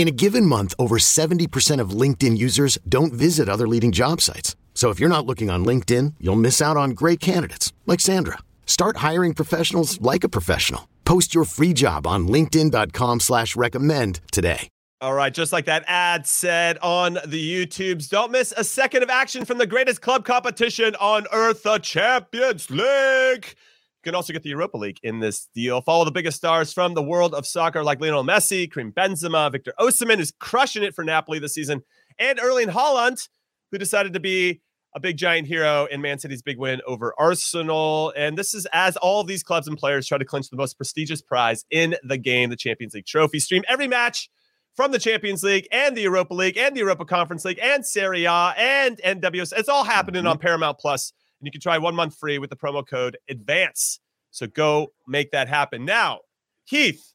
In 0.00 0.08
a 0.08 0.12
given 0.12 0.46
month, 0.46 0.72
over 0.78 0.96
70% 0.96 1.78
of 1.78 1.90
LinkedIn 1.90 2.38
users 2.38 2.78
don't 2.88 3.12
visit 3.12 3.50
other 3.50 3.68
leading 3.68 3.92
job 3.92 4.22
sites. 4.22 4.56
So 4.72 4.88
if 4.88 4.98
you're 4.98 5.10
not 5.10 5.26
looking 5.26 5.50
on 5.50 5.62
LinkedIn, 5.62 6.14
you'll 6.18 6.36
miss 6.36 6.62
out 6.62 6.78
on 6.78 6.92
great 6.92 7.20
candidates 7.20 7.74
like 7.84 8.00
Sandra. 8.00 8.38
Start 8.64 9.04
hiring 9.08 9.34
professionals 9.34 10.00
like 10.00 10.24
a 10.24 10.28
professional. 10.30 10.88
Post 11.04 11.34
your 11.34 11.44
free 11.44 11.74
job 11.74 12.06
on 12.06 12.26
linkedin.com 12.26 13.20
slash 13.20 13.56
recommend 13.56 14.20
today. 14.32 14.70
All 15.02 15.12
right, 15.12 15.34
just 15.34 15.52
like 15.52 15.66
that 15.66 15.84
ad 15.86 16.26
said 16.26 16.78
on 16.78 17.18
the 17.26 17.66
YouTubes, 17.66 18.08
don't 18.08 18.32
miss 18.32 18.54
a 18.56 18.64
second 18.64 19.02
of 19.02 19.10
action 19.10 19.44
from 19.44 19.58
the 19.58 19.66
greatest 19.66 20.00
club 20.00 20.24
competition 20.24 20.94
on 20.94 21.26
earth, 21.30 21.62
the 21.62 21.76
Champions 21.78 22.70
League. 22.70 23.54
You 24.02 24.12
can 24.12 24.14
also 24.14 24.32
get 24.32 24.42
the 24.42 24.48
Europa 24.48 24.78
League 24.78 24.98
in 25.02 25.20
this 25.20 25.48
deal. 25.54 25.82
Follow 25.82 26.06
the 26.06 26.10
biggest 26.10 26.38
stars 26.38 26.72
from 26.72 26.94
the 26.94 27.02
world 27.02 27.34
of 27.34 27.46
soccer 27.46 27.84
like 27.84 28.00
Lionel 28.00 28.24
Messi, 28.24 28.72
Karim 28.72 28.92
Benzema, 28.92 29.52
Victor 29.52 29.74
Osimhen, 29.78 30.16
who's 30.16 30.32
crushing 30.32 30.82
it 30.82 30.94
for 30.94 31.04
Napoli 31.04 31.38
this 31.38 31.52
season, 31.52 31.82
and 32.18 32.40
Erling 32.40 32.68
Haaland, 32.68 33.28
who 33.70 33.76
decided 33.76 34.14
to 34.14 34.20
be 34.20 34.62
a 34.94 35.00
big 35.00 35.18
giant 35.18 35.46
hero 35.46 35.86
in 35.90 36.00
Man 36.00 36.18
City's 36.18 36.40
big 36.40 36.58
win 36.58 36.80
over 36.86 37.14
Arsenal. 37.18 38.12
And 38.16 38.38
this 38.38 38.54
is 38.54 38.66
as 38.72 38.96
all 38.96 39.22
these 39.22 39.42
clubs 39.42 39.68
and 39.68 39.76
players 39.76 40.06
try 40.06 40.16
to 40.16 40.24
clinch 40.24 40.48
the 40.48 40.56
most 40.56 40.78
prestigious 40.78 41.20
prize 41.20 41.66
in 41.70 41.94
the 42.02 42.16
game, 42.16 42.48
the 42.48 42.56
Champions 42.56 42.94
League 42.94 43.06
trophy. 43.06 43.38
Stream 43.38 43.64
every 43.68 43.86
match 43.86 44.30
from 44.74 44.92
the 44.92 44.98
Champions 44.98 45.42
League 45.42 45.68
and 45.70 45.96
the 45.96 46.00
Europa 46.00 46.34
League 46.34 46.56
and 46.56 46.74
the 46.74 46.80
Europa 46.80 47.04
Conference 47.04 47.44
League 47.44 47.60
and 47.62 47.84
Serie 47.84 48.24
A 48.24 48.54
and 48.56 48.98
NWS. 49.04 49.52
It's 49.56 49.68
all 49.68 49.84
happening 49.84 50.22
mm-hmm. 50.22 50.30
on 50.30 50.38
Paramount 50.38 50.78
Plus, 50.78 51.12
and 51.40 51.46
you 51.46 51.50
can 51.50 51.60
try 51.60 51.78
one 51.78 51.94
month 51.94 52.16
free 52.16 52.38
with 52.38 52.50
the 52.50 52.56
promo 52.56 52.86
code 52.86 53.16
ADVANCE. 53.28 54.00
So 54.30 54.46
go 54.46 54.92
make 55.08 55.30
that 55.32 55.48
happen. 55.48 55.84
Now, 55.84 56.20
Heath, 56.64 57.14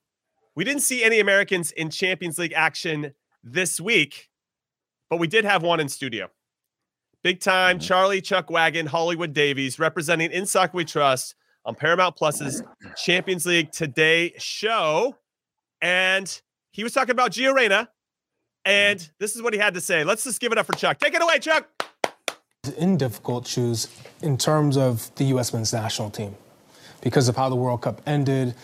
we 0.55 0.63
didn't 0.63 0.81
see 0.81 1.03
any 1.03 1.19
Americans 1.19 1.71
in 1.71 1.89
Champions 1.89 2.37
League 2.37 2.53
action 2.53 3.13
this 3.43 3.79
week, 3.79 4.29
but 5.09 5.19
we 5.19 5.27
did 5.27 5.45
have 5.45 5.63
one 5.63 5.79
in 5.79 5.87
studio. 5.87 6.29
Big 7.23 7.39
time 7.39 7.77
mm-hmm. 7.77 7.87
Charlie 7.87 8.21
Chuck 8.21 8.49
Wagon, 8.49 8.85
Hollywood 8.85 9.33
Davies, 9.33 9.79
representing 9.79 10.31
In 10.31 10.45
Soccer 10.45 10.77
We 10.77 10.85
Trust 10.85 11.35
on 11.65 11.75
Paramount 11.75 12.15
Plus's 12.15 12.61
Champions 12.95 13.45
League 13.45 13.71
Today 13.71 14.33
show. 14.37 15.15
And 15.81 16.41
he 16.71 16.83
was 16.83 16.93
talking 16.93 17.11
about 17.11 17.31
Gio 17.31 17.53
Reyna. 17.53 17.89
And 18.63 18.99
mm-hmm. 18.99 19.11
this 19.19 19.35
is 19.35 19.41
what 19.41 19.53
he 19.53 19.59
had 19.59 19.73
to 19.73 19.81
say. 19.81 20.03
Let's 20.03 20.23
just 20.23 20.39
give 20.39 20.51
it 20.51 20.57
up 20.57 20.65
for 20.65 20.73
Chuck. 20.73 20.99
Take 20.99 21.13
it 21.13 21.21
away, 21.21 21.39
Chuck. 21.39 21.67
In 22.69 22.97
difficult 22.97 23.47
shoes 23.47 23.87
in 24.21 24.37
terms 24.37 24.77
of 24.77 25.13
the 25.15 25.25
U.S. 25.25 25.53
men's 25.53 25.73
national 25.73 26.09
team 26.09 26.35
because 27.01 27.27
of 27.27 27.35
how 27.35 27.49
the 27.49 27.55
World 27.55 27.81
Cup 27.81 28.01
ended, 28.05 28.55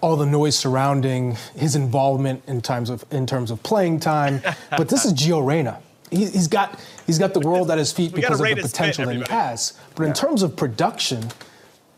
all 0.00 0.16
the 0.16 0.26
noise 0.26 0.56
surrounding 0.56 1.36
his 1.54 1.76
involvement 1.76 2.42
in 2.46 2.60
terms 2.60 2.90
of 2.90 3.04
in 3.10 3.26
terms 3.26 3.50
of 3.50 3.62
playing 3.62 4.00
time. 4.00 4.40
But 4.76 4.88
this 4.88 5.04
is 5.04 5.12
Gio 5.12 5.44
Reyna. 5.44 5.80
He, 6.10 6.24
has 6.24 6.48
got 6.48 6.78
he's 7.06 7.18
got 7.18 7.34
the 7.34 7.40
world 7.40 7.70
at 7.70 7.78
his 7.78 7.92
feet 7.92 8.14
because 8.14 8.40
of 8.40 8.46
the 8.46 8.56
potential 8.56 9.06
fit, 9.06 9.18
that 9.18 9.28
he 9.28 9.34
has. 9.34 9.78
But 9.94 10.04
yeah. 10.04 10.08
in 10.08 10.14
terms 10.14 10.42
of 10.42 10.56
production, 10.56 11.28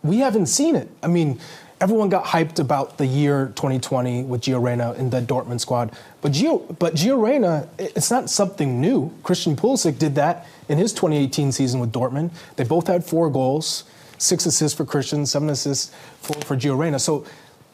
we 0.02 0.18
haven't 0.18 0.46
seen 0.46 0.76
it. 0.76 0.88
I 1.02 1.08
mean, 1.08 1.40
everyone 1.80 2.08
got 2.08 2.24
hyped 2.24 2.58
about 2.58 2.98
the 2.98 3.06
year 3.06 3.52
2020 3.56 4.24
with 4.24 4.42
Gio 4.42 4.62
Reyna 4.62 4.92
in 4.94 5.10
the 5.10 5.20
Dortmund 5.20 5.60
squad. 5.60 5.92
But 6.20 6.32
Gio, 6.32 6.78
but 6.78 6.94
Gio 6.94 7.22
Reyna, 7.22 7.68
it's 7.78 8.10
not 8.10 8.30
something 8.30 8.80
new. 8.80 9.12
Christian 9.22 9.56
Pulisic 9.56 9.98
did 9.98 10.14
that 10.16 10.46
in 10.68 10.78
his 10.78 10.92
2018 10.92 11.52
season 11.52 11.80
with 11.80 11.92
Dortmund. 11.92 12.30
They 12.56 12.64
both 12.64 12.86
had 12.86 13.04
four 13.04 13.30
goals, 13.30 13.84
six 14.18 14.46
assists 14.46 14.76
for 14.76 14.84
Christian, 14.84 15.24
seven 15.26 15.50
assists 15.50 15.94
for, 16.20 16.34
for 16.40 16.56
Gio 16.56 16.76
Reyna. 16.76 16.98
So 16.98 17.24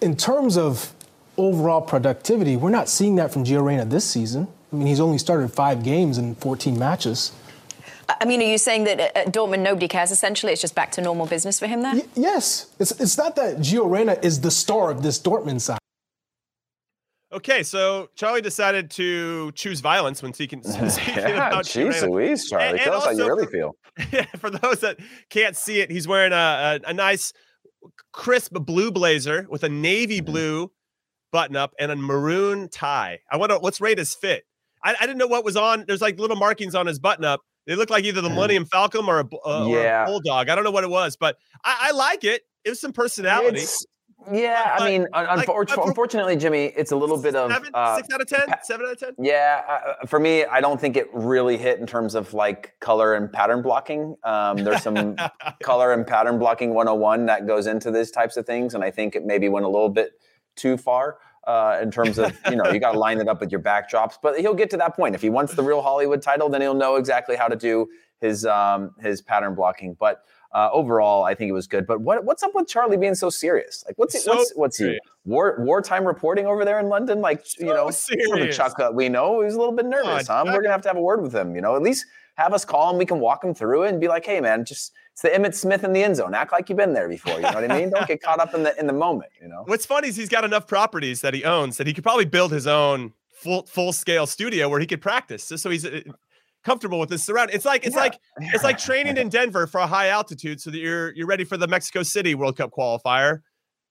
in 0.00 0.16
terms 0.16 0.56
of 0.56 0.92
overall 1.36 1.80
productivity, 1.80 2.56
we're 2.56 2.70
not 2.70 2.88
seeing 2.88 3.16
that 3.16 3.32
from 3.32 3.44
Gio 3.44 3.64
Reyna 3.64 3.84
this 3.84 4.04
season. 4.04 4.48
I 4.72 4.76
mean, 4.76 4.86
he's 4.86 5.00
only 5.00 5.18
started 5.18 5.48
five 5.52 5.82
games 5.82 6.18
in 6.18 6.34
14 6.36 6.78
matches. 6.78 7.32
I 8.08 8.24
mean, 8.24 8.40
are 8.40 8.44
you 8.44 8.58
saying 8.58 8.84
that 8.84 9.00
at 9.00 9.32
Dortmund 9.32 9.60
nobody 9.60 9.88
cares? 9.88 10.10
Essentially, 10.10 10.52
it's 10.52 10.60
just 10.60 10.74
back 10.74 10.92
to 10.92 11.00
normal 11.00 11.26
business 11.26 11.58
for 11.58 11.66
him 11.66 11.82
there. 11.82 11.94
Y- 11.94 12.06
yes, 12.14 12.72
it's 12.78 12.92
it's 13.00 13.16
not 13.16 13.36
that 13.36 13.58
Gio 13.58 13.90
Reyna 13.90 14.18
is 14.22 14.40
the 14.40 14.50
star 14.50 14.90
of 14.90 15.02
this 15.02 15.20
Dortmund 15.20 15.60
side. 15.60 15.78
Okay, 17.34 17.64
so 17.64 18.10
Charlie 18.14 18.42
decided 18.42 18.92
to 18.92 19.50
choose 19.52 19.80
violence 19.80 20.22
when 20.22 20.32
speaking, 20.32 20.62
speaking 20.88 21.16
yeah, 21.16 21.48
about 21.48 21.64
Jeez 21.64 22.08
Louise, 22.08 22.48
Charlie. 22.48 22.66
And, 22.66 22.80
Tell 22.80 22.94
us 22.94 23.04
how 23.04 23.10
you 23.10 23.26
really 23.26 23.46
feel. 23.46 23.76
Yeah, 24.12 24.26
for 24.38 24.50
those 24.50 24.80
that 24.80 24.98
can't 25.30 25.56
see 25.56 25.80
it, 25.80 25.90
he's 25.90 26.08
wearing 26.08 26.32
a, 26.32 26.80
a, 26.84 26.90
a 26.90 26.92
nice, 26.92 27.32
crisp 28.12 28.52
blue 28.52 28.90
blazer 28.90 29.46
with 29.48 29.62
a 29.62 29.68
navy 29.68 30.18
mm-hmm. 30.18 30.32
blue 30.32 30.72
button 31.32 31.56
up 31.56 31.74
and 31.78 31.90
a 31.90 31.96
maroon 31.96 32.68
tie. 32.68 33.18
I 33.30 33.36
wonder 33.36 33.58
what's 33.58 33.80
rate 33.80 33.98
his 33.98 34.14
fit. 34.14 34.44
I, 34.84 34.94
I, 35.00 35.06
didn't 35.06 35.18
know 35.18 35.26
what 35.26 35.44
was 35.44 35.56
on. 35.56 35.84
There's 35.86 36.00
like 36.00 36.18
little 36.18 36.36
markings 36.36 36.74
on 36.74 36.86
his 36.86 36.98
button 36.98 37.24
up. 37.24 37.40
They 37.66 37.76
look 37.76 37.90
like 37.90 38.04
either 38.04 38.20
the. 38.20 38.30
Millennium 38.34 38.66
Falcon 38.66 39.04
or 39.06 39.20
a, 39.20 39.48
uh, 39.48 39.66
yeah. 39.68 40.00
or 40.00 40.02
a 40.02 40.06
bulldog. 40.06 40.48
I 40.48 40.54
don't 40.54 40.64
know 40.64 40.70
what 40.70 40.84
it 40.84 40.90
was, 40.90 41.16
but 41.16 41.38
I, 41.64 41.88
I 41.88 41.90
like 41.92 42.24
it. 42.24 42.42
It 42.64 42.70
was 42.70 42.80
some 42.80 42.92
personality. 42.92 43.60
It's, 43.60 43.86
yeah, 44.32 44.76
I 44.78 44.88
mean, 44.88 45.06
like, 45.12 45.48
unfortunately, 45.48 46.36
Jimmy, 46.36 46.72
it's 46.76 46.92
a 46.92 46.96
little 46.96 47.20
bit 47.20 47.34
of 47.34 47.52
seven, 47.52 47.70
uh, 47.74 47.96
six 47.96 48.08
out 48.12 48.22
of 48.22 48.26
ten, 48.26 48.46
seven 48.62 48.86
out 48.86 48.92
of 48.92 48.98
ten. 48.98 49.14
Yeah, 49.18 49.60
uh, 49.68 50.06
for 50.06 50.18
me, 50.18 50.44
I 50.44 50.62
don't 50.62 50.80
think 50.80 50.96
it 50.96 51.08
really 51.12 51.58
hit 51.58 51.78
in 51.78 51.86
terms 51.86 52.14
of 52.14 52.32
like 52.32 52.72
color 52.80 53.14
and 53.14 53.30
pattern 53.30 53.60
blocking. 53.60 54.16
Um, 54.24 54.56
there's 54.58 54.82
some 54.82 55.16
color 55.62 55.92
and 55.92 56.06
pattern 56.06 56.38
blocking 56.38 56.72
101 56.72 57.26
that 57.26 57.46
goes 57.46 57.66
into 57.66 57.90
these 57.90 58.10
types 58.10 58.38
of 58.38 58.46
things, 58.46 58.74
and 58.74 58.82
I 58.82 58.90
think 58.90 59.14
it 59.14 59.26
maybe 59.26 59.48
went 59.50 59.66
a 59.66 59.68
little 59.68 59.90
bit 59.90 60.12
too 60.56 60.78
far 60.78 61.18
uh, 61.46 61.78
in 61.82 61.90
terms 61.90 62.18
of 62.18 62.36
you 62.50 62.56
know 62.56 62.70
you 62.70 62.78
got 62.80 62.92
to 62.92 62.98
line 62.98 63.20
it 63.20 63.28
up 63.28 63.40
with 63.40 63.50
your 63.50 63.60
backdrops. 63.60 64.14
But 64.22 64.38
he'll 64.40 64.54
get 64.54 64.70
to 64.70 64.76
that 64.78 64.96
point 64.96 65.14
if 65.14 65.22
he 65.22 65.30
wants 65.30 65.54
the 65.54 65.62
real 65.62 65.82
Hollywood 65.82 66.22
title, 66.22 66.48
then 66.48 66.60
he'll 66.60 66.74
know 66.74 66.96
exactly 66.96 67.36
how 67.36 67.48
to 67.48 67.56
do 67.56 67.88
his 68.20 68.46
um, 68.46 68.94
his 69.00 69.20
pattern 69.22 69.54
blocking. 69.54 69.94
But 69.98 70.24
uh, 70.52 70.70
overall, 70.72 71.24
I 71.24 71.34
think 71.34 71.48
it 71.48 71.52
was 71.52 71.66
good. 71.66 71.86
But 71.86 72.00
what 72.00 72.24
what's 72.24 72.42
up 72.42 72.54
with 72.54 72.68
Charlie 72.68 72.96
being 72.96 73.14
so 73.16 73.28
serious? 73.28 73.84
Like 73.86 73.96
what's 73.98 74.22
so 74.22 74.34
what's 74.36 74.52
what's 74.54 74.76
he 74.78 74.98
war 75.24 75.56
wartime 75.58 76.04
reporting 76.06 76.46
over 76.46 76.64
there 76.64 76.78
in 76.78 76.88
London? 76.88 77.20
Like 77.20 77.44
so 77.44 77.64
you 77.66 77.72
know, 77.74 77.90
serious. 77.90 78.56
Chuck, 78.56 78.78
uh, 78.78 78.90
we 78.92 79.08
know 79.08 79.40
he's 79.42 79.54
a 79.54 79.58
little 79.58 79.74
bit 79.74 79.86
nervous. 79.86 80.28
huh? 80.28 80.44
We're 80.46 80.62
gonna 80.62 80.72
have 80.72 80.82
to 80.82 80.88
have 80.88 80.96
a 80.96 81.02
word 81.02 81.22
with 81.22 81.34
him. 81.34 81.54
You 81.56 81.60
know, 81.60 81.74
at 81.76 81.82
least 81.82 82.06
have 82.36 82.52
us 82.52 82.64
call 82.64 82.90
him. 82.90 82.98
We 82.98 83.04
can 83.06 83.20
walk 83.20 83.44
him 83.44 83.54
through 83.54 83.84
it 83.84 83.88
and 83.90 84.00
be 84.00 84.08
like, 84.08 84.24
hey 84.24 84.40
man, 84.40 84.64
just 84.64 84.92
it's 85.14 85.22
the 85.22 85.28
Emmitt 85.28 85.54
Smith 85.54 85.84
in 85.84 85.92
the 85.92 86.02
end 86.02 86.16
zone. 86.16 86.34
Act 86.34 86.50
like 86.50 86.68
you've 86.68 86.76
been 86.76 86.92
there 86.92 87.08
before. 87.08 87.34
You 87.34 87.42
know 87.42 87.52
what 87.52 87.70
I 87.70 87.78
mean? 87.78 87.90
Don't 87.90 88.08
get 88.08 88.20
caught 88.20 88.40
up 88.40 88.52
in 88.52 88.64
the 88.64 88.76
in 88.76 88.88
the 88.88 88.92
moment. 88.92 89.30
You 89.40 89.46
know. 89.46 89.62
What's 89.66 89.86
funny 89.86 90.08
is 90.08 90.16
he's 90.16 90.28
got 90.28 90.42
enough 90.42 90.66
properties 90.66 91.20
that 91.20 91.34
he 91.34 91.44
owns 91.44 91.76
that 91.76 91.86
he 91.86 91.92
could 91.92 92.02
probably 92.02 92.24
build 92.24 92.50
his 92.50 92.66
own 92.66 93.12
full 93.30 93.64
full 93.66 93.92
scale 93.92 94.26
studio 94.26 94.68
where 94.68 94.80
he 94.80 94.88
could 94.88 95.00
practice. 95.00 95.48
Just 95.48 95.62
so 95.62 95.70
he's 95.70 95.86
uh, 95.86 96.00
comfortable 96.64 96.98
with 96.98 97.10
his 97.10 97.22
surround. 97.22 97.50
It's 97.52 97.64
like 97.64 97.86
it's 97.86 97.94
yeah. 97.94 98.02
like 98.02 98.18
it's 98.40 98.64
like 98.64 98.76
training 98.90 99.16
in 99.16 99.28
Denver 99.28 99.68
for 99.68 99.78
a 99.78 99.86
high 99.86 100.08
altitude 100.08 100.60
so 100.60 100.72
that 100.72 100.78
you're 100.78 101.14
you're 101.14 101.28
ready 101.28 101.44
for 101.44 101.56
the 101.56 101.68
Mexico 101.68 102.02
City 102.02 102.34
World 102.34 102.56
Cup 102.56 102.72
qualifier 102.72 103.42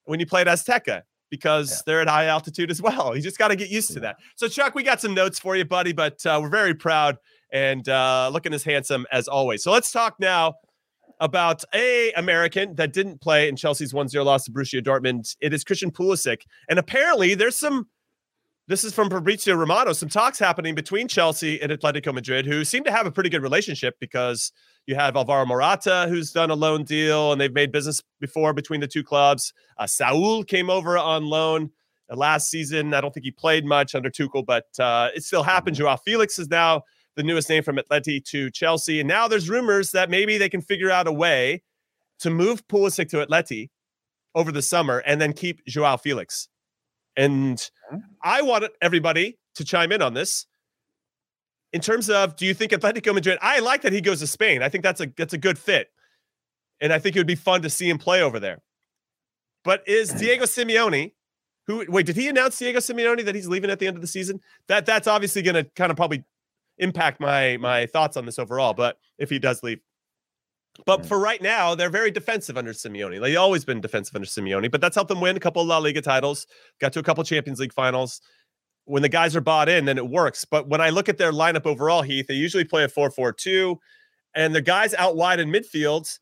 when 0.03 0.19
you 0.19 0.25
play 0.25 0.41
at 0.41 0.47
Azteca 0.47 1.03
because 1.29 1.71
yeah. 1.71 1.77
they're 1.85 2.01
at 2.01 2.09
high 2.09 2.25
altitude 2.25 2.69
as 2.69 2.81
well. 2.81 3.15
You 3.15 3.21
just 3.21 3.37
got 3.37 3.47
to 3.47 3.55
get 3.55 3.69
used 3.69 3.93
to 3.93 4.01
that. 4.01 4.17
So 4.35 4.49
Chuck, 4.49 4.75
we 4.75 4.83
got 4.83 4.99
some 4.99 5.13
notes 5.13 5.39
for 5.39 5.55
you, 5.55 5.63
buddy, 5.63 5.93
but 5.93 6.23
uh, 6.25 6.37
we're 6.41 6.49
very 6.49 6.73
proud 6.73 7.17
and 7.53 7.87
uh, 7.87 8.29
looking 8.33 8.53
as 8.53 8.65
handsome 8.65 9.05
as 9.09 9.29
always. 9.29 9.63
So 9.63 9.71
let's 9.71 9.89
talk 9.89 10.15
now 10.19 10.55
about 11.23 11.63
a 11.73 12.11
American 12.11 12.75
that 12.75 12.91
didn't 12.91 13.21
play 13.21 13.47
in 13.47 13.55
Chelsea's 13.55 13.93
1-0 13.93 14.25
loss 14.25 14.43
to 14.43 14.51
Borussia 14.51 14.83
Dortmund. 14.83 15.37
It 15.39 15.53
is 15.53 15.63
Christian 15.63 15.89
Pulisic. 15.89 16.41
And 16.69 16.77
apparently 16.77 17.33
there's 17.33 17.57
some 17.57 17.87
this 18.67 18.85
is 18.85 18.93
from 18.93 19.09
Fabrizio 19.09 19.55
Romano, 19.55 19.91
some 19.91 20.07
talks 20.07 20.39
happening 20.39 20.73
between 20.73 21.09
Chelsea 21.09 21.61
and 21.61 21.69
Atletico 21.69 22.13
Madrid, 22.13 22.45
who 22.45 22.63
seem 22.63 22.85
to 22.85 22.91
have 22.91 23.05
a 23.05 23.11
pretty 23.11 23.29
good 23.29 23.41
relationship 23.41 23.95
because 23.99 24.53
you 24.85 24.95
have 24.95 25.17
Alvaro 25.17 25.45
Morata, 25.45 26.05
who's 26.07 26.31
done 26.31 26.49
a 26.49 26.55
loan 26.55 26.85
deal, 26.85 27.33
and 27.33 27.41
they've 27.41 27.53
made 27.53 27.73
business 27.73 28.01
before 28.21 28.53
between 28.53 28.79
the 28.79 28.87
two 28.87 29.03
clubs. 29.03 29.53
Uh, 29.77 29.85
Saul 29.85 30.43
came 30.43 30.69
over 30.69 30.97
on 30.97 31.25
loan 31.25 31.71
uh, 32.09 32.15
last 32.15 32.49
season. 32.49 32.93
I 32.93 33.01
don't 33.01 33.13
think 33.13 33.25
he 33.25 33.31
played 33.31 33.65
much 33.65 33.95
under 33.95 34.09
Tuchel, 34.09 34.45
but 34.45 34.67
uh, 34.79 35.09
it 35.13 35.23
still 35.23 35.43
happened. 35.43 35.75
Joao 35.75 35.97
Felix 35.97 36.39
is 36.39 36.47
now 36.49 36.83
the 37.15 37.23
newest 37.23 37.49
name 37.49 37.63
from 37.63 37.77
Atleti 37.77 38.23
to 38.25 38.49
Chelsea. 38.49 38.99
And 38.99 39.07
now 39.07 39.27
there's 39.27 39.49
rumors 39.49 39.91
that 39.91 40.09
maybe 40.09 40.37
they 40.37 40.49
can 40.49 40.61
figure 40.61 40.89
out 40.89 41.07
a 41.07 41.11
way 41.11 41.61
to 42.19 42.29
move 42.29 42.67
Pulisic 42.67 43.09
to 43.09 43.25
Atleti 43.25 43.69
over 44.35 44.51
the 44.51 44.61
summer 44.61 44.99
and 44.99 45.21
then 45.21 45.33
keep 45.33 45.63
Joao 45.65 45.97
Felix. 45.97 46.47
And 47.15 47.61
I 48.23 48.41
want 48.41 48.65
everybody 48.81 49.37
to 49.55 49.63
chime 49.63 49.91
in 49.91 50.01
on 50.01 50.13
this. 50.13 50.47
In 51.71 51.81
terms 51.81 52.09
of, 52.09 52.35
do 52.35 52.45
you 52.45 52.53
think 52.53 52.71
Atletico 52.71 53.13
Madrid? 53.13 53.37
I 53.41 53.59
like 53.59 53.81
that 53.81 53.93
he 53.93 54.01
goes 54.01 54.19
to 54.19 54.27
Spain. 54.27 54.61
I 54.61 54.69
think 54.69 54.83
that's 54.83 55.01
a 55.01 55.07
that's 55.17 55.33
a 55.33 55.39
good 55.39 55.57
fit, 55.57 55.87
and 56.79 56.93
I 56.93 56.99
think 56.99 57.15
it 57.15 57.19
would 57.19 57.27
be 57.27 57.35
fun 57.35 57.63
to 57.63 57.69
see 57.69 57.89
him 57.89 57.97
play 57.97 58.21
over 58.21 58.39
there. 58.39 58.61
But 59.63 59.87
is 59.87 60.11
Diego 60.11 60.45
Simeone, 60.45 61.13
who 61.65 61.85
wait, 61.89 62.05
did 62.05 62.15
he 62.15 62.27
announce 62.27 62.59
Diego 62.59 62.79
Simeone 62.79 63.25
that 63.25 63.33
he's 63.33 63.47
leaving 63.47 63.71
at 63.71 63.79
the 63.79 63.87
end 63.87 63.95
of 63.97 64.01
the 64.01 64.07
season? 64.07 64.39
That 64.67 64.85
that's 64.85 65.07
obviously 65.07 65.41
going 65.41 65.55
to 65.55 65.63
kind 65.75 65.89
of 65.89 65.97
probably 65.97 66.23
impact 66.77 67.19
my 67.19 67.57
my 67.57 67.85
thoughts 67.85 68.17
on 68.17 68.25
this 68.25 68.39
overall. 68.39 68.73
But 68.73 68.97
if 69.17 69.29
he 69.29 69.39
does 69.39 69.63
leave, 69.63 69.79
but 70.85 71.05
for 71.05 71.19
right 71.19 71.41
now, 71.41 71.75
they're 71.75 71.89
very 71.89 72.11
defensive 72.11 72.57
under 72.57 72.73
Simeone. 72.73 73.21
They've 73.21 73.37
always 73.37 73.63
been 73.63 73.79
defensive 73.79 74.15
under 74.15 74.27
Simeone, 74.27 74.71
but 74.71 74.81
that's 74.81 74.95
helped 74.95 75.09
them 75.09 75.21
win 75.21 75.37
a 75.37 75.39
couple 75.39 75.61
of 75.61 75.67
La 75.67 75.77
Liga 75.77 76.01
titles, 76.01 76.47
got 76.81 76.93
to 76.93 76.99
a 76.99 77.03
couple 77.03 77.23
Champions 77.23 77.59
League 77.59 77.73
finals. 77.73 78.21
When 78.85 79.01
the 79.01 79.09
guys 79.09 79.35
are 79.35 79.41
bought 79.41 79.69
in, 79.69 79.85
then 79.85 79.97
it 79.97 80.09
works. 80.09 80.45
But 80.45 80.67
when 80.67 80.81
I 80.81 80.89
look 80.89 81.07
at 81.07 81.17
their 81.17 81.31
lineup 81.31 81.65
overall, 81.65 82.01
Heath, 82.01 82.25
they 82.27 82.33
usually 82.33 82.65
play 82.65 82.83
a 82.83 82.89
4 82.89 83.11
4 83.11 83.31
2, 83.31 83.79
and 84.35 84.53
the 84.53 84.61
guys 84.61 84.93
out 84.95 85.15
wide 85.15 85.39
in 85.39 85.49
midfield 85.49 86.19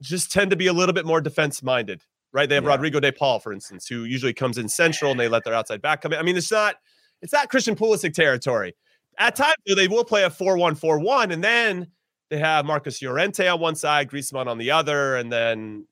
just 0.00 0.30
tend 0.32 0.50
to 0.50 0.56
be 0.56 0.68
a 0.68 0.72
little 0.72 0.92
bit 0.92 1.04
more 1.04 1.20
defense 1.20 1.62
minded, 1.62 2.02
right? 2.32 2.48
They 2.48 2.54
have 2.54 2.64
yeah. 2.64 2.70
Rodrigo 2.70 3.00
De 3.00 3.12
Paul, 3.12 3.40
for 3.40 3.52
instance, 3.52 3.86
who 3.86 4.04
usually 4.04 4.32
comes 4.32 4.56
in 4.56 4.68
central 4.68 5.10
and 5.10 5.20
they 5.20 5.28
let 5.28 5.44
their 5.44 5.54
outside 5.54 5.82
back 5.82 6.00
come 6.00 6.12
in. 6.12 6.18
I 6.18 6.22
mean, 6.22 6.36
it's 6.36 6.50
not 6.50 6.76
it's 7.22 7.32
not 7.32 7.48
Christian 7.50 7.74
Pulisic 7.74 8.14
territory. 8.14 8.74
At 9.18 9.36
times, 9.36 9.54
though, 9.66 9.74
they 9.74 9.88
will 9.88 10.04
play 10.04 10.24
a 10.24 10.30
4 10.30 10.56
1 10.56 10.74
4 10.74 10.98
1, 10.98 11.30
and 11.30 11.42
then 11.42 11.88
they 12.30 12.38
have 12.38 12.64
Marcos 12.64 13.00
Llorente 13.02 13.46
on 13.46 13.60
one 13.60 13.74
side, 13.74 14.10
Griezmann 14.10 14.46
on 14.46 14.58
the 14.58 14.70
other, 14.70 15.16
and 15.16 15.32
then 15.32 15.86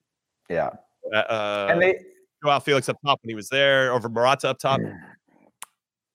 yeah, 0.49 0.70
uh, 1.14 1.68
and 1.70 1.81
they 1.81 1.95
Joao 2.43 2.59
Felix 2.59 2.89
up 2.89 2.97
top 3.05 3.20
when 3.23 3.31
he 3.31 3.35
was 3.35 3.49
there, 3.49 3.93
over 3.93 4.09
Morata 4.09 4.51
up 4.51 4.59
top. 4.59 4.81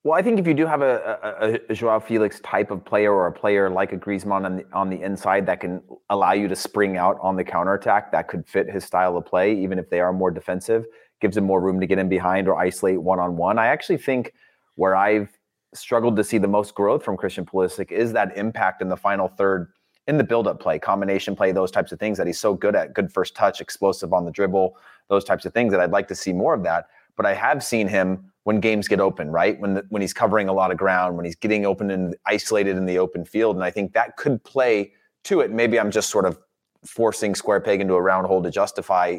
Well, 0.03 0.17
I 0.17 0.21
think 0.21 0.39
if 0.39 0.47
you 0.47 0.53
do 0.53 0.65
have 0.65 0.81
a, 0.81 1.19
a, 1.41 1.59
a 1.69 1.73
Joao 1.73 1.99
Felix 1.99 2.39
type 2.41 2.71
of 2.71 2.83
player 2.85 3.13
or 3.13 3.27
a 3.27 3.31
player 3.31 3.69
like 3.69 3.91
a 3.91 3.97
Griezmann 3.97 4.45
on 4.45 4.57
the, 4.57 4.65
on 4.71 4.89
the 4.89 5.01
inside 5.01 5.45
that 5.47 5.59
can 5.59 5.81
allow 6.09 6.31
you 6.31 6.47
to 6.47 6.55
spring 6.55 6.95
out 6.95 7.17
on 7.21 7.35
the 7.35 7.43
counterattack, 7.43 8.11
that 8.13 8.27
could 8.27 8.47
fit 8.47 8.69
his 8.69 8.85
style 8.85 9.17
of 9.17 9.25
play, 9.25 9.53
even 9.53 9.77
if 9.77 9.89
they 9.89 9.99
are 9.99 10.13
more 10.13 10.31
defensive, 10.31 10.85
gives 11.19 11.35
him 11.35 11.43
more 11.43 11.59
room 11.59 11.79
to 11.81 11.87
get 11.87 11.99
in 11.99 12.07
behind 12.07 12.47
or 12.47 12.57
isolate 12.57 13.01
one 13.01 13.19
on 13.19 13.35
one. 13.35 13.59
I 13.59 13.67
actually 13.67 13.97
think 13.97 14.33
where 14.75 14.95
I've 14.95 15.36
struggled 15.79 16.15
to 16.17 16.23
see 16.23 16.37
the 16.37 16.47
most 16.47 16.75
growth 16.75 17.03
from 17.03 17.17
Christian 17.17 17.45
Pulisic 17.45 17.91
is 17.91 18.13
that 18.13 18.35
impact 18.37 18.81
in 18.81 18.89
the 18.89 18.97
final 18.97 19.27
third 19.27 19.71
in 20.07 20.17
the 20.17 20.23
build-up 20.23 20.59
play, 20.59 20.79
combination 20.79 21.35
play, 21.35 21.51
those 21.51 21.69
types 21.69 21.91
of 21.91 21.99
things 21.99 22.17
that 22.17 22.27
he's 22.27 22.39
so 22.39 22.53
good 22.53 22.75
at, 22.75 22.93
good 22.93 23.11
first 23.11 23.35
touch, 23.35 23.59
explosive 23.59 24.13
on 24.13 24.23
the 24.23 24.31
dribble, 24.31 24.77
those 25.09 25.25
types 25.25 25.45
of 25.45 25.53
things 25.53 25.71
that 25.71 25.81
I'd 25.81 25.91
like 25.91 26.07
to 26.07 26.15
see 26.15 26.31
more 26.31 26.53
of 26.53 26.63
that. 26.63 26.87
But 27.17 27.25
I 27.25 27.33
have 27.33 27.63
seen 27.63 27.87
him 27.87 28.31
when 28.43 28.61
games 28.61 28.87
get 28.87 29.01
open, 29.01 29.29
right? 29.31 29.59
When 29.59 29.73
the, 29.73 29.85
when 29.89 30.01
he's 30.01 30.13
covering 30.13 30.47
a 30.47 30.53
lot 30.53 30.71
of 30.71 30.77
ground, 30.77 31.17
when 31.17 31.25
he's 31.25 31.35
getting 31.35 31.65
open 31.65 31.91
and 31.91 32.15
isolated 32.25 32.77
in 32.77 32.85
the 32.85 32.97
open 32.99 33.25
field, 33.25 33.57
and 33.57 33.65
I 33.65 33.71
think 33.71 33.91
that 33.93 34.15
could 34.15 34.41
play 34.45 34.93
to 35.25 35.41
it. 35.41 35.51
Maybe 35.51 35.77
I'm 35.77 35.91
just 35.91 36.09
sort 36.09 36.25
of 36.25 36.39
forcing 36.85 37.35
square 37.35 37.59
peg 37.59 37.81
into 37.81 37.95
a 37.95 38.01
round 38.01 38.27
hole 38.27 38.41
to 38.41 38.49
justify 38.49 39.17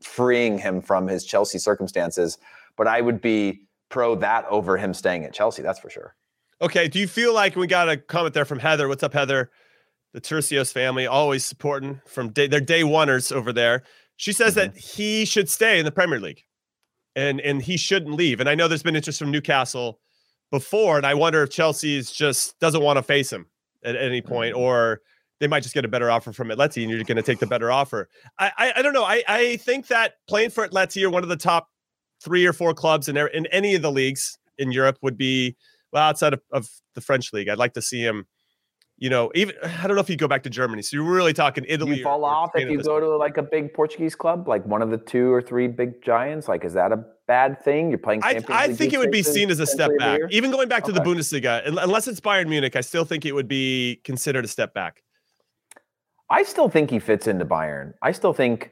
freeing 0.00 0.56
him 0.56 0.80
from 0.80 1.06
his 1.06 1.24
Chelsea 1.24 1.58
circumstances, 1.58 2.38
but 2.76 2.86
I 2.86 3.02
would 3.02 3.20
be 3.20 3.66
pro 3.90 4.14
that 4.16 4.46
over 4.46 4.76
him 4.76 4.94
staying 4.94 5.24
at 5.24 5.34
Chelsea. 5.34 5.62
That's 5.62 5.78
for 5.78 5.90
sure. 5.90 6.14
Okay. 6.62 6.88
Do 6.88 6.98
you 6.98 7.06
feel 7.06 7.34
like 7.34 7.56
we 7.56 7.66
got 7.66 7.88
a 7.88 7.96
comment 7.96 8.34
there 8.34 8.44
from 8.44 8.58
Heather? 8.58 8.88
What's 8.88 9.02
up, 9.02 9.12
Heather? 9.12 9.50
The 10.12 10.20
Turcios 10.20 10.72
family 10.72 11.06
always 11.06 11.44
supporting 11.44 12.00
from 12.06 12.30
day, 12.30 12.46
their 12.46 12.60
day 12.60 12.82
oneers 12.82 13.30
over 13.30 13.52
there. 13.52 13.82
She 14.16 14.32
says 14.32 14.54
mm-hmm. 14.54 14.72
that 14.72 14.76
he 14.76 15.24
should 15.24 15.48
stay 15.48 15.78
in 15.78 15.84
the 15.84 15.92
Premier 15.92 16.20
League 16.20 16.42
and 17.16 17.40
and 17.40 17.62
he 17.62 17.76
shouldn't 17.76 18.14
leave. 18.14 18.40
And 18.40 18.48
I 18.48 18.54
know 18.54 18.68
there's 18.68 18.82
been 18.82 18.96
interest 18.96 19.18
from 19.18 19.30
Newcastle 19.30 20.00
before, 20.50 20.96
and 20.96 21.06
I 21.06 21.14
wonder 21.14 21.42
if 21.42 21.50
Chelsea's 21.50 22.10
just 22.10 22.58
doesn't 22.60 22.82
want 22.82 22.96
to 22.96 23.02
face 23.02 23.32
him 23.32 23.46
at 23.84 23.96
any 23.96 24.20
point, 24.20 24.54
mm-hmm. 24.54 24.64
or 24.64 25.00
they 25.38 25.46
might 25.46 25.62
just 25.62 25.74
get 25.74 25.84
a 25.84 25.88
better 25.88 26.10
offer 26.10 26.32
from 26.32 26.48
Atleti, 26.48 26.82
and 26.82 26.90
you're 26.90 27.02
going 27.04 27.16
to 27.16 27.22
take 27.22 27.38
the 27.38 27.46
better 27.46 27.70
offer. 27.70 28.08
I, 28.38 28.52
I, 28.58 28.72
I 28.76 28.82
don't 28.82 28.92
know. 28.92 29.04
I 29.04 29.22
I 29.26 29.56
think 29.58 29.86
that 29.88 30.14
playing 30.28 30.50
for 30.50 30.66
Atleti 30.66 31.02
or 31.02 31.10
one 31.10 31.22
of 31.22 31.28
the 31.28 31.36
top 31.36 31.68
three 32.22 32.46
or 32.46 32.52
four 32.52 32.74
clubs 32.74 33.08
in 33.08 33.16
in 33.16 33.46
any 33.46 33.74
of 33.74 33.82
the 33.82 33.90
leagues 33.92 34.38
in 34.58 34.72
Europe 34.72 34.98
would 35.02 35.16
be 35.16 35.56
well 35.92 36.02
outside 36.02 36.34
of, 36.34 36.40
of 36.52 36.68
the 36.94 37.00
French 37.00 37.32
league. 37.32 37.48
I'd 37.48 37.58
like 37.58 37.74
to 37.74 37.82
see 37.82 38.00
him 38.00 38.26
you 39.00 39.08
know, 39.08 39.32
even 39.34 39.56
I 39.64 39.88
don't 39.88 39.96
know 39.96 40.02
if 40.02 40.08
you 40.08 40.16
go 40.16 40.28
back 40.28 40.44
to 40.44 40.50
Germany. 40.50 40.82
So 40.82 40.96
you're 40.96 41.10
really 41.10 41.32
talking 41.32 41.64
Italy. 41.66 41.98
You 41.98 42.04
fall 42.04 42.24
or, 42.24 42.30
off 42.30 42.50
or 42.54 42.60
if 42.60 42.70
you 42.70 42.80
go 42.80 43.00
to 43.00 43.16
like 43.16 43.38
a 43.38 43.42
big 43.42 43.74
Portuguese 43.74 44.14
club, 44.14 44.46
like 44.46 44.64
one 44.64 44.82
of 44.82 44.90
the 44.90 44.98
two 44.98 45.32
or 45.32 45.42
three 45.42 45.66
big 45.66 46.00
giants. 46.02 46.46
Like, 46.46 46.64
is 46.64 46.74
that 46.74 46.92
a 46.92 47.04
bad 47.26 47.64
thing? 47.64 47.88
You're 47.88 47.98
playing. 47.98 48.22
I, 48.22 48.40
I 48.48 48.72
think 48.72 48.92
it 48.92 48.98
would 48.98 49.10
be 49.10 49.24
seen 49.24 49.50
as 49.50 49.58
a 49.58 49.66
step 49.66 49.90
back. 49.98 50.20
Even 50.30 50.52
going 50.52 50.68
back 50.68 50.84
to 50.84 50.92
okay. 50.92 51.02
the 51.02 51.04
Bundesliga, 51.04 51.66
unless 51.66 52.06
it's 52.06 52.20
Bayern 52.20 52.48
Munich, 52.48 52.76
I 52.76 52.82
still 52.82 53.04
think 53.04 53.26
it 53.26 53.34
would 53.34 53.48
be 53.48 54.00
considered 54.04 54.44
a 54.44 54.48
step 54.48 54.72
back. 54.74 55.02
I 56.32 56.44
still 56.44 56.68
think 56.68 56.90
he 56.90 57.00
fits 57.00 57.26
into 57.26 57.44
Bayern. 57.44 57.94
I 58.02 58.12
still 58.12 58.32
think 58.32 58.70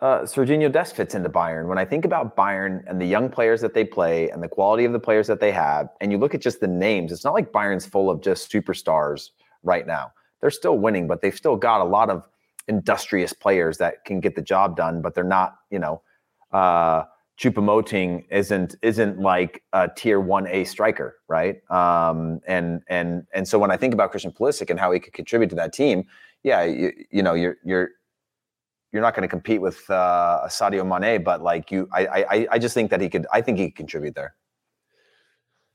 uh, 0.00 0.20
Sergiño 0.20 0.70
Dest 0.70 0.94
fits 0.94 1.14
into 1.14 1.28
Bayern. 1.28 1.66
When 1.66 1.78
I 1.78 1.84
think 1.84 2.04
about 2.04 2.36
Bayern 2.36 2.84
and 2.86 3.00
the 3.00 3.06
young 3.06 3.28
players 3.28 3.60
that 3.60 3.74
they 3.74 3.84
play 3.84 4.30
and 4.30 4.42
the 4.42 4.48
quality 4.48 4.84
of 4.84 4.92
the 4.92 5.00
players 5.00 5.26
that 5.26 5.40
they 5.40 5.52
have, 5.52 5.88
and 6.00 6.12
you 6.12 6.18
look 6.18 6.34
at 6.34 6.40
just 6.40 6.60
the 6.60 6.68
names, 6.68 7.10
it's 7.10 7.24
not 7.24 7.34
like 7.34 7.52
Bayern's 7.52 7.86
full 7.86 8.08
of 8.08 8.20
just 8.20 8.50
superstars 8.50 9.30
right 9.62 9.86
now. 9.86 10.12
They're 10.40 10.50
still 10.50 10.78
winning, 10.78 11.08
but 11.08 11.20
they've 11.20 11.34
still 11.34 11.56
got 11.56 11.80
a 11.80 11.84
lot 11.84 12.10
of 12.10 12.22
industrious 12.68 13.32
players 13.32 13.78
that 13.78 14.04
can 14.04 14.20
get 14.20 14.36
the 14.36 14.42
job 14.42 14.76
done, 14.76 15.02
but 15.02 15.14
they're 15.14 15.24
not, 15.24 15.56
you 15.70 15.78
know, 15.78 16.02
uh, 16.52 17.04
Choupo-Moting 17.38 18.26
isn't 18.30 18.74
isn't 18.82 19.20
like 19.20 19.62
a 19.72 19.88
tier 19.96 20.18
one 20.20 20.48
A 20.48 20.64
striker, 20.64 21.16
right? 21.28 21.58
Um, 21.70 22.40
and 22.46 22.82
and 22.88 23.26
and 23.32 23.46
so 23.46 23.58
when 23.60 23.70
I 23.70 23.76
think 23.76 23.94
about 23.94 24.10
Christian 24.10 24.32
Pulisic 24.32 24.70
and 24.70 24.78
how 24.78 24.90
he 24.90 24.98
could 24.98 25.12
contribute 25.12 25.48
to 25.50 25.56
that 25.56 25.72
team, 25.72 26.04
yeah, 26.42 26.64
you, 26.64 26.92
you 27.10 27.22
know, 27.22 27.34
you're 27.34 27.56
you're 27.64 27.90
you're 28.92 29.02
not 29.02 29.14
going 29.14 29.22
to 29.22 29.28
compete 29.28 29.60
with 29.60 29.88
uh, 29.90 30.42
Sadio 30.46 30.86
Mane, 30.86 31.22
but 31.22 31.42
like 31.42 31.70
you, 31.70 31.88
I, 31.92 32.06
I 32.06 32.46
I 32.52 32.58
just 32.58 32.74
think 32.74 32.90
that 32.90 33.00
he 33.00 33.08
could. 33.08 33.26
I 33.32 33.40
think 33.42 33.58
he 33.58 33.66
could 33.66 33.76
contribute 33.76 34.14
there. 34.14 34.34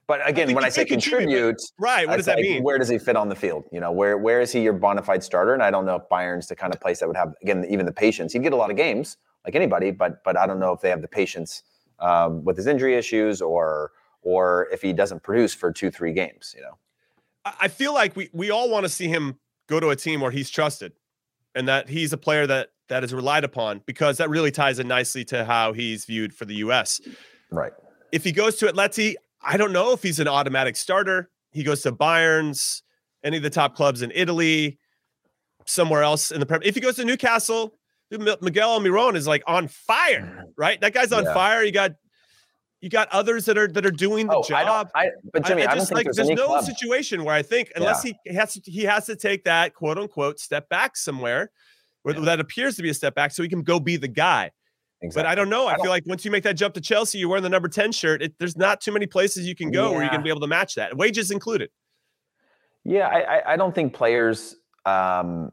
But 0.05 0.27
again, 0.27 0.49
I 0.49 0.53
when 0.53 0.65
I 0.65 0.69
say 0.69 0.83
contribute, 0.83 1.61
right? 1.79 2.07
What 2.07 2.17
does 2.17 2.25
that 2.25 2.39
mean? 2.39 2.63
Where 2.63 2.77
does 2.77 2.89
he 2.89 2.97
fit 2.97 3.15
on 3.15 3.29
the 3.29 3.35
field? 3.35 3.65
You 3.71 3.79
know, 3.79 3.91
where 3.91 4.17
where 4.17 4.41
is 4.41 4.51
he 4.51 4.61
your 4.61 4.73
bona 4.73 5.01
fide 5.01 5.23
starter? 5.23 5.53
And 5.53 5.63
I 5.63 5.71
don't 5.71 5.85
know 5.85 5.95
if 5.95 6.09
Bayern's 6.09 6.47
the 6.47 6.55
kind 6.55 6.73
of 6.73 6.81
place 6.81 6.99
that 6.99 7.07
would 7.07 7.17
have 7.17 7.33
again 7.41 7.65
even 7.69 7.85
the 7.85 7.93
patience. 7.93 8.33
He'd 8.33 8.43
get 8.43 8.53
a 8.53 8.57
lot 8.57 8.69
of 8.69 8.77
games 8.77 9.17
like 9.45 9.55
anybody, 9.55 9.91
but 9.91 10.23
but 10.23 10.37
I 10.37 10.45
don't 10.45 10.59
know 10.59 10.73
if 10.73 10.81
they 10.81 10.89
have 10.89 11.01
the 11.01 11.07
patience 11.07 11.63
um, 11.99 12.43
with 12.43 12.57
his 12.57 12.67
injury 12.67 12.95
issues 12.95 13.41
or 13.41 13.91
or 14.21 14.67
if 14.71 14.81
he 14.81 14.91
doesn't 14.91 15.23
produce 15.23 15.53
for 15.53 15.71
two 15.71 15.89
three 15.89 16.13
games. 16.13 16.53
You 16.57 16.63
know, 16.63 16.77
I 17.45 17.69
feel 17.69 17.93
like 17.93 18.15
we 18.15 18.29
we 18.33 18.51
all 18.51 18.69
want 18.69 18.83
to 18.83 18.89
see 18.89 19.07
him 19.07 19.39
go 19.67 19.79
to 19.79 19.89
a 19.89 19.95
team 19.95 20.19
where 20.19 20.31
he's 20.31 20.49
trusted 20.49 20.91
and 21.55 21.67
that 21.69 21.87
he's 21.87 22.11
a 22.11 22.17
player 22.17 22.45
that 22.47 22.72
that 22.89 23.03
is 23.03 23.13
relied 23.13 23.43
upon 23.43 23.81
because 23.85 24.17
that 24.17 24.29
really 24.29 24.51
ties 24.51 24.79
in 24.79 24.87
nicely 24.87 25.23
to 25.25 25.45
how 25.45 25.73
he's 25.73 26.05
viewed 26.05 26.33
for 26.33 26.45
the 26.45 26.55
U.S. 26.55 27.01
Right. 27.49 27.71
If 28.11 28.23
he 28.23 28.31
goes 28.31 28.57
to 28.57 28.67
Atleti, 28.67 29.15
I 29.41 29.57
don't 29.57 29.71
know 29.71 29.91
if 29.93 30.03
he's 30.03 30.19
an 30.19 30.27
automatic 30.27 30.75
starter. 30.75 31.29
He 31.51 31.63
goes 31.63 31.81
to 31.83 31.91
Bayern's, 31.91 32.83
any 33.23 33.37
of 33.37 33.43
the 33.43 33.49
top 33.49 33.75
clubs 33.75 34.01
in 34.01 34.11
Italy, 34.13 34.79
somewhere 35.65 36.03
else 36.03 36.31
in 36.31 36.39
the 36.39 36.45
Premier. 36.45 36.67
If 36.67 36.75
he 36.75 36.81
goes 36.81 36.95
to 36.97 37.05
Newcastle, 37.05 37.73
Miguel 38.11 38.79
Almiron 38.79 39.15
is 39.15 39.27
like 39.27 39.43
on 39.47 39.67
fire, 39.67 40.21
mm-hmm. 40.21 40.49
right? 40.57 40.79
That 40.81 40.93
guy's 40.93 41.11
on 41.11 41.23
yeah. 41.23 41.33
fire. 41.33 41.63
You 41.63 41.71
got 41.71 41.93
you 42.81 42.89
got 42.89 43.07
others 43.09 43.45
that 43.45 43.57
are 43.57 43.67
that 43.69 43.85
are 43.85 43.91
doing 43.91 44.27
the 44.27 44.35
oh, 44.35 44.43
job. 44.43 44.91
I 44.93 45.05
I, 45.05 45.09
but 45.31 45.45
Jimmy, 45.45 45.65
I, 45.65 45.71
I, 45.71 45.75
just 45.75 45.91
like 45.91 46.03
there's, 46.03 46.17
there's 46.17 46.29
no 46.29 46.47
club. 46.47 46.65
situation 46.65 47.23
where 47.23 47.33
I 47.33 47.41
think 47.41 47.71
unless 47.75 48.05
yeah. 48.05 48.13
he 48.25 48.35
has 48.35 48.53
to, 48.53 48.61
he 48.71 48.83
has 48.83 49.05
to 49.05 49.15
take 49.15 49.45
that 49.45 49.73
quote 49.73 49.97
unquote 49.97 50.39
step 50.39 50.69
back 50.69 50.97
somewhere 50.97 51.23
where 51.23 51.51
yeah. 52.05 52.19
that 52.21 52.39
appears 52.39 52.75
to 52.75 52.83
be 52.83 52.89
a 52.89 52.93
step 52.93 53.15
back 53.15 53.31
so 53.31 53.43
he 53.43 53.49
can 53.49 53.61
go 53.61 53.79
be 53.79 53.97
the 53.97 54.07
guy. 54.07 54.51
Exactly. 55.01 55.23
But 55.23 55.29
I 55.29 55.35
don't 55.35 55.49
know. 55.49 55.67
I, 55.67 55.73
I 55.73 55.77
feel 55.77 55.89
like 55.89 56.05
once 56.05 56.23
you 56.23 56.31
make 56.31 56.43
that 56.43 56.53
jump 56.53 56.73
to 56.75 56.81
Chelsea, 56.81 57.17
you're 57.17 57.27
wearing 57.27 57.43
the 57.43 57.49
number 57.49 57.67
10 57.67 57.91
shirt. 57.91 58.21
It, 58.21 58.35
there's 58.39 58.55
not 58.55 58.79
too 58.79 58.91
many 58.91 59.05
places 59.05 59.45
you 59.45 59.55
can 59.55 59.69
go 59.69 59.85
yeah. 59.85 59.89
where 59.89 60.01
you're 60.01 60.09
going 60.09 60.21
to 60.21 60.23
be 60.23 60.29
able 60.29 60.41
to 60.41 60.47
match 60.47 60.75
that, 60.75 60.95
wages 60.95 61.29
included. 61.29 61.69
Yeah, 62.85 63.07
I, 63.07 63.53
I 63.53 63.57
don't 63.57 63.73
think 63.73 63.93
players 63.93 64.55
um, 64.85 65.51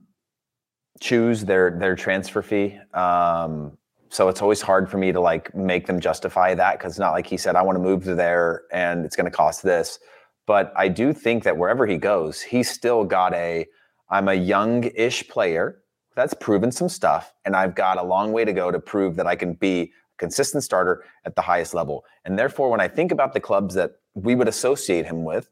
choose 1.01 1.44
their 1.44 1.76
their 1.78 1.94
transfer 1.94 2.42
fee. 2.42 2.78
Um, 2.94 3.76
so 4.09 4.28
it's 4.28 4.42
always 4.42 4.61
hard 4.61 4.90
for 4.90 4.98
me 4.98 5.12
to 5.12 5.20
like 5.20 5.55
make 5.55 5.86
them 5.86 6.01
justify 6.01 6.55
that 6.55 6.78
because 6.78 6.92
it's 6.92 6.98
not 6.98 7.12
like 7.12 7.26
he 7.26 7.36
said 7.36 7.55
I 7.55 7.62
want 7.62 7.76
to 7.76 7.82
move 7.82 8.05
to 8.05 8.16
there 8.16 8.62
and 8.72 9.05
it's 9.05 9.14
going 9.14 9.30
to 9.30 9.36
cost 9.36 9.62
this. 9.62 10.01
But 10.46 10.72
I 10.76 10.88
do 10.88 11.12
think 11.12 11.44
that 11.44 11.57
wherever 11.57 11.86
he 11.86 11.96
goes, 11.96 12.40
he's 12.40 12.68
still 12.68 13.05
got 13.05 13.32
a 13.34 13.66
I'm 14.11 14.26
a 14.26 14.34
young-ish 14.34 15.28
player 15.28 15.82
that's 16.14 16.34
proven 16.34 16.72
some 16.72 16.88
stuff, 16.88 17.34
and 17.44 17.54
I've 17.54 17.74
got 17.74 17.98
a 17.98 18.02
long 18.02 18.32
way 18.32 18.44
to 18.44 18.52
go 18.52 18.70
to 18.70 18.78
prove 18.78 19.16
that 19.16 19.26
I 19.26 19.36
can 19.36 19.54
be 19.54 19.80
a 19.80 19.90
consistent 20.18 20.64
starter 20.64 21.04
at 21.24 21.36
the 21.36 21.42
highest 21.42 21.74
level. 21.74 22.04
And 22.24 22.38
therefore, 22.38 22.70
when 22.70 22.80
I 22.80 22.88
think 22.88 23.12
about 23.12 23.32
the 23.32 23.40
clubs 23.40 23.74
that 23.74 23.92
we 24.14 24.34
would 24.34 24.48
associate 24.48 25.06
him 25.06 25.24
with, 25.24 25.48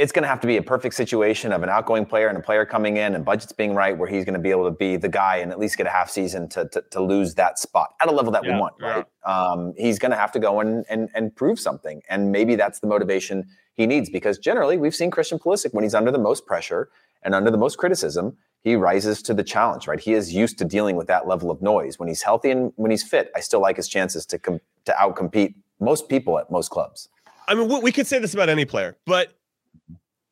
it's 0.00 0.12
going 0.12 0.22
to 0.22 0.28
have 0.28 0.40
to 0.40 0.46
be 0.46 0.56
a 0.56 0.62
perfect 0.62 0.94
situation 0.94 1.52
of 1.52 1.62
an 1.62 1.68
outgoing 1.68 2.06
player 2.06 2.28
and 2.28 2.38
a 2.38 2.40
player 2.40 2.64
coming 2.64 2.96
in 2.96 3.14
and 3.14 3.22
budgets 3.22 3.52
being 3.52 3.74
right 3.74 3.98
where 3.98 4.08
he's 4.08 4.24
going 4.24 4.32
to 4.32 4.40
be 4.40 4.50
able 4.50 4.64
to 4.64 4.70
be 4.74 4.96
the 4.96 5.10
guy 5.10 5.36
and 5.36 5.52
at 5.52 5.58
least 5.58 5.76
get 5.76 5.86
a 5.86 5.90
half 5.90 6.08
season 6.08 6.48
to, 6.48 6.66
to, 6.68 6.82
to 6.90 7.02
lose 7.02 7.34
that 7.34 7.58
spot 7.58 7.90
at 8.00 8.08
a 8.08 8.10
level 8.10 8.32
that 8.32 8.42
yeah, 8.42 8.54
we 8.54 8.60
want, 8.60 8.74
yeah. 8.80 8.86
right? 8.86 9.06
Um, 9.26 9.74
he's 9.76 9.98
going 9.98 10.10
to 10.10 10.16
have 10.16 10.32
to 10.32 10.38
go 10.38 10.60
and, 10.60 10.86
and, 10.88 11.10
and 11.14 11.36
prove 11.36 11.60
something. 11.60 12.00
And 12.08 12.32
maybe 12.32 12.56
that's 12.56 12.80
the 12.80 12.86
motivation 12.86 13.46
he 13.74 13.86
needs 13.86 14.08
because 14.08 14.38
generally 14.38 14.78
we've 14.78 14.94
seen 14.94 15.10
Christian 15.10 15.38
Pulisic 15.38 15.74
when 15.74 15.84
he's 15.84 15.94
under 15.94 16.10
the 16.10 16.18
most 16.18 16.46
pressure 16.46 16.88
and 17.22 17.34
under 17.34 17.50
the 17.50 17.58
most 17.58 17.78
criticism, 17.78 18.36
he 18.62 18.76
rises 18.76 19.22
to 19.22 19.34
the 19.34 19.44
challenge, 19.44 19.86
right? 19.86 20.00
He 20.00 20.12
is 20.12 20.32
used 20.32 20.58
to 20.58 20.64
dealing 20.64 20.96
with 20.96 21.06
that 21.06 21.26
level 21.26 21.50
of 21.50 21.62
noise. 21.62 21.98
When 21.98 22.08
he's 22.08 22.22
healthy 22.22 22.50
and 22.50 22.72
when 22.76 22.90
he's 22.90 23.02
fit, 23.02 23.30
I 23.34 23.40
still 23.40 23.60
like 23.60 23.76
his 23.76 23.88
chances 23.88 24.26
to 24.26 24.38
com- 24.38 24.60
to 24.84 24.92
outcompete 24.92 25.54
most 25.80 26.08
people 26.08 26.38
at 26.38 26.50
most 26.50 26.70
clubs. 26.70 27.08
I 27.48 27.54
mean, 27.54 27.82
we 27.82 27.90
could 27.90 28.06
say 28.06 28.18
this 28.18 28.34
about 28.34 28.48
any 28.48 28.64
player, 28.64 28.96
but 29.06 29.32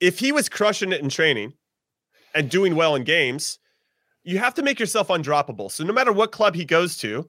if 0.01 0.20
he 0.20 0.30
was 0.30 0.49
crushing 0.49 0.93
it 0.93 1.01
in 1.01 1.09
training 1.09 1.55
and 2.34 2.49
doing 2.51 2.76
well 2.76 2.95
in 2.95 3.05
games, 3.05 3.59
you 4.22 4.39
have 4.39 4.55
to 4.55 4.62
make 4.62 4.78
yourself 4.78 5.09
undroppable. 5.09 5.70
So 5.70 5.84
no 5.84 5.93
matter 5.93 6.12
what 6.12 6.32
club 6.32 6.55
he 6.55 6.64
goes 6.64 6.97
to, 6.99 7.28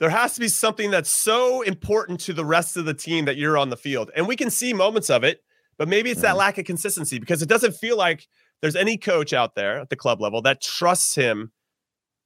there 0.00 0.10
has 0.10 0.34
to 0.34 0.40
be 0.40 0.48
something 0.48 0.90
that's 0.90 1.12
so 1.12 1.62
important 1.62 2.18
to 2.20 2.32
the 2.32 2.44
rest 2.44 2.76
of 2.76 2.86
the 2.86 2.94
team 2.94 3.26
that 3.26 3.36
you're 3.36 3.56
on 3.56 3.68
the 3.68 3.76
field. 3.76 4.10
And 4.16 4.26
we 4.26 4.34
can 4.34 4.50
see 4.50 4.72
moments 4.72 5.10
of 5.10 5.22
it, 5.22 5.44
but 5.82 5.88
maybe 5.88 6.12
it's 6.12 6.20
that 6.20 6.28
mm-hmm. 6.28 6.38
lack 6.38 6.58
of 6.58 6.64
consistency 6.64 7.18
because 7.18 7.42
it 7.42 7.48
doesn't 7.48 7.72
feel 7.72 7.96
like 7.96 8.28
there's 8.60 8.76
any 8.76 8.96
coach 8.96 9.32
out 9.32 9.56
there 9.56 9.80
at 9.80 9.90
the 9.90 9.96
club 9.96 10.20
level 10.20 10.40
that 10.42 10.60
trusts 10.60 11.16
him 11.16 11.50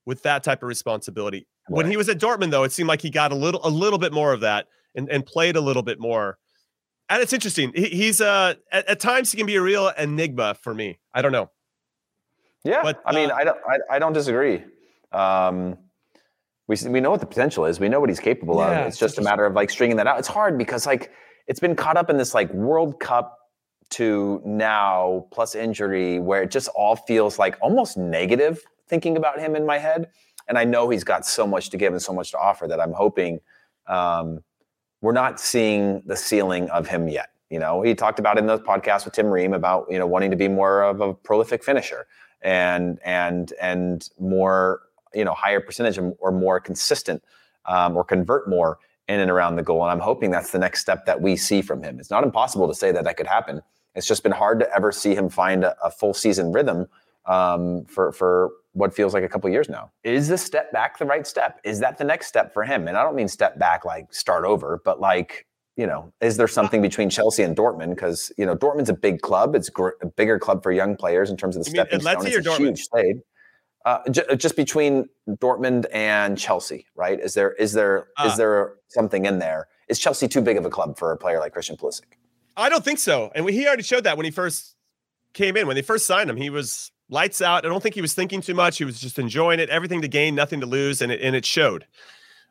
with 0.04 0.22
that 0.24 0.44
type 0.44 0.62
of 0.62 0.68
responsibility. 0.68 1.48
Right. 1.70 1.78
When 1.78 1.90
he 1.90 1.96
was 1.96 2.10
at 2.10 2.18
Dortmund, 2.18 2.50
though, 2.50 2.64
it 2.64 2.72
seemed 2.72 2.86
like 2.86 3.00
he 3.00 3.08
got 3.08 3.32
a 3.32 3.34
little 3.34 3.62
a 3.64 3.70
little 3.70 3.98
bit 3.98 4.12
more 4.12 4.34
of 4.34 4.40
that 4.42 4.66
and, 4.94 5.08
and 5.08 5.24
played 5.24 5.56
a 5.56 5.62
little 5.62 5.82
bit 5.82 5.98
more. 5.98 6.36
And 7.08 7.22
it's 7.22 7.32
interesting. 7.32 7.72
He, 7.74 7.86
he's 7.86 8.20
uh 8.20 8.56
at, 8.70 8.86
at, 8.88 9.00
times 9.00 9.32
he 9.32 9.38
can 9.38 9.46
be 9.46 9.56
a 9.56 9.62
real 9.62 9.88
enigma 9.88 10.54
for 10.60 10.74
me. 10.74 10.98
I 11.14 11.22
don't 11.22 11.32
know. 11.32 11.50
Yeah, 12.62 12.82
but 12.82 13.00
I 13.06 13.14
mean, 13.14 13.30
uh, 13.30 13.36
I 13.36 13.44
don't 13.44 13.58
I, 13.66 13.78
I 13.92 13.98
don't 13.98 14.12
disagree. 14.12 14.64
Um, 15.12 15.78
we 16.68 16.76
we 16.90 17.00
know 17.00 17.10
what 17.10 17.20
the 17.20 17.26
potential 17.26 17.64
is. 17.64 17.80
We 17.80 17.88
know 17.88 18.00
what 18.00 18.10
he's 18.10 18.20
capable 18.20 18.58
yeah, 18.58 18.80
of. 18.80 18.88
It's 18.88 18.98
just 18.98 19.16
a 19.16 19.22
matter 19.22 19.46
of 19.46 19.54
like 19.54 19.70
stringing 19.70 19.96
that 19.96 20.06
out. 20.06 20.18
It's 20.18 20.28
hard 20.28 20.58
because 20.58 20.84
like 20.84 21.10
it's 21.46 21.58
been 21.60 21.74
caught 21.74 21.96
up 21.96 22.10
in 22.10 22.18
this 22.18 22.34
like 22.34 22.52
World 22.52 23.00
Cup 23.00 23.35
to 23.90 24.42
now 24.44 25.26
plus 25.30 25.54
injury 25.54 26.18
where 26.18 26.42
it 26.42 26.50
just 26.50 26.68
all 26.68 26.96
feels 26.96 27.38
like 27.38 27.56
almost 27.60 27.96
negative 27.96 28.62
thinking 28.88 29.16
about 29.16 29.38
him 29.38 29.56
in 29.56 29.66
my 29.66 29.78
head. 29.78 30.08
And 30.48 30.58
I 30.58 30.64
know 30.64 30.88
he's 30.88 31.04
got 31.04 31.26
so 31.26 31.46
much 31.46 31.70
to 31.70 31.76
give 31.76 31.92
and 31.92 32.02
so 32.02 32.12
much 32.12 32.30
to 32.32 32.38
offer 32.38 32.66
that 32.68 32.80
I'm 32.80 32.92
hoping 32.92 33.40
um, 33.86 34.40
we're 35.00 35.12
not 35.12 35.40
seeing 35.40 36.02
the 36.06 36.16
ceiling 36.16 36.68
of 36.70 36.88
him 36.88 37.08
yet. 37.08 37.30
You 37.50 37.60
know, 37.60 37.82
he 37.82 37.94
talked 37.94 38.18
about 38.18 38.38
in 38.38 38.46
the 38.46 38.58
podcast 38.58 39.04
with 39.04 39.14
Tim 39.14 39.26
Ream 39.26 39.54
about 39.54 39.86
you 39.88 39.98
know 39.98 40.06
wanting 40.06 40.30
to 40.32 40.36
be 40.36 40.48
more 40.48 40.82
of 40.82 41.00
a 41.00 41.14
prolific 41.14 41.62
finisher 41.62 42.06
and 42.42 42.98
and 43.04 43.52
and 43.60 44.08
more 44.18 44.80
you 45.14 45.24
know 45.24 45.32
higher 45.32 45.60
percentage 45.60 45.98
or 46.18 46.32
more 46.32 46.58
consistent 46.58 47.22
um, 47.66 47.96
or 47.96 48.02
convert 48.02 48.48
more 48.48 48.78
in 49.08 49.20
and 49.20 49.30
around 49.30 49.56
the 49.56 49.62
goal. 49.62 49.82
And 49.82 49.92
I'm 49.92 50.00
hoping 50.00 50.30
that's 50.30 50.50
the 50.50 50.58
next 50.58 50.80
step 50.80 51.06
that 51.06 51.20
we 51.20 51.36
see 51.36 51.62
from 51.62 51.82
him. 51.82 52.00
It's 52.00 52.10
not 52.10 52.24
impossible 52.24 52.66
to 52.66 52.74
say 52.74 52.90
that 52.92 53.04
that 53.04 53.16
could 53.16 53.28
happen. 53.28 53.62
It's 53.96 54.06
just 54.06 54.22
been 54.22 54.32
hard 54.32 54.60
to 54.60 54.72
ever 54.74 54.92
see 54.92 55.14
him 55.14 55.28
find 55.28 55.64
a, 55.64 55.76
a 55.82 55.90
full 55.90 56.14
season 56.14 56.52
rhythm 56.52 56.86
um, 57.26 57.84
for 57.86 58.12
for 58.12 58.50
what 58.72 58.94
feels 58.94 59.14
like 59.14 59.24
a 59.24 59.28
couple 59.28 59.48
years 59.50 59.68
now. 59.68 59.90
Is 60.04 60.28
the 60.28 60.38
step 60.38 60.70
back 60.72 60.98
the 60.98 61.06
right 61.06 61.26
step? 61.26 61.60
Is 61.64 61.80
that 61.80 61.96
the 61.98 62.04
next 62.04 62.26
step 62.26 62.52
for 62.52 62.62
him? 62.62 62.88
And 62.88 62.96
I 62.96 63.02
don't 63.02 63.16
mean 63.16 63.28
step 63.28 63.58
back 63.58 63.84
like 63.84 64.12
start 64.12 64.44
over, 64.44 64.80
but 64.84 65.00
like 65.00 65.46
you 65.76 65.86
know, 65.86 66.10
is 66.22 66.38
there 66.38 66.48
something 66.48 66.80
between 66.80 67.10
Chelsea 67.10 67.42
and 67.42 67.54
Dortmund? 67.54 67.90
Because 67.90 68.32
you 68.38 68.46
know, 68.46 68.56
Dortmund's 68.56 68.88
a 68.88 68.94
big 68.94 69.20
club. 69.20 69.54
It's 69.54 69.70
a 70.02 70.06
bigger 70.06 70.38
club 70.38 70.62
for 70.62 70.72
young 70.72 70.96
players 70.96 71.30
in 71.30 71.36
terms 71.36 71.56
of 71.56 71.64
the 71.64 71.70
you 71.70 71.74
stepping 71.74 72.00
stone. 72.00 72.26
It's 72.26 72.36
a 72.36 72.40
Dortmund? 72.40 72.58
huge 72.58 72.88
trade. 72.88 73.16
Uh, 73.84 74.00
j- 74.10 74.36
just 74.36 74.56
between 74.56 75.08
Dortmund 75.28 75.86
and 75.92 76.36
Chelsea, 76.36 76.86
right? 76.96 77.20
Is 77.20 77.34
there 77.34 77.52
is 77.52 77.72
there 77.72 78.08
uh, 78.18 78.28
is 78.28 78.36
there 78.36 78.74
something 78.88 79.26
in 79.26 79.38
there? 79.38 79.68
Is 79.88 79.98
Chelsea 79.98 80.26
too 80.26 80.40
big 80.40 80.56
of 80.56 80.64
a 80.66 80.70
club 80.70 80.98
for 80.98 81.12
a 81.12 81.16
player 81.16 81.38
like 81.38 81.52
Christian 81.52 81.76
Pulisic? 81.76 82.16
I 82.56 82.68
don't 82.68 82.84
think 82.84 82.98
so. 82.98 83.30
And 83.34 83.48
he 83.48 83.66
already 83.66 83.82
showed 83.82 84.04
that 84.04 84.16
when 84.16 84.24
he 84.24 84.30
first 84.30 84.74
came 85.34 85.56
in. 85.56 85.66
When 85.66 85.76
they 85.76 85.82
first 85.82 86.06
signed 86.06 86.30
him, 86.30 86.36
he 86.36 86.50
was 86.50 86.90
lights 87.08 87.40
out. 87.42 87.64
I 87.64 87.68
don't 87.68 87.82
think 87.82 87.94
he 87.94 88.00
was 88.00 88.14
thinking 88.14 88.40
too 88.40 88.54
much. 88.54 88.78
He 88.78 88.84
was 88.84 89.00
just 89.00 89.18
enjoying 89.18 89.60
it, 89.60 89.68
everything 89.68 90.02
to 90.02 90.08
gain, 90.08 90.34
nothing 90.34 90.60
to 90.60 90.66
lose, 90.66 91.02
and 91.02 91.12
it, 91.12 91.20
and 91.20 91.36
it 91.36 91.44
showed. 91.44 91.86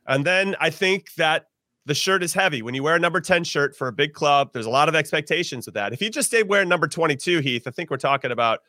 And 0.08 0.26
then 0.26 0.56
I 0.60 0.70
think 0.70 1.14
that 1.16 1.48
the 1.86 1.94
shirt 1.94 2.24
is 2.24 2.34
heavy. 2.34 2.62
When 2.62 2.74
you 2.74 2.82
wear 2.82 2.96
a 2.96 3.00
number 3.00 3.22
10 3.22 3.44
shirt 3.44 3.76
for 3.76 3.88
a 3.88 3.92
big 3.92 4.14
club, 4.14 4.52
there's 4.54 4.66
a 4.66 4.72
lot 4.72 4.90
of 4.90 4.96
expectations 4.96 5.66
with 5.66 5.76
that. 5.76 5.94
If 5.94 6.00
he 6.00 6.10
just 6.10 6.30
stayed 6.30 6.48
wearing 6.48 6.68
number 6.68 6.88
22, 6.88 7.40
Heath, 7.40 7.68
I 7.68 7.72
think 7.72 7.92
we're 7.92 7.98
talking 7.98 8.32
about 8.32 8.62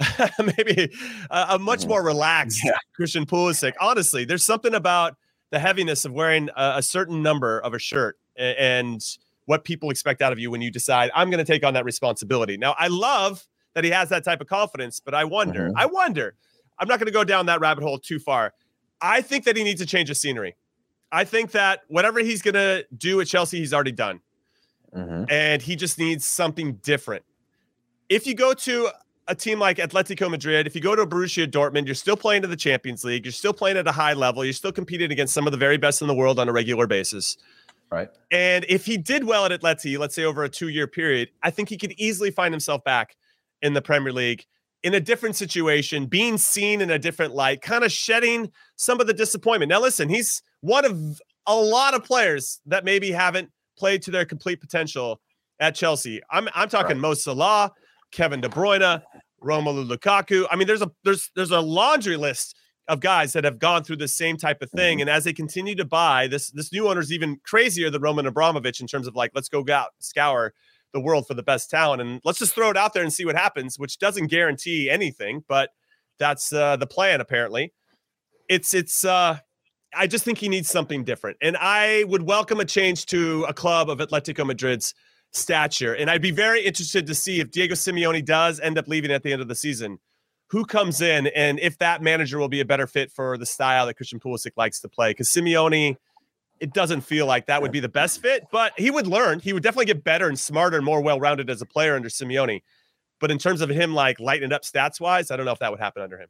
maybe 0.38 0.90
a, 1.30 1.46
a, 1.50 1.58
much 1.58 1.86
more 1.86 2.02
relaxed 2.04 2.60
yeah. 2.64 2.76
Christian 2.94 3.24
Pulisic. 3.24 3.74
Honestly, 3.80 4.24
there's 4.24 4.44
something 4.44 4.74
about 4.74 5.16
the 5.50 5.60
heaviness 5.60 6.04
of 6.04 6.12
wearing 6.12 6.48
a, 6.56 6.74
a 6.78 6.82
certain 6.82 7.22
number 7.22 7.60
of 7.60 7.72
a 7.72 7.78
shirt 7.78 8.18
and 8.36 9.00
what 9.46 9.64
people 9.64 9.90
expect 9.90 10.22
out 10.22 10.32
of 10.32 10.38
you 10.38 10.50
when 10.50 10.60
you 10.60 10.70
decide, 10.70 11.10
I'm 11.14 11.30
going 11.30 11.44
to 11.44 11.50
take 11.50 11.64
on 11.64 11.74
that 11.74 11.84
responsibility. 11.84 12.56
Now, 12.56 12.74
I 12.78 12.88
love 12.88 13.46
that 13.74 13.84
he 13.84 13.90
has 13.90 14.08
that 14.08 14.24
type 14.24 14.40
of 14.40 14.46
confidence. 14.46 15.00
But 15.00 15.14
I 15.14 15.24
wonder, 15.24 15.68
mm-hmm. 15.68 15.78
I 15.78 15.86
wonder, 15.86 16.34
I'm 16.78 16.88
not 16.88 16.98
going 16.98 17.06
to 17.06 17.12
go 17.12 17.24
down 17.24 17.46
that 17.46 17.60
rabbit 17.60 17.84
hole 17.84 17.98
too 17.98 18.18
far. 18.18 18.54
I 19.00 19.20
think 19.20 19.44
that 19.44 19.56
he 19.56 19.64
needs 19.64 19.80
to 19.80 19.86
change 19.86 20.08
the 20.08 20.14
scenery. 20.14 20.56
I 21.12 21.24
think 21.24 21.52
that 21.52 21.82
whatever 21.88 22.20
he's 22.20 22.42
going 22.42 22.54
to 22.54 22.86
do 22.96 23.20
at 23.20 23.28
Chelsea, 23.28 23.58
he's 23.58 23.72
already 23.72 23.92
done. 23.92 24.20
Mm-hmm. 24.94 25.24
And 25.28 25.60
he 25.60 25.76
just 25.76 25.98
needs 25.98 26.26
something 26.26 26.74
different. 26.76 27.24
If 28.08 28.26
you 28.26 28.34
go 28.34 28.54
to 28.54 28.88
a 29.28 29.34
team 29.34 29.58
like 29.58 29.76
Atletico 29.76 30.30
Madrid, 30.30 30.66
if 30.66 30.74
you 30.74 30.80
go 30.80 30.96
to 30.96 31.04
Borussia 31.04 31.46
Dortmund, 31.46 31.84
you're 31.84 31.94
still 31.94 32.16
playing 32.16 32.42
to 32.42 32.48
the 32.48 32.56
Champions 32.56 33.04
League. 33.04 33.26
You're 33.26 33.32
still 33.32 33.52
playing 33.52 33.76
at 33.76 33.86
a 33.86 33.92
high 33.92 34.14
level. 34.14 34.42
You're 34.42 34.54
still 34.54 34.72
competing 34.72 35.12
against 35.12 35.34
some 35.34 35.46
of 35.46 35.50
the 35.50 35.58
very 35.58 35.76
best 35.76 36.00
in 36.00 36.08
the 36.08 36.14
world 36.14 36.38
on 36.38 36.48
a 36.48 36.52
regular 36.52 36.86
basis. 36.86 37.36
Right. 37.90 38.08
And 38.30 38.64
if 38.68 38.84
he 38.84 38.96
did 38.96 39.24
well 39.24 39.44
at 39.44 39.52
Atleti, 39.52 39.98
let's 39.98 40.14
say 40.14 40.24
over 40.24 40.44
a 40.44 40.48
two 40.48 40.68
year 40.68 40.86
period, 40.86 41.30
I 41.42 41.50
think 41.50 41.68
he 41.68 41.76
could 41.76 41.92
easily 41.92 42.30
find 42.30 42.52
himself 42.52 42.82
back 42.84 43.16
in 43.62 43.74
the 43.74 43.82
Premier 43.82 44.12
League 44.12 44.44
in 44.82 44.94
a 44.94 45.00
different 45.00 45.34
situation, 45.34 46.06
being 46.06 46.38
seen 46.38 46.80
in 46.80 46.90
a 46.90 46.98
different 46.98 47.34
light, 47.34 47.60
kind 47.62 47.84
of 47.84 47.90
shedding 47.90 48.50
some 48.76 49.00
of 49.00 49.06
the 49.06 49.14
disappointment. 49.14 49.68
Now, 49.68 49.80
listen, 49.80 50.08
he's 50.08 50.42
one 50.60 50.84
of 50.84 51.20
a 51.46 51.54
lot 51.54 51.94
of 51.94 52.04
players 52.04 52.60
that 52.66 52.84
maybe 52.84 53.10
haven't 53.10 53.50
played 53.78 54.02
to 54.02 54.10
their 54.10 54.24
complete 54.24 54.60
potential 54.60 55.20
at 55.60 55.74
Chelsea. 55.74 56.20
I'm 56.30 56.48
I'm 56.54 56.68
talking 56.68 56.96
right. 56.96 57.02
Mo 57.02 57.14
Salah, 57.14 57.72
Kevin 58.10 58.40
De 58.40 58.48
Bruyne, 58.48 59.02
Romelu 59.42 59.88
Lukaku. 59.88 60.46
I 60.50 60.56
mean, 60.56 60.66
there's 60.66 60.82
a 60.82 60.90
there's 61.04 61.30
there's 61.34 61.50
a 61.50 61.60
laundry 61.60 62.16
list 62.16 62.56
of 62.88 63.00
guys 63.00 63.32
that 63.32 63.44
have 63.44 63.58
gone 63.58 63.82
through 63.82 63.96
the 63.96 64.08
same 64.08 64.36
type 64.36 64.62
of 64.62 64.70
thing. 64.70 64.98
Mm-hmm. 64.98 65.08
And 65.08 65.10
as 65.10 65.24
they 65.24 65.32
continue 65.32 65.74
to 65.74 65.84
buy, 65.84 66.28
this 66.28 66.50
this 66.50 66.72
new 66.72 66.88
owner 66.88 67.00
is 67.00 67.12
even 67.12 67.40
crazier 67.44 67.90
than 67.90 68.02
Roman 68.02 68.26
Abramovich 68.26 68.80
in 68.80 68.86
terms 68.86 69.06
of 69.06 69.14
like, 69.14 69.32
let's 69.34 69.48
go 69.48 69.64
out, 69.70 69.90
scour 69.98 70.52
the 70.92 71.00
world 71.00 71.26
for 71.26 71.34
the 71.34 71.42
best 71.42 71.68
talent. 71.68 72.00
And 72.00 72.20
let's 72.24 72.38
just 72.38 72.54
throw 72.54 72.70
it 72.70 72.76
out 72.76 72.94
there 72.94 73.02
and 73.02 73.12
see 73.12 73.24
what 73.24 73.36
happens, 73.36 73.78
which 73.78 73.98
doesn't 73.98 74.28
guarantee 74.28 74.88
anything, 74.88 75.44
but 75.48 75.70
that's 76.18 76.52
uh, 76.52 76.76
the 76.76 76.86
plan 76.86 77.20
apparently. 77.20 77.72
It's 78.48 78.72
it's 78.72 79.04
uh 79.04 79.38
I 79.94 80.06
just 80.06 80.24
think 80.24 80.38
he 80.38 80.48
needs 80.48 80.68
something 80.68 81.04
different. 81.04 81.38
And 81.40 81.56
I 81.56 82.04
would 82.04 82.22
welcome 82.22 82.60
a 82.60 82.64
change 82.64 83.06
to 83.06 83.44
a 83.44 83.54
club 83.54 83.88
of 83.88 83.98
Atletico 83.98 84.46
Madrid's 84.46 84.94
stature. 85.32 85.94
And 85.94 86.10
I'd 86.10 86.22
be 86.22 86.30
very 86.30 86.64
interested 86.64 87.06
to 87.06 87.14
see 87.14 87.40
if 87.40 87.50
Diego 87.50 87.74
Simeone 87.74 88.24
does 88.24 88.60
end 88.60 88.78
up 88.78 88.88
leaving 88.88 89.10
at 89.10 89.22
the 89.22 89.32
end 89.32 89.42
of 89.42 89.48
the 89.48 89.54
season, 89.54 89.98
who 90.48 90.64
comes 90.64 91.00
in 91.00 91.26
and 91.28 91.58
if 91.60 91.78
that 91.78 92.02
manager 92.02 92.38
will 92.38 92.48
be 92.48 92.60
a 92.60 92.64
better 92.64 92.86
fit 92.86 93.10
for 93.10 93.36
the 93.36 93.46
style 93.46 93.86
that 93.86 93.94
Christian 93.94 94.20
Pulisic 94.20 94.52
likes 94.56 94.80
to 94.80 94.88
play. 94.88 95.10
Because 95.10 95.28
Simeone 95.28 95.96
it 96.60 96.72
doesn't 96.72 97.02
feel 97.02 97.26
like 97.26 97.46
that 97.46 97.60
would 97.62 97.72
be 97.72 97.80
the 97.80 97.88
best 97.88 98.22
fit, 98.22 98.46
but 98.50 98.72
he 98.78 98.90
would 98.90 99.06
learn. 99.06 99.40
He 99.40 99.52
would 99.52 99.62
definitely 99.62 99.86
get 99.86 100.04
better 100.04 100.28
and 100.28 100.38
smarter 100.38 100.76
and 100.76 100.84
more 100.84 101.00
well 101.00 101.20
rounded 101.20 101.50
as 101.50 101.60
a 101.60 101.66
player 101.66 101.94
under 101.94 102.08
Simeone. 102.08 102.62
But 103.20 103.30
in 103.30 103.38
terms 103.38 103.60
of 103.60 103.68
him 103.68 103.94
like 103.94 104.20
lighting 104.20 104.52
up 104.52 104.62
stats 104.62 105.00
wise, 105.00 105.30
I 105.30 105.36
don't 105.36 105.46
know 105.46 105.52
if 105.52 105.58
that 105.58 105.70
would 105.70 105.80
happen 105.80 106.02
under 106.02 106.18
him. 106.18 106.28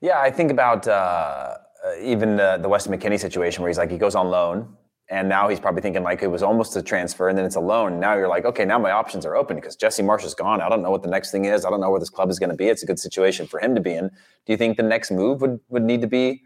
Yeah, 0.00 0.20
I 0.20 0.30
think 0.30 0.50
about 0.50 0.86
uh, 0.86 1.56
even 2.00 2.36
the, 2.36 2.58
the 2.60 2.68
Weston 2.68 2.96
McKennie 2.96 3.20
situation 3.20 3.62
where 3.62 3.68
he's 3.68 3.78
like, 3.78 3.90
he 3.90 3.98
goes 3.98 4.14
on 4.14 4.28
loan. 4.28 4.76
And 5.08 5.28
now 5.28 5.48
he's 5.48 5.60
probably 5.60 5.82
thinking 5.82 6.02
like 6.02 6.22
it 6.22 6.28
was 6.28 6.42
almost 6.42 6.74
a 6.76 6.82
transfer 6.82 7.28
and 7.28 7.36
then 7.36 7.44
it's 7.44 7.56
a 7.56 7.60
loan. 7.60 8.00
Now 8.00 8.14
you're 8.14 8.28
like, 8.28 8.44
okay, 8.46 8.64
now 8.64 8.78
my 8.78 8.92
options 8.92 9.26
are 9.26 9.36
open 9.36 9.56
because 9.56 9.76
Jesse 9.76 10.02
Marsch 10.02 10.24
is 10.24 10.32
gone. 10.32 10.62
I 10.62 10.68
don't 10.68 10.80
know 10.82 10.90
what 10.90 11.02
the 11.02 11.10
next 11.10 11.30
thing 11.30 11.44
is. 11.44 11.64
I 11.64 11.70
don't 11.70 11.80
know 11.80 11.90
where 11.90 12.00
this 12.00 12.08
club 12.08 12.30
is 12.30 12.38
going 12.38 12.50
to 12.50 12.56
be. 12.56 12.68
It's 12.68 12.82
a 12.82 12.86
good 12.86 12.98
situation 12.98 13.46
for 13.46 13.60
him 13.60 13.74
to 13.74 13.80
be 13.80 13.92
in. 13.92 14.08
Do 14.08 14.52
you 14.52 14.56
think 14.56 14.76
the 14.76 14.82
next 14.84 15.10
move 15.10 15.40
would, 15.42 15.60
would 15.68 15.82
need 15.82 16.00
to 16.00 16.06
be 16.06 16.42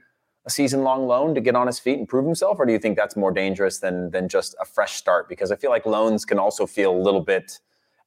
a 0.46 0.50
season 0.50 0.82
long 0.82 1.06
loan 1.06 1.34
to 1.34 1.40
get 1.40 1.56
on 1.56 1.66
his 1.66 1.78
feet 1.78 1.98
and 1.98 2.08
prove 2.08 2.24
himself, 2.24 2.58
or 2.58 2.66
do 2.66 2.72
you 2.72 2.78
think 2.78 2.96
that's 2.96 3.16
more 3.16 3.32
dangerous 3.32 3.78
than 3.78 4.10
than 4.10 4.28
just 4.28 4.54
a 4.60 4.64
fresh 4.64 4.94
start? 4.94 5.28
Because 5.28 5.50
I 5.50 5.56
feel 5.56 5.70
like 5.70 5.84
loans 5.84 6.24
can 6.24 6.38
also 6.38 6.66
feel 6.66 6.96
a 6.96 7.02
little 7.02 7.20
bit, 7.20 7.58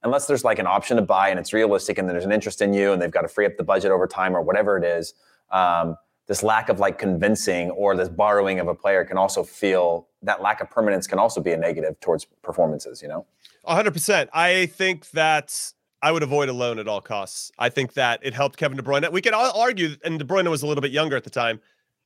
unless 0.02 0.26
there's 0.26 0.42
like 0.42 0.58
an 0.58 0.66
option 0.66 0.96
to 0.96 1.02
buy 1.02 1.28
and 1.28 1.38
it's 1.38 1.52
realistic 1.52 1.98
and 1.98 2.08
there's 2.08 2.24
an 2.24 2.32
interest 2.32 2.62
in 2.62 2.72
you 2.72 2.92
and 2.92 3.00
they've 3.00 3.10
got 3.10 3.22
to 3.22 3.28
free 3.28 3.44
up 3.44 3.56
the 3.58 3.62
budget 3.62 3.90
over 3.90 4.06
time 4.06 4.34
or 4.34 4.40
whatever 4.40 4.78
it 4.78 4.84
is. 4.84 5.12
Um, 5.50 5.96
this 6.30 6.42
lack 6.42 6.70
of 6.70 6.78
like 6.78 6.98
convincing 6.98 7.70
or 7.72 7.94
this 7.94 8.08
borrowing 8.08 8.58
of 8.58 8.68
a 8.68 8.74
player 8.74 9.04
can 9.04 9.18
also 9.18 9.42
feel 9.42 10.06
that 10.22 10.40
lack 10.40 10.62
of 10.62 10.70
permanence 10.70 11.06
can 11.06 11.18
also 11.18 11.42
be 11.42 11.52
a 11.52 11.56
negative 11.56 11.98
towards 12.00 12.24
performances. 12.42 13.02
You 13.02 13.08
know, 13.08 13.26
hundred 13.66 13.92
percent. 13.92 14.30
I 14.32 14.66
think 14.66 15.10
that 15.10 15.54
I 16.02 16.12
would 16.12 16.22
avoid 16.22 16.48
a 16.48 16.54
loan 16.54 16.78
at 16.78 16.88
all 16.88 17.02
costs. 17.02 17.52
I 17.58 17.68
think 17.68 17.92
that 17.94 18.20
it 18.22 18.32
helped 18.32 18.56
Kevin 18.56 18.78
De 18.78 18.82
Bruyne. 18.82 19.12
We 19.12 19.20
could 19.20 19.34
all 19.34 19.60
argue, 19.60 19.96
and 20.02 20.18
De 20.18 20.24
Bruyne 20.24 20.48
was 20.48 20.62
a 20.62 20.66
little 20.66 20.80
bit 20.80 20.92
younger 20.92 21.16
at 21.16 21.24
the 21.24 21.30
time 21.30 21.60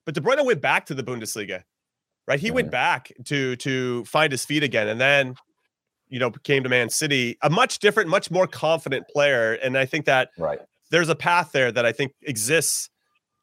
but 0.04 0.14
De 0.14 0.20
Bruyne 0.20 0.44
went 0.44 0.60
back 0.60 0.86
to 0.86 0.94
the 0.94 1.02
Bundesliga, 1.02 1.62
right? 2.26 2.40
He 2.40 2.50
went 2.50 2.66
mm-hmm. 2.66 2.72
back 2.72 3.12
to 3.24 3.56
to 3.56 4.04
find 4.04 4.32
his 4.32 4.44
feet 4.44 4.62
again, 4.62 4.88
and 4.88 5.00
then 5.00 5.34
you 6.08 6.18
know 6.18 6.30
came 6.30 6.62
to 6.62 6.68
Man 6.68 6.90
City, 6.90 7.38
a 7.42 7.50
much 7.50 7.78
different, 7.78 8.08
much 8.08 8.30
more 8.30 8.46
confident 8.46 9.08
player. 9.08 9.54
And 9.54 9.76
I 9.76 9.86
think 9.86 10.04
that 10.06 10.30
right. 10.38 10.60
there's 10.90 11.08
a 11.08 11.14
path 11.14 11.52
there 11.52 11.72
that 11.72 11.86
I 11.86 11.92
think 11.92 12.12
exists. 12.22 12.90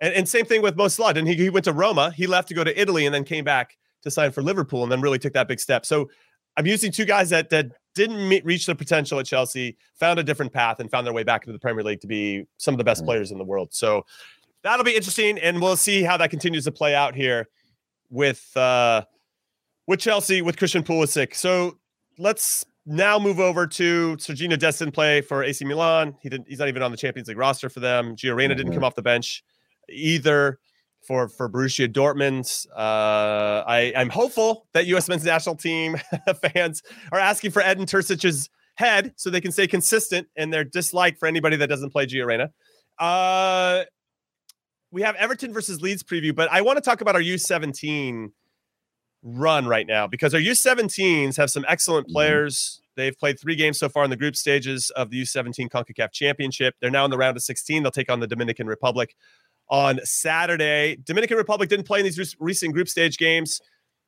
And, 0.01 0.13
and 0.13 0.27
same 0.27 0.45
thing 0.45 0.61
with 0.61 0.75
Mo 0.75 0.87
Salah. 0.87 1.13
And 1.15 1.27
he, 1.27 1.35
he 1.35 1.49
went 1.49 1.63
to 1.65 1.73
Roma. 1.73 2.11
He 2.11 2.27
left 2.27 2.49
to 2.49 2.53
go 2.53 2.63
to 2.63 2.81
Italy, 2.81 3.05
and 3.05 3.15
then 3.15 3.23
came 3.23 3.45
back 3.45 3.77
to 4.01 4.11
sign 4.11 4.31
for 4.31 4.41
Liverpool, 4.41 4.83
and 4.83 4.91
then 4.91 4.99
really 4.99 5.19
took 5.19 5.33
that 5.33 5.47
big 5.47 5.59
step. 5.59 5.85
So 5.85 6.09
I'm 6.57 6.65
using 6.65 6.91
two 6.91 7.05
guys 7.05 7.29
that 7.29 7.49
that 7.51 7.67
didn't 7.93 8.27
meet, 8.27 8.43
reach 8.43 8.65
their 8.65 8.75
potential 8.75 9.19
at 9.19 9.25
Chelsea, 9.25 9.77
found 9.99 10.19
a 10.19 10.23
different 10.23 10.51
path, 10.51 10.79
and 10.79 10.89
found 10.89 11.05
their 11.05 11.13
way 11.13 11.23
back 11.23 11.43
into 11.43 11.53
the 11.53 11.59
Premier 11.59 11.83
League 11.83 12.01
to 12.01 12.07
be 12.07 12.45
some 12.57 12.73
of 12.73 12.77
the 12.77 12.83
best 12.83 13.01
mm-hmm. 13.01 13.07
players 13.07 13.31
in 13.31 13.37
the 13.37 13.43
world. 13.43 13.69
So 13.71 14.05
that'll 14.63 14.85
be 14.85 14.95
interesting, 14.95 15.37
and 15.37 15.61
we'll 15.61 15.77
see 15.77 16.03
how 16.03 16.17
that 16.17 16.29
continues 16.29 16.65
to 16.65 16.71
play 16.71 16.95
out 16.95 17.15
here 17.15 17.47
with 18.09 18.55
uh, 18.57 19.03
with 19.87 19.99
Chelsea 19.99 20.41
with 20.41 20.57
Christian 20.57 20.83
Pulisic. 20.83 21.35
So 21.35 21.77
let's 22.17 22.65
now 22.85 23.19
move 23.19 23.39
over 23.39 23.67
to 23.67 24.15
Sergiño 24.17 24.57
Dest 24.57 24.81
play 24.93 25.21
for 25.21 25.43
AC 25.43 25.63
Milan. 25.65 26.15
He 26.21 26.29
didn't. 26.29 26.47
He's 26.47 26.59
not 26.59 26.67
even 26.67 26.81
on 26.81 26.91
the 26.91 26.97
Champions 26.97 27.27
League 27.27 27.37
roster 27.37 27.69
for 27.69 27.79
them. 27.79 28.15
Gio 28.15 28.35
Reyna 28.35 28.53
mm-hmm. 28.53 28.57
didn't 28.57 28.73
come 28.73 28.83
off 28.83 28.95
the 28.95 29.01
bench 29.01 29.43
either 29.91 30.59
for 31.05 31.27
for 31.29 31.49
Borussia 31.49 31.91
Dortmund. 31.91 32.67
Uh, 32.75 33.63
I 33.67 33.93
I'm 33.95 34.09
hopeful 34.09 34.67
that 34.73 34.85
U.S. 34.87 35.09
men's 35.09 35.25
national 35.25 35.55
team 35.55 35.97
fans 36.53 36.83
are 37.11 37.19
asking 37.19 37.51
for 37.51 37.61
Edin 37.61 37.85
Terzic's 37.85 38.49
head 38.75 39.13
so 39.15 39.29
they 39.29 39.41
can 39.41 39.51
stay 39.51 39.67
consistent 39.67 40.27
in 40.35 40.49
their 40.49 40.63
dislike 40.63 41.17
for 41.17 41.27
anybody 41.27 41.55
that 41.57 41.67
doesn't 41.67 41.91
play 41.91 42.05
Gio 42.05 42.25
Reyna. 42.25 42.51
Uh, 42.99 43.83
we 44.91 45.01
have 45.01 45.15
Everton 45.15 45.53
versus 45.53 45.81
Leeds 45.81 46.03
preview, 46.03 46.35
but 46.35 46.51
I 46.51 46.61
want 46.61 46.77
to 46.77 46.81
talk 46.81 47.01
about 47.01 47.15
our 47.15 47.21
U17 47.21 48.31
run 49.23 49.65
right 49.67 49.87
now 49.87 50.07
because 50.07 50.33
our 50.33 50.39
U17s 50.39 51.37
have 51.37 51.49
some 51.49 51.65
excellent 51.67 52.07
Mm-hmm. 52.07 52.13
players. 52.13 52.81
They've 52.97 53.17
played 53.17 53.39
three 53.39 53.55
games 53.55 53.79
so 53.79 53.87
far 53.87 54.03
in 54.03 54.09
the 54.09 54.17
group 54.17 54.35
stages 54.35 54.89
of 54.91 55.09
the 55.09 55.21
U17 55.21 55.69
CONCACAF 55.69 56.11
Championship. 56.11 56.75
They're 56.81 56.91
now 56.91 57.05
in 57.05 57.11
the 57.11 57.17
round 57.17 57.37
of 57.37 57.43
16. 57.43 57.83
They'll 57.83 57.91
take 57.91 58.11
on 58.11 58.19
the 58.19 58.27
Dominican 58.27 58.67
Republic 58.67 59.15
on 59.71 60.01
Saturday. 60.03 60.97
Dominican 61.05 61.37
Republic 61.37 61.69
didn't 61.69 61.87
play 61.87 61.99
in 61.99 62.05
these 62.05 62.19
re- 62.19 62.25
recent 62.39 62.73
group 62.73 62.89
stage 62.89 63.17
games. 63.17 63.61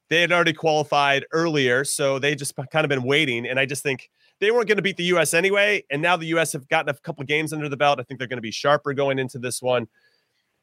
They 0.09 0.21
had 0.21 0.31
already 0.31 0.53
qualified 0.53 1.25
earlier, 1.31 1.85
so 1.85 2.19
they 2.19 2.35
just 2.35 2.53
kind 2.71 2.85
of 2.85 2.89
been 2.89 3.03
waiting. 3.03 3.47
And 3.47 3.57
I 3.57 3.65
just 3.65 3.81
think 3.81 4.11
they 4.39 4.51
weren't 4.51 4.67
going 4.67 4.77
to 4.77 4.83
beat 4.83 4.97
the 4.97 5.05
U.S. 5.05 5.33
anyway. 5.33 5.83
And 5.89 6.01
now 6.01 6.17
the 6.17 6.27
U.S. 6.27 6.51
have 6.51 6.67
gotten 6.67 6.89
a 6.89 6.93
couple 6.99 7.23
games 7.23 7.53
under 7.53 7.69
the 7.69 7.77
belt. 7.77 7.99
I 7.99 8.03
think 8.03 8.19
they're 8.19 8.27
going 8.27 8.37
to 8.37 8.41
be 8.41 8.51
sharper 8.51 8.93
going 8.93 9.17
into 9.17 9.39
this 9.39 9.61
one. 9.61 9.87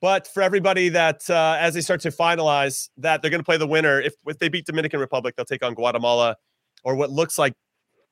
But 0.03 0.27
for 0.27 0.43
everybody 0.43 0.91
that, 0.91 1.29
uh, 1.29 1.57
as 1.59 1.75
they 1.75 1.81
start 1.81 2.01
to 2.03 2.11
finalize 2.11 2.91
that, 2.99 3.23
they're 3.23 3.31
going 3.31 3.41
to 3.41 3.45
play 3.45 3.57
the 3.57 3.67
winner. 3.67 4.01
If, 4.01 4.15
if 4.27 4.39
they 4.39 4.49
beat 4.49 4.67
Dominican 4.67 5.01
Republic, 5.01 5.35
they'll 5.35 5.47
take 5.47 5.65
on 5.65 5.75
Guatemala 5.75 6.37
or 6.85 6.95
what 6.95 7.11
looks 7.11 7.39
like, 7.39 7.55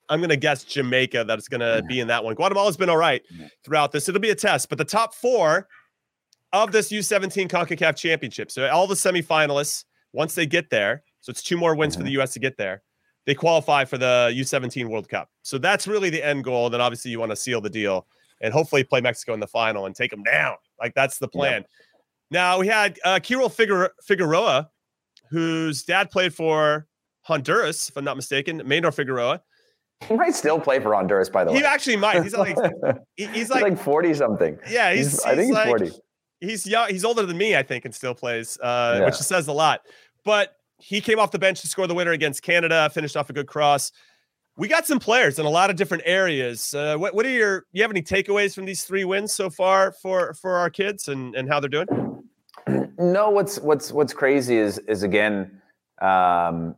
I'm 0.09 0.19
going 0.19 0.29
to 0.29 0.37
guess 0.37 0.63
Jamaica 0.63 1.23
that 1.25 1.37
is 1.37 1.47
going 1.47 1.61
to 1.61 1.83
be 1.87 1.99
in 1.99 2.07
that 2.07 2.23
one. 2.23 2.33
Guatemala's 2.33 2.77
been 2.77 2.89
all 2.89 2.97
right 2.97 3.21
throughout 3.63 3.91
this. 3.91 4.09
It'll 4.09 4.19
be 4.19 4.31
a 4.31 4.35
test. 4.35 4.69
But 4.69 4.79
the 4.79 4.85
top 4.85 5.13
four 5.13 5.67
of 6.53 6.71
this 6.71 6.91
U17 6.91 7.47
CONCACAF 7.49 7.95
championship, 7.95 8.51
so 8.51 8.67
all 8.69 8.87
the 8.87 8.95
semifinalists, 8.95 9.85
once 10.13 10.33
they 10.35 10.45
get 10.45 10.69
there, 10.69 11.03
so 11.21 11.29
it's 11.29 11.43
two 11.43 11.57
more 11.57 11.75
wins 11.75 11.95
for 11.95 12.03
the 12.03 12.11
U.S. 12.11 12.33
to 12.33 12.39
get 12.39 12.57
there, 12.57 12.81
they 13.25 13.35
qualify 13.35 13.85
for 13.85 13.97
the 13.97 14.31
U17 14.35 14.87
World 14.89 15.07
Cup. 15.09 15.29
So 15.43 15.57
that's 15.57 15.87
really 15.87 16.09
the 16.09 16.25
end 16.25 16.43
goal. 16.43 16.65
And 16.65 16.73
then 16.73 16.81
obviously 16.81 17.11
you 17.11 17.19
want 17.19 17.31
to 17.31 17.35
seal 17.35 17.61
the 17.61 17.69
deal 17.69 18.07
and 18.41 18.51
hopefully 18.53 18.83
play 18.83 19.01
Mexico 19.01 19.33
in 19.33 19.39
the 19.39 19.45
final 19.47 19.85
and 19.85 19.95
take 19.95 20.09
them 20.09 20.23
down. 20.23 20.55
Like 20.79 20.95
that's 20.95 21.19
the 21.19 21.27
plan. 21.27 21.65
Now 22.31 22.57
we 22.59 22.67
had 22.67 22.97
uh, 23.05 23.19
Figur- 23.19 23.89
Figueroa, 24.03 24.69
whose 25.29 25.83
dad 25.83 26.09
played 26.09 26.33
for 26.33 26.87
Honduras, 27.23 27.89
if 27.89 27.97
I'm 27.97 28.03
not 28.05 28.15
mistaken, 28.15 28.61
Maynor 28.61 28.93
Figueroa. 28.93 29.41
He 30.07 30.15
might 30.15 30.33
still 30.33 30.59
play 30.59 30.79
for 30.79 30.95
Honduras, 30.95 31.29
by 31.29 31.43
the 31.43 31.51
way. 31.51 31.57
He 31.59 31.65
actually 31.65 31.97
might. 31.97 32.23
He's 32.23 32.33
like 32.35 32.57
he- 33.15 33.25
he's 33.25 33.35
He's 33.35 33.49
like, 33.51 33.61
like 33.61 33.77
40 33.77 34.13
something. 34.15 34.57
yeah, 34.69 34.93
he's, 34.93 35.19
I 35.23 35.35
think 35.35 35.47
he's 35.47 35.53
like- 35.53 35.67
40. 35.67 35.91
He's 36.41 36.65
young. 36.65 36.89
He's 36.89 37.03
older 37.05 37.25
than 37.25 37.37
me, 37.37 37.55
I 37.55 37.63
think, 37.63 37.85
and 37.85 37.93
still 37.93 38.13
plays, 38.15 38.57
uh, 38.61 38.97
Yeah. 38.99 39.05
which 39.05 39.15
says 39.15 39.47
a 39.47 39.53
lot. 39.53 39.81
But 40.23 40.55
he 40.77 41.01
came 41.01 41.19
off 41.19 41.31
the 41.31 41.39
bench 41.39 41.61
to 41.61 41.67
score 41.67 41.87
the 41.87 41.93
winner 41.95 42.11
against 42.11 42.41
Canada. 42.41 42.89
Finished 42.93 43.17
off 43.17 43.29
a 43.29 43.33
good 43.33 43.47
cross. 43.47 43.91
We 44.57 44.67
got 44.67 44.85
some 44.85 44.99
players 44.99 45.39
in 45.39 45.45
a 45.45 45.49
lot 45.49 45.69
of 45.69 45.75
different 45.77 46.03
areas. 46.05 46.73
Uh, 46.73 46.95
what, 46.97 47.13
what 47.15 47.25
are 47.25 47.29
your? 47.29 47.65
You 47.71 47.81
have 47.81 47.91
any 47.91 48.01
takeaways 48.01 48.53
from 48.55 48.65
these 48.65 48.83
three 48.83 49.05
wins 49.05 49.33
so 49.33 49.49
far 49.49 49.91
for 49.93 50.33
for 50.33 50.55
our 50.57 50.69
kids 50.69 51.07
and 51.07 51.35
and 51.35 51.47
how 51.49 51.59
they're 51.59 51.69
doing? 51.69 51.87
No, 52.99 53.29
what's 53.29 53.59
what's 53.59 53.93
what's 53.93 54.11
crazy 54.13 54.57
is 54.57 54.77
is 54.79 55.03
again 55.03 55.61
um, 56.01 56.75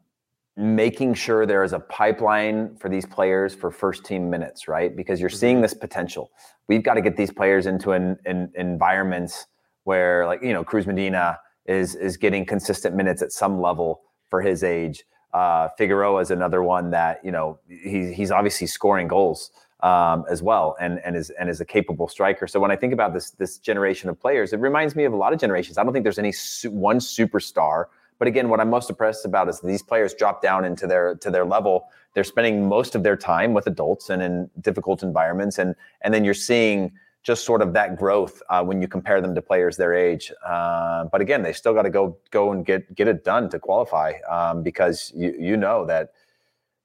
making 0.56 1.16
sure 1.16 1.48
there 1.48 1.64
is 1.64 1.74
a 1.74 1.80
pipeline 1.80 2.76
for 2.76 2.90
these 2.90 3.08
players 3.08 3.56
for 3.56 3.72
first 3.72 4.06
team 4.06 4.30
minutes, 4.30 4.68
right? 4.68 4.96
Because 4.96 5.20
you're 5.20 5.30
seeing 5.32 5.62
this 5.62 5.74
potential. 5.74 6.30
We've 6.68 6.84
got 6.84 6.94
to 6.94 7.02
get 7.02 7.18
these 7.18 7.32
players 7.32 7.66
into 7.66 7.94
an, 7.94 8.18
an 8.26 8.52
environments 8.56 9.48
where, 9.84 10.26
like 10.26 10.42
you 10.42 10.54
know, 10.54 10.64
Cruz 10.64 10.88
Medina 10.88 11.40
is 11.66 11.96
is 11.96 12.18
getting 12.18 12.46
consistent 12.46 12.96
minutes 12.96 13.22
at 13.22 13.32
some 13.32 13.62
level 13.62 14.02
for 14.30 14.42
his 14.42 14.64
age. 14.64 15.04
Uh, 15.34 15.70
Figueroa 15.78 16.20
is 16.22 16.32
another 16.32 16.62
one 16.62 16.92
that 16.92 17.24
you 17.24 17.32
know 17.32 17.60
he, 17.68 18.14
he's 18.14 18.32
obviously 18.32 18.68
scoring 18.68 19.08
goals 19.08 19.52
um, 19.82 20.26
as 20.30 20.44
well, 20.44 20.76
and 20.80 21.00
and 21.06 21.16
is 21.16 21.30
and 21.32 21.50
is 21.50 21.62
a 21.62 21.66
capable 21.66 22.08
striker. 22.08 22.48
So 22.48 22.60
when 22.60 22.72
I 22.72 22.76
think 22.76 22.94
about 22.94 23.14
this 23.14 23.32
this 23.32 23.58
generation 23.58 24.10
of 24.10 24.20
players, 24.20 24.54
it 24.54 24.60
reminds 24.60 24.96
me 24.96 25.06
of 25.06 25.14
a 25.14 25.18
lot 25.18 25.34
of 25.34 25.40
generations. 25.40 25.78
I 25.78 25.84
don't 25.84 25.94
think 25.94 26.04
there's 26.04 26.20
any 26.20 26.32
su- 26.32 26.72
one 26.72 27.00
superstar, 27.00 27.86
but 28.20 28.28
again, 28.28 28.50
what 28.50 28.60
I'm 28.60 28.70
most 28.70 28.90
impressed 28.90 29.26
about 29.26 29.50
is 29.50 29.62
these 29.62 29.82
players 29.82 30.14
drop 30.14 30.42
down 30.42 30.66
into 30.66 30.86
their 30.86 31.16
to 31.16 31.32
their 31.32 31.46
level. 31.46 31.86
They're 32.14 32.24
spending 32.24 32.68
most 32.68 32.94
of 32.94 33.04
their 33.04 33.16
time 33.16 33.54
with 33.54 33.68
adults 33.68 34.10
and 34.10 34.22
in 34.22 34.50
difficult 34.60 35.02
environments, 35.02 35.58
and 35.58 35.76
and 36.02 36.14
then 36.14 36.26
you're 36.26 36.34
seeing 36.34 36.92
just 37.24 37.46
sort 37.46 37.62
of 37.62 37.74
that 37.74 37.98
growth 37.98 38.42
uh, 38.50 38.64
when 38.64 38.82
you 38.82 38.88
compare 38.88 39.22
them 39.22 39.36
to 39.36 39.42
players 39.42 39.78
their 39.78 39.94
age. 39.94 40.32
Uh, 40.46 41.06
but 41.06 41.22
again, 41.22 41.44
they 41.44 41.54
still 41.54 41.74
got 41.74 41.84
to 41.84 41.90
go 41.90 42.18
go 42.32 42.52
and 42.52 42.66
get 42.66 42.94
get 42.96 43.08
it 43.08 43.24
done 43.24 43.50
to 43.50 43.60
qualify 43.60 44.14
um, 44.30 44.64
because 44.64 45.12
you 45.16 45.36
you 45.40 45.58
know 45.58 45.86
that 45.86 46.14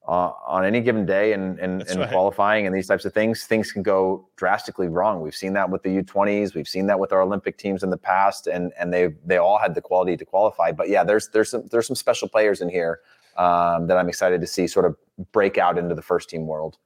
uh, 0.06 0.32
on 0.46 0.64
any 0.64 0.80
given 0.80 1.06
day 1.06 1.32
and 1.32 1.58
and, 1.58 1.82
and 1.82 2.00
right. 2.00 2.10
qualifying 2.10 2.66
and 2.66 2.74
these 2.74 2.86
types 2.86 3.04
of 3.04 3.14
things, 3.14 3.44
things 3.44 3.72
can 3.72 3.82
go 3.82 4.28
drastically 4.36 4.88
wrong. 4.88 5.22
We've 5.22 5.34
seen 5.34 5.54
that 5.54 5.70
with 5.70 5.82
the 5.82 6.02
U20s. 6.02 6.54
We've 6.54 6.68
seen 6.68 6.86
that 6.86 7.00
with 7.00 7.12
our 7.12 7.22
Olympic 7.22 7.56
teams 7.56 7.82
in 7.82 7.90
the 7.90 7.96
past, 7.96 8.46
and 8.46 8.72
and 8.78 8.92
they 8.92 9.14
they 9.24 9.38
all 9.38 9.58
had 9.58 9.74
the 9.74 9.80
quality 9.80 10.16
to 10.18 10.24
qualify. 10.24 10.70
But 10.70 10.90
yeah, 10.90 11.02
there's 11.02 11.28
there's 11.28 11.50
some 11.50 11.66
there's 11.70 11.86
some 11.86 11.96
special 11.96 12.28
players 12.28 12.60
in 12.60 12.68
here 12.68 13.00
um, 13.38 13.86
that 13.86 13.96
I'm 13.96 14.08
excited 14.08 14.42
to 14.42 14.46
see 14.46 14.66
sort 14.66 14.84
of 14.84 14.96
break 15.32 15.56
out 15.56 15.78
into 15.78 15.94
the 15.94 16.02
first 16.02 16.28
team 16.28 16.46
world. 16.46 16.76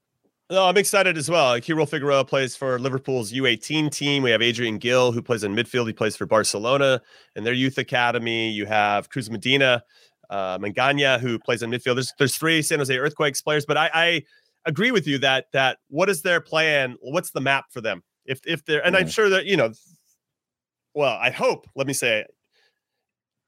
No, 0.51 0.65
I'm 0.65 0.77
excited 0.77 1.17
as 1.17 1.31
well. 1.31 1.55
Keyrol 1.61 1.89
Figueroa 1.89 2.25
plays 2.25 2.57
for 2.57 2.77
Liverpool's 2.81 3.33
U18 3.33 3.93
team. 3.93 4.25
We 4.25 4.33
have 4.33 4.43
Adrian 4.43 4.79
Gill, 4.79 5.13
who 5.13 5.23
plays 5.23 5.45
in 5.45 5.55
midfield. 5.55 5.87
He 5.87 5.93
plays 5.93 6.17
for 6.17 6.27
Barcelona 6.27 7.01
and 7.37 7.47
their 7.47 7.53
youth 7.53 7.79
academy. 7.79 8.51
You 8.51 8.67
have 8.67 9.09
Cruz 9.11 9.31
Medina, 9.31 9.85
uh, 10.29 10.59
Mangana, 10.59 11.21
who 11.21 11.39
plays 11.39 11.63
in 11.63 11.71
midfield. 11.71 11.95
There's, 11.95 12.13
there's 12.19 12.37
three 12.37 12.63
San 12.63 12.81
Jose 12.81 12.99
Earthquakes 12.99 13.41
players, 13.41 13.65
but 13.65 13.77
I, 13.77 13.91
I 13.95 14.23
agree 14.67 14.91
with 14.91 15.07
you 15.07 15.19
that 15.19 15.47
that 15.53 15.79
what 15.89 16.11
is 16.11 16.23
their 16.23 16.41
plan? 16.41 16.97
What's 17.01 17.31
the 17.31 17.41
map 17.41 17.67
for 17.71 17.81
them? 17.81 18.03
If 18.27 18.41
if 18.45 18.65
they're 18.65 18.85
and 18.85 18.97
I'm 18.97 19.09
sure 19.09 19.29
that 19.29 19.47
you 19.47 19.57
know, 19.57 19.71
well, 20.95 21.17
I 21.21 21.31
hope. 21.31 21.67
Let 21.77 21.87
me 21.87 21.93
say, 21.93 22.25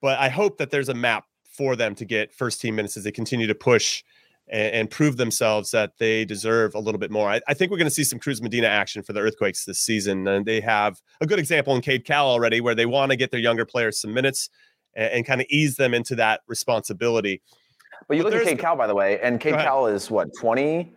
but 0.00 0.20
I 0.20 0.28
hope 0.28 0.59
that 0.59 0.70
there's 0.70 0.88
a 0.88 0.94
map 0.94 1.24
for 1.44 1.74
them 1.74 1.96
to 1.96 2.05
get 2.05 2.32
first 2.32 2.61
team 2.61 2.76
minutes 2.76 2.96
as 2.96 3.03
they 3.03 3.11
continue 3.11 3.48
to 3.48 3.55
push 3.57 4.05
and, 4.53 4.74
and 4.74 4.90
prove 4.90 5.16
themselves 5.16 5.70
that 5.70 5.92
they 5.98 6.24
deserve 6.24 6.74
a 6.74 6.78
little 6.78 6.98
bit 6.98 7.11
more. 7.11 7.28
I, 7.28 7.40
I 7.48 7.55
think 7.55 7.70
we're 7.72 7.78
going 7.78 7.88
to 7.88 7.94
see 7.94 8.05
some 8.05 8.18
Cruz 8.18 8.40
Medina 8.40 8.68
action 8.68 9.03
for 9.03 9.12
the 9.12 9.20
Earthquakes 9.20 9.64
this 9.64 9.80
season, 9.80 10.28
and 10.28 10.46
they 10.46 10.61
have 10.61 11.00
a 11.20 11.26
good 11.26 11.38
example 11.38 11.74
in 11.74 11.80
Cade 11.80 12.05
Cowell 12.05 12.30
already, 12.30 12.61
where 12.61 12.74
they 12.74 12.86
want 12.86 13.11
to 13.11 13.16
get 13.16 13.30
their 13.30 13.40
younger 13.40 13.64
players 13.64 14.00
some 14.00 14.14
minutes 14.14 14.50
and, 14.94 15.12
and 15.12 15.26
kind 15.26 15.40
of 15.40 15.46
ease 15.50 15.76
them 15.76 15.94
into 15.94 16.14
that 16.16 16.42
responsibility. 16.46 17.42
But 18.07 18.18
you 18.18 18.22
But 18.22 18.32
look 18.32 18.42
at 18.42 18.46
Cade 18.46 18.59
Cowell, 18.59 18.76
by 18.76 18.86
the 18.86 18.94
way, 18.94 19.18
and 19.20 19.40
Cade 19.40 19.55
Cowell 19.55 19.86
is 19.86 20.11
what, 20.11 20.28
20, 20.38 20.94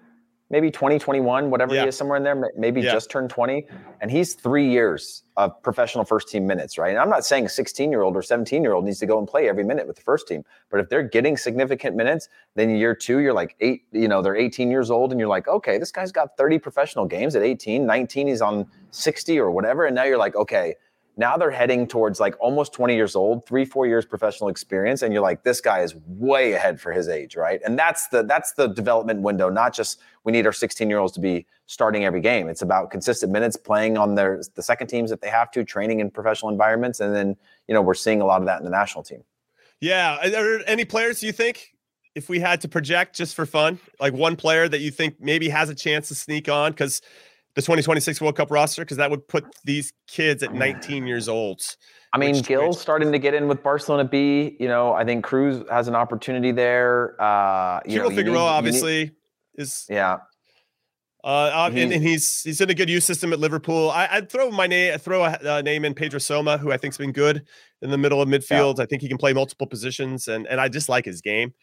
maybe 0.49 0.69
20, 0.69 0.99
21, 0.99 1.49
whatever 1.49 1.73
Yeah. 1.73 1.83
he 1.83 1.87
is, 1.87 1.97
somewhere 1.97 2.17
in 2.17 2.23
there, 2.23 2.51
maybe 2.55 2.81
Yeah. 2.81 2.91
just 2.91 3.09
turned 3.09 3.29
20. 3.29 3.67
And 4.01 4.11
he's 4.11 4.35
three 4.35 4.67
years 4.67 5.23
of 5.37 5.59
professional 5.63 6.05
first 6.05 6.29
team 6.29 6.45
minutes, 6.45 6.77
right? 6.77 6.89
And 6.91 6.99
I'm 6.99 7.09
not 7.09 7.25
saying 7.25 7.45
a 7.45 7.49
16 7.49 7.91
year 7.91 8.03
old 8.03 8.15
or 8.15 8.21
17 8.21 8.61
year 8.61 8.73
old 8.73 8.85
needs 8.85 8.99
to 8.99 9.05
go 9.07 9.17
and 9.17 9.27
play 9.27 9.49
every 9.49 9.63
minute 9.63 9.87
with 9.87 9.95
the 9.95 10.03
first 10.03 10.27
team. 10.27 10.43
But 10.69 10.79
if 10.79 10.89
they're 10.89 11.03
getting 11.03 11.35
significant 11.35 11.95
minutes, 11.95 12.29
then 12.55 12.69
year 12.69 12.93
two, 12.93 13.19
you're 13.19 13.33
like 13.33 13.55
eight, 13.59 13.83
you 13.91 14.07
know, 14.07 14.21
they're 14.21 14.35
18 14.35 14.69
years 14.69 14.91
old 14.91 15.11
and 15.11 15.19
you're 15.19 15.29
like, 15.29 15.47
okay, 15.47 15.77
this 15.79 15.91
guy's 15.91 16.11
got 16.11 16.37
30 16.37 16.59
professional 16.59 17.05
games 17.05 17.35
at 17.35 17.41
18, 17.41 17.85
19, 17.85 18.27
he's 18.27 18.41
on 18.41 18.67
60 18.91 19.39
or 19.39 19.49
whatever. 19.51 19.85
And 19.85 19.95
now 19.95 20.03
you're 20.03 20.17
like, 20.17 20.35
okay, 20.35 20.75
now 21.17 21.37
they're 21.37 21.51
heading 21.51 21.87
towards 21.87 22.19
like 22.19 22.35
almost 22.39 22.73
20 22.73 22.95
years 22.95 23.15
old 23.15 23.45
three 23.45 23.65
four 23.65 23.87
years 23.87 24.05
professional 24.05 24.49
experience 24.49 25.01
and 25.01 25.13
you're 25.13 25.21
like 25.21 25.43
this 25.43 25.61
guy 25.61 25.81
is 25.81 25.95
way 26.07 26.53
ahead 26.53 26.79
for 26.79 26.91
his 26.91 27.07
age 27.07 27.35
right? 27.35 27.61
And 27.65 27.77
that's 27.77 28.07
the 28.07 28.23
that's 28.23 28.53
the 28.53 28.67
development 28.67 29.21
window 29.21 29.49
not 29.49 29.73
just 29.73 29.99
we 30.23 30.31
need 30.31 30.45
our 30.45 30.53
16 30.53 30.89
year 30.89 30.99
olds 30.99 31.13
to 31.13 31.19
be 31.19 31.45
starting 31.67 32.05
every 32.05 32.21
game. 32.21 32.47
It's 32.47 32.61
about 32.61 32.91
consistent 32.91 33.31
minutes 33.31 33.55
playing 33.57 33.97
on 33.97 34.15
their 34.15 34.41
the 34.55 34.63
second 34.63 34.87
teams 34.87 35.11
if 35.11 35.21
they 35.21 35.29
have 35.29 35.51
to 35.51 35.63
training 35.63 35.99
in 35.99 36.11
professional 36.11 36.51
environments 36.51 36.99
and 36.99 37.15
then 37.15 37.35
you 37.67 37.73
know 37.73 37.81
we're 37.81 37.93
seeing 37.93 38.21
a 38.21 38.25
lot 38.25 38.41
of 38.41 38.47
that 38.47 38.59
in 38.59 38.65
the 38.65 38.71
national 38.71 39.03
team. 39.03 39.23
Yeah, 39.81 40.17
are 40.23 40.29
there 40.29 40.61
any 40.67 40.85
players 40.85 41.21
you 41.21 41.31
think, 41.31 41.75
if 42.15 42.29
we 42.29 42.39
had 42.39 42.61
to 42.61 42.67
project 42.67 43.15
just 43.15 43.35
for 43.35 43.45
fun, 43.45 43.77
like 43.99 44.13
one 44.13 44.35
player 44.35 44.69
that 44.69 44.79
you 44.79 44.89
think 44.89 45.19
maybe 45.19 45.49
has 45.49 45.69
a 45.69 45.75
chance 45.75 46.07
to 46.07 46.15
sneak 46.15 46.47
on? 46.47 46.71
Because 46.71 47.01
the 47.55 47.61
2026 47.61 48.21
World 48.21 48.35
Cup 48.35 48.51
roster, 48.51 48.83
because 48.83 48.97
that 48.97 49.09
would 49.09 49.27
put 49.27 49.45
these 49.63 49.93
kids 50.07 50.43
at 50.43 50.53
19 50.53 51.07
years 51.07 51.27
old. 51.29 51.61
I 52.13 52.17
mean, 52.17 52.35
Which- 52.35 52.45
Gill's 52.45 52.75
which- 52.75 52.81
starting 52.81 53.11
to 53.11 53.19
get 53.19 53.33
in 53.33 53.47
with 53.47 53.63
Barcelona 53.63 54.05
B. 54.05 54.55
You 54.59 54.67
know, 54.67 54.93
I 54.93 55.03
think 55.05 55.23
Cruz 55.23 55.63
has 55.69 55.87
an 55.87 55.95
opportunity 55.95 56.51
there. 56.51 57.21
Uh, 57.21 57.79
you 57.85 57.99
know, 57.99 58.09
need- 58.09 58.15
Figueroa 58.15 58.35
need- 58.39 58.57
obviously 58.57 59.11
is 59.57 59.85
yeah, 59.89 60.17
Uh, 61.23 61.69
and, 61.73 61.91
and 61.93 62.03
he's 62.03 62.43
he's 62.43 62.61
in 62.61 62.69
a 62.69 62.73
good 62.73 62.89
youth 62.89 63.03
system 63.03 63.33
at 63.33 63.39
Liverpool. 63.39 63.89
I, 63.89 64.07
I'd 64.11 64.29
throw 64.29 64.51
my 64.51 64.67
name, 64.67 64.97
throw 64.99 65.23
a 65.23 65.31
uh, 65.43 65.61
name 65.61 65.83
in 65.85 65.93
Pedro 65.93 66.19
Soma, 66.19 66.57
who 66.57 66.71
I 66.71 66.77
think's 66.77 66.97
been 66.97 67.11
good 67.13 67.45
in 67.81 67.89
the 67.89 67.97
middle 67.97 68.21
of 68.21 68.27
midfield. 68.29 68.79
I 68.79 68.85
think 68.85 69.01
he 69.01 69.07
can 69.07 69.17
play 69.17 69.33
multiple 69.33 69.65
positions, 69.65 70.27
and 70.27 70.45
and 70.47 70.59
I 70.61 70.67
just 70.69 70.87
like 70.89 71.05
his 71.05 71.21
game. 71.21 71.53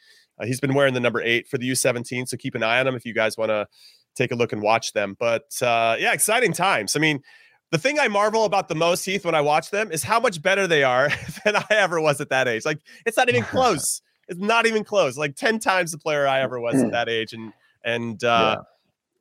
Uh, 0.41 0.47
he's 0.47 0.59
been 0.61 0.73
wearing 0.75 0.95
the 0.95 1.01
number 1.01 1.21
eight 1.23 1.47
for 1.47 1.59
the 1.59 1.71
U17, 1.71 2.27
so 2.27 2.37
keep 2.39 2.55
an 2.55 2.63
eye 2.63 2.81
on 2.81 2.87
him 2.87 2.95
if 2.95 3.05
you 3.05 3.13
guys 3.15 3.37
want 3.37 3.51
to 3.51 3.67
take 4.15 4.33
a 4.33 4.35
look 4.35 4.53
and 4.53 4.63
watch 4.63 4.93
them. 4.93 5.17
But 5.19 5.51
uh, 5.63 5.97
yeah, 5.99 6.13
exciting 6.13 6.53
times. 6.53 6.97
I 6.97 7.01
mean, 7.01 7.23
the 7.71 7.79
thing 7.79 7.99
I 7.99 8.09
marvel 8.09 8.45
about 8.45 8.69
the 8.69 8.75
most, 8.75 9.05
Heath, 9.05 9.25
when 9.25 9.35
I 9.35 9.41
watch 9.41 9.71
them, 9.71 9.91
is 9.91 10.03
how 10.03 10.21
much 10.21 10.43
better 10.43 10.67
they 10.67 10.85
are 10.85 11.11
than 11.45 11.57
I 11.57 11.65
ever 11.71 12.01
was 12.01 12.21
at 12.21 12.29
that 12.29 12.49
age. 12.49 12.65
Like 12.65 12.81
it's 13.07 13.17
not 13.17 13.29
even 13.29 13.43
close. 13.45 14.03
it's 14.29 14.41
not 14.41 14.67
even 14.67 14.85
close. 14.85 15.17
Like 15.17 15.37
ten 15.37 15.59
times 15.59 15.93
the 15.93 15.99
player 15.99 16.27
I 16.27 16.41
ever 16.41 16.61
was 16.61 16.83
at 16.83 16.91
that 16.93 17.09
age, 17.09 17.33
and 17.33 17.53
and 17.85 18.23
uh, 18.23 18.63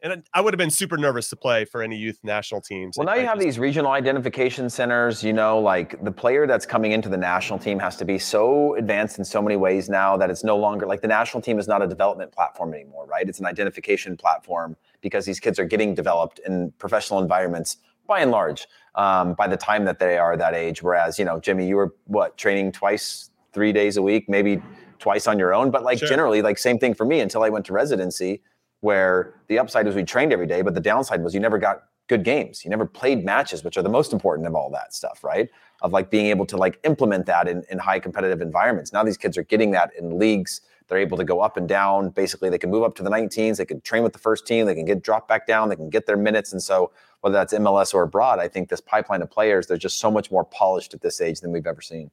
and 0.02 0.24
I 0.34 0.42
would 0.42 0.54
have 0.54 0.58
been 0.58 0.72
super 0.72 0.98
nervous 0.98 1.30
to 1.30 1.36
play 1.36 1.66
for 1.66 1.84
any 1.84 1.96
youth 1.96 2.20
national 2.24 2.62
teams. 2.62 2.98
Well, 2.98 3.06
now 3.06 3.16
you 3.16 3.26
have 3.26 3.40
these 3.40 3.60
regional 3.60 3.92
identification 3.92 4.70
centers. 4.70 5.24
You 5.24 5.34
know, 5.34 5.60
like 5.60 6.04
the 6.04 6.12
player 6.12 6.48
that's 6.48 6.66
coming 6.66 6.92
into 6.92 7.10
the 7.10 7.18
national 7.18 7.60
team 7.60 7.80
has 7.80 7.96
to 7.98 8.06
be 8.06 8.18
so 8.18 8.76
advanced 8.76 9.20
in 9.20 9.26
so 9.26 9.42
many 9.42 9.58
ways 9.58 9.90
now 9.90 10.18
that 10.18 10.30
it's 10.30 10.44
no 10.44 10.58
longer 10.58 10.86
like 10.86 11.02
the 11.02 11.08
national 11.08 11.42
team 11.42 11.60
is 11.60 11.68
not 11.68 11.82
a 11.82 11.88
development 11.88 12.32
platform 12.32 12.74
anymore, 12.74 13.06
right? 13.06 13.28
It's 13.28 13.40
an 13.40 13.46
identification 13.46 14.18
platform 14.18 14.76
because 15.02 15.26
these 15.26 15.40
kids 15.40 15.60
are 15.60 15.66
getting 15.66 15.94
developed 15.94 16.40
in 16.46 16.72
professional 16.80 17.20
environments 17.20 17.78
by 18.08 18.20
and 18.20 18.32
large 18.32 18.68
um, 18.96 19.34
by 19.36 19.48
the 19.48 19.58
time 19.58 19.86
that 19.86 20.00
they 20.00 20.18
are 20.18 20.36
that 20.36 20.54
age. 20.54 20.82
Whereas, 20.82 21.20
you 21.20 21.26
know, 21.26 21.40
Jimmy, 21.40 21.68
you 21.68 21.76
were 21.76 21.94
what 22.06 22.38
training 22.38 22.72
twice, 22.72 23.30
three 23.54 23.72
days 23.72 23.98
a 23.98 24.02
week, 24.02 24.28
maybe 24.28 24.62
twice 25.00 25.28
on 25.28 25.38
your 25.38 25.54
own. 25.54 25.72
But 25.72 25.84
like 25.84 26.00
sure. 26.00 26.08
generally, 26.08 26.42
like 26.42 26.58
same 26.58 26.80
thing 26.80 26.94
for 26.94 27.06
me 27.06 27.20
until 27.20 27.44
I 27.44 27.50
went 27.50 27.66
to 27.68 27.74
residency, 27.74 28.42
where 28.82 29.34
the 29.48 29.58
upside 29.58 29.86
was 29.86 29.96
we 29.96 30.04
trained 30.04 30.34
every 30.34 30.48
day, 30.48 30.62
but 30.62 30.74
the 30.74 30.82
downside 30.82 31.24
was 31.24 31.34
you 31.34 31.40
never 31.40 31.58
got 31.58 31.84
good 32.08 32.24
games. 32.24 32.66
You 32.66 32.70
never 32.70 32.86
played 32.86 33.24
matches, 33.24 33.64
which 33.64 33.78
are 33.78 33.82
the 33.82 33.90
most 33.90 34.12
important 34.12 34.48
of 34.48 34.54
all 34.54 34.70
that 34.72 34.94
stuff, 34.94 35.24
right? 35.24 35.50
Of 35.82 35.94
like 35.94 36.12
being 36.12 36.26
able 36.28 36.46
to 36.48 36.58
like 36.58 36.80
implement 36.84 37.26
that 37.28 37.48
in, 37.48 37.64
in 37.70 37.80
high 37.80 38.00
competitive 38.00 38.42
environments. 38.42 38.92
Now 38.92 39.04
these 39.04 39.18
kids 39.18 39.38
are 39.38 39.44
getting 39.44 39.72
that 39.72 39.92
in 39.98 40.20
leagues. 40.20 40.62
They're 40.88 40.98
able 40.98 41.18
to 41.18 41.24
go 41.24 41.40
up 41.40 41.56
and 41.56 41.70
down. 41.70 42.10
Basically, 42.10 42.50
they 42.50 42.58
can 42.58 42.70
move 42.70 42.84
up 42.84 42.96
to 42.96 43.04
the 43.04 43.10
19s. 43.10 43.56
They 43.56 43.66
can 43.66 43.80
train 43.80 44.04
with 44.04 44.12
the 44.12 44.20
first 44.20 44.46
team. 44.46 44.66
They 44.66 44.76
can 44.76 44.84
get 44.84 45.02
dropped 45.02 45.30
back 45.30 45.48
down. 45.48 45.70
They 45.70 45.78
can 45.78 45.90
get 45.90 46.06
their 46.06 46.18
minutes. 46.18 46.52
And 46.52 46.62
so 46.62 46.92
whether 47.22 47.34
that's 47.34 47.54
MLS 47.54 47.94
or 47.94 48.04
abroad, 48.04 48.40
I 48.40 48.50
think 48.50 48.68
this 48.68 48.82
pipeline 48.82 49.22
of 49.22 49.32
players, 49.32 49.68
they're 49.68 49.78
just 49.78 50.00
so 50.00 50.12
much 50.12 50.32
more 50.32 50.44
polished 50.44 50.94
at 50.94 51.00
this 51.00 51.22
age 51.22 51.40
than 51.40 51.54
we've 51.54 51.66
ever 51.66 51.82
seen. 51.82 52.12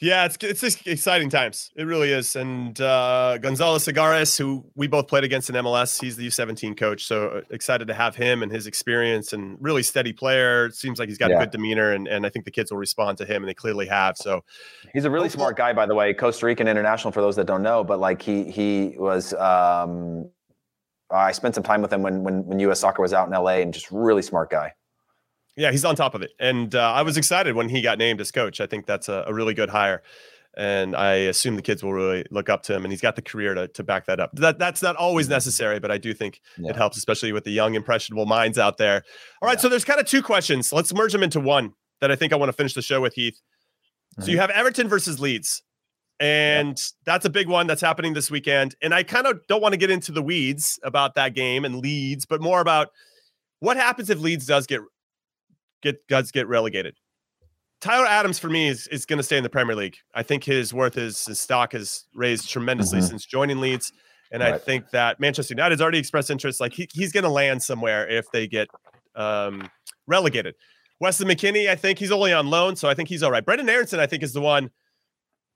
Yeah, 0.00 0.26
it's 0.26 0.36
it's 0.42 0.60
just 0.60 0.86
exciting 0.86 1.28
times. 1.28 1.72
It 1.74 1.82
really 1.82 2.12
is. 2.12 2.36
And 2.36 2.80
uh, 2.80 3.36
Gonzalo 3.38 3.78
Segares, 3.78 4.38
who 4.38 4.64
we 4.76 4.86
both 4.86 5.08
played 5.08 5.24
against 5.24 5.50
in 5.50 5.56
MLS, 5.56 6.00
he's 6.00 6.16
the 6.16 6.28
U17 6.28 6.76
coach. 6.76 7.04
So 7.04 7.28
uh, 7.28 7.40
excited 7.50 7.88
to 7.88 7.94
have 7.94 8.14
him 8.14 8.44
and 8.44 8.52
his 8.52 8.68
experience 8.68 9.32
and 9.32 9.56
really 9.60 9.82
steady 9.82 10.12
player. 10.12 10.66
It 10.66 10.74
seems 10.76 11.00
like 11.00 11.08
he's 11.08 11.18
got 11.18 11.30
yeah. 11.30 11.38
a 11.38 11.40
good 11.40 11.50
demeanor, 11.50 11.92
and, 11.92 12.06
and 12.06 12.24
I 12.24 12.28
think 12.28 12.44
the 12.44 12.52
kids 12.52 12.70
will 12.70 12.78
respond 12.78 13.18
to 13.18 13.24
him, 13.24 13.42
and 13.42 13.48
they 13.48 13.54
clearly 13.54 13.86
have. 13.88 14.16
So 14.16 14.44
he's 14.92 15.04
a 15.04 15.10
really 15.10 15.28
smart 15.28 15.56
guy, 15.56 15.72
by 15.72 15.86
the 15.86 15.96
way. 15.96 16.14
Costa 16.14 16.46
Rican 16.46 16.68
international 16.68 17.10
for 17.10 17.20
those 17.20 17.34
that 17.34 17.46
don't 17.46 17.62
know, 17.62 17.82
but 17.82 17.98
like 17.98 18.22
he 18.22 18.48
he 18.52 18.94
was 18.98 19.34
um, 19.34 20.30
I 21.10 21.32
spent 21.32 21.56
some 21.56 21.64
time 21.64 21.82
with 21.82 21.92
him 21.92 22.02
when 22.02 22.22
when 22.22 22.44
when 22.44 22.60
U.S. 22.60 22.78
Soccer 22.78 23.02
was 23.02 23.12
out 23.12 23.26
in 23.26 23.34
L.A. 23.34 23.62
and 23.62 23.74
just 23.74 23.90
really 23.90 24.22
smart 24.22 24.50
guy. 24.50 24.74
Yeah, 25.58 25.72
he's 25.72 25.84
on 25.84 25.96
top 25.96 26.14
of 26.14 26.22
it, 26.22 26.30
and 26.38 26.74
uh, 26.74 26.92
I 26.92 27.02
was 27.02 27.16
excited 27.16 27.56
when 27.56 27.68
he 27.68 27.82
got 27.82 27.98
named 27.98 28.20
as 28.20 28.30
coach. 28.30 28.60
I 28.60 28.66
think 28.66 28.86
that's 28.86 29.08
a, 29.08 29.24
a, 29.26 29.34
really 29.34 29.54
good 29.54 29.68
hire, 29.68 30.02
and 30.56 30.94
I 30.94 31.14
assume 31.14 31.56
the 31.56 31.62
kids 31.62 31.82
will 31.82 31.92
really 31.92 32.24
look 32.30 32.48
up 32.48 32.62
to 32.64 32.74
him. 32.74 32.84
And 32.84 32.92
he's 32.92 33.00
got 33.00 33.16
the 33.16 33.22
career 33.22 33.54
to 33.54 33.66
to 33.66 33.82
back 33.82 34.06
that 34.06 34.20
up. 34.20 34.30
That 34.34 34.60
that's 34.60 34.82
not 34.82 34.94
always 34.94 35.26
mm-hmm. 35.26 35.34
necessary, 35.34 35.80
but 35.80 35.90
I 35.90 35.98
do 35.98 36.14
think 36.14 36.40
yeah. 36.58 36.70
it 36.70 36.76
helps, 36.76 36.96
especially 36.96 37.32
with 37.32 37.42
the 37.42 37.50
young 37.50 37.74
impressionable 37.74 38.24
minds 38.24 38.56
out 38.56 38.78
there. 38.78 39.02
All 39.42 39.48
right, 39.48 39.58
yeah. 39.58 39.62
so 39.62 39.68
there's 39.68 39.84
kind 39.84 39.98
of 39.98 40.06
two 40.06 40.22
questions. 40.22 40.72
Let's 40.72 40.94
merge 40.94 41.12
them 41.12 41.24
into 41.24 41.40
one 41.40 41.72
that 42.00 42.12
I 42.12 42.14
think 42.14 42.32
I 42.32 42.36
want 42.36 42.50
to 42.50 42.52
finish 42.52 42.74
the 42.74 42.82
show 42.82 43.00
with, 43.00 43.14
Heath. 43.14 43.40
Mm-hmm. 44.14 44.22
So 44.26 44.30
you 44.30 44.38
have 44.38 44.50
Everton 44.50 44.88
versus 44.88 45.18
Leeds. 45.18 45.62
And 46.20 46.76
yeah. 46.76 46.84
that's 47.04 47.24
a 47.24 47.30
big 47.30 47.48
one 47.48 47.66
that's 47.66 47.80
happening 47.80 48.14
this 48.14 48.30
weekend. 48.30 48.74
And 48.82 48.92
I 48.92 49.02
kind 49.02 49.26
of 49.26 49.40
don't 49.48 49.60
want 49.62 49.72
to 49.72 49.76
get 49.76 49.90
into 49.90 50.12
the 50.12 50.22
weeds 50.22 50.78
about 50.82 51.14
that 51.14 51.34
game 51.34 51.64
and 51.64 51.76
Leeds, 51.76 52.26
but 52.26 52.40
more 52.40 52.60
about 52.60 52.88
what 53.60 53.76
happens 53.76 54.10
if 54.10 54.20
Leeds 54.20 54.46
does 54.46 54.66
get 54.66 54.80
get 55.82 56.06
does 56.08 56.30
get 56.30 56.48
relegated. 56.48 56.96
Tyler 57.80 58.06
Adams 58.06 58.38
for 58.38 58.48
me 58.48 58.68
is, 58.68 58.88
is 58.88 59.06
going 59.06 59.18
to 59.18 59.22
stay 59.22 59.36
in 59.36 59.44
the 59.44 59.48
Premier 59.48 59.76
League. 59.76 59.96
I 60.14 60.22
think 60.22 60.42
his 60.42 60.74
worth 60.74 60.98
is 60.98 61.26
his 61.26 61.38
stock 61.38 61.72
has 61.72 62.06
raised 62.12 62.50
tremendously 62.50 62.98
mm-hmm. 62.98 63.08
since 63.08 63.24
joining 63.24 63.60
Leeds. 63.60 63.92
And 64.32 64.42
right. 64.42 64.54
I 64.54 64.58
think 64.58 64.90
that 64.90 65.20
Manchester 65.20 65.54
United's 65.54 65.80
already 65.80 65.98
expressed 65.98 66.30
interest. 66.30 66.60
Like 66.60 66.72
he, 66.72 66.88
he's 66.92 67.12
going 67.12 67.24
to 67.24 67.30
land 67.30 67.62
somewhere 67.62 68.06
if 68.08 68.30
they 68.32 68.46
get 68.46 68.68
um, 69.14 69.70
relegated. 70.06 70.54
Weston 71.00 71.28
McKennie, 71.28 71.68
I 71.68 71.76
think 71.76 71.98
he's 71.98 72.10
only 72.10 72.32
on 72.32 72.48
loan, 72.50 72.74
so 72.74 72.88
I 72.88 72.94
think 72.94 73.08
he's 73.08 73.22
all 73.22 73.30
right. 73.30 73.44
Brendan 73.44 73.68
Aaronson, 73.68 74.00
I 74.00 74.06
think, 74.06 74.24
is 74.24 74.32
the 74.32 74.40
one 74.40 74.70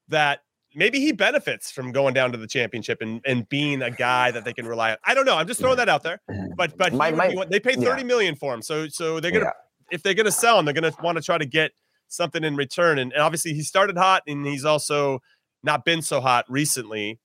that 0.09 0.41
maybe 0.75 1.01
he 1.01 1.11
benefits 1.11 1.71
from 1.73 1.91
going 1.91 2.15
down 2.15 2.31
to 2.33 2.39
the 2.39 2.47
championship 2.47 3.03
and, 3.03 3.21
and 3.27 3.49
being 3.49 3.83
a 3.83 3.91
guy 3.91 4.31
that 4.31 4.45
they 4.45 4.53
can 4.53 4.67
rely 4.67 4.93
on. 4.93 4.97
I 5.05 5.15
don't 5.15 5.27
know. 5.27 5.37
I'm 5.37 5.49
just 5.49 5.61
throwing 5.61 5.77
that 5.79 5.89
out 5.89 6.05
there. 6.05 6.21
But 6.57 6.79
but 6.79 6.93
my, 6.93 7.11
my, 7.11 7.35
they 7.51 7.59
paid 7.59 7.81
30 7.81 7.85
yeah. 7.85 8.07
million 8.07 8.37
for 8.37 8.55
him. 8.55 8.63
So 8.63 8.89
so 8.89 9.19
they're 9.19 9.33
gonna 9.33 9.47
yeah. 9.47 9.51
If 9.93 10.03
they're 10.03 10.15
gonna 10.15 10.33
sell 10.33 10.59
him, 10.59 10.65
they're 10.65 10.75
gonna 10.75 10.93
want 11.03 11.19
to 11.19 11.23
try 11.23 11.39
to 11.39 11.47
get 11.47 11.73
something 12.09 12.45
in 12.45 12.57
return. 12.57 12.99
And, 12.99 13.13
and 13.13 13.23
obviously 13.23 13.55
he 13.55 13.63
started 13.63 13.97
hot 13.97 14.23
and 14.27 14.45
he's 14.47 14.65
also 14.65 15.21
not 15.63 15.85
been 15.85 16.03
so 16.03 16.21
hot 16.21 16.45
recently. 16.49 17.19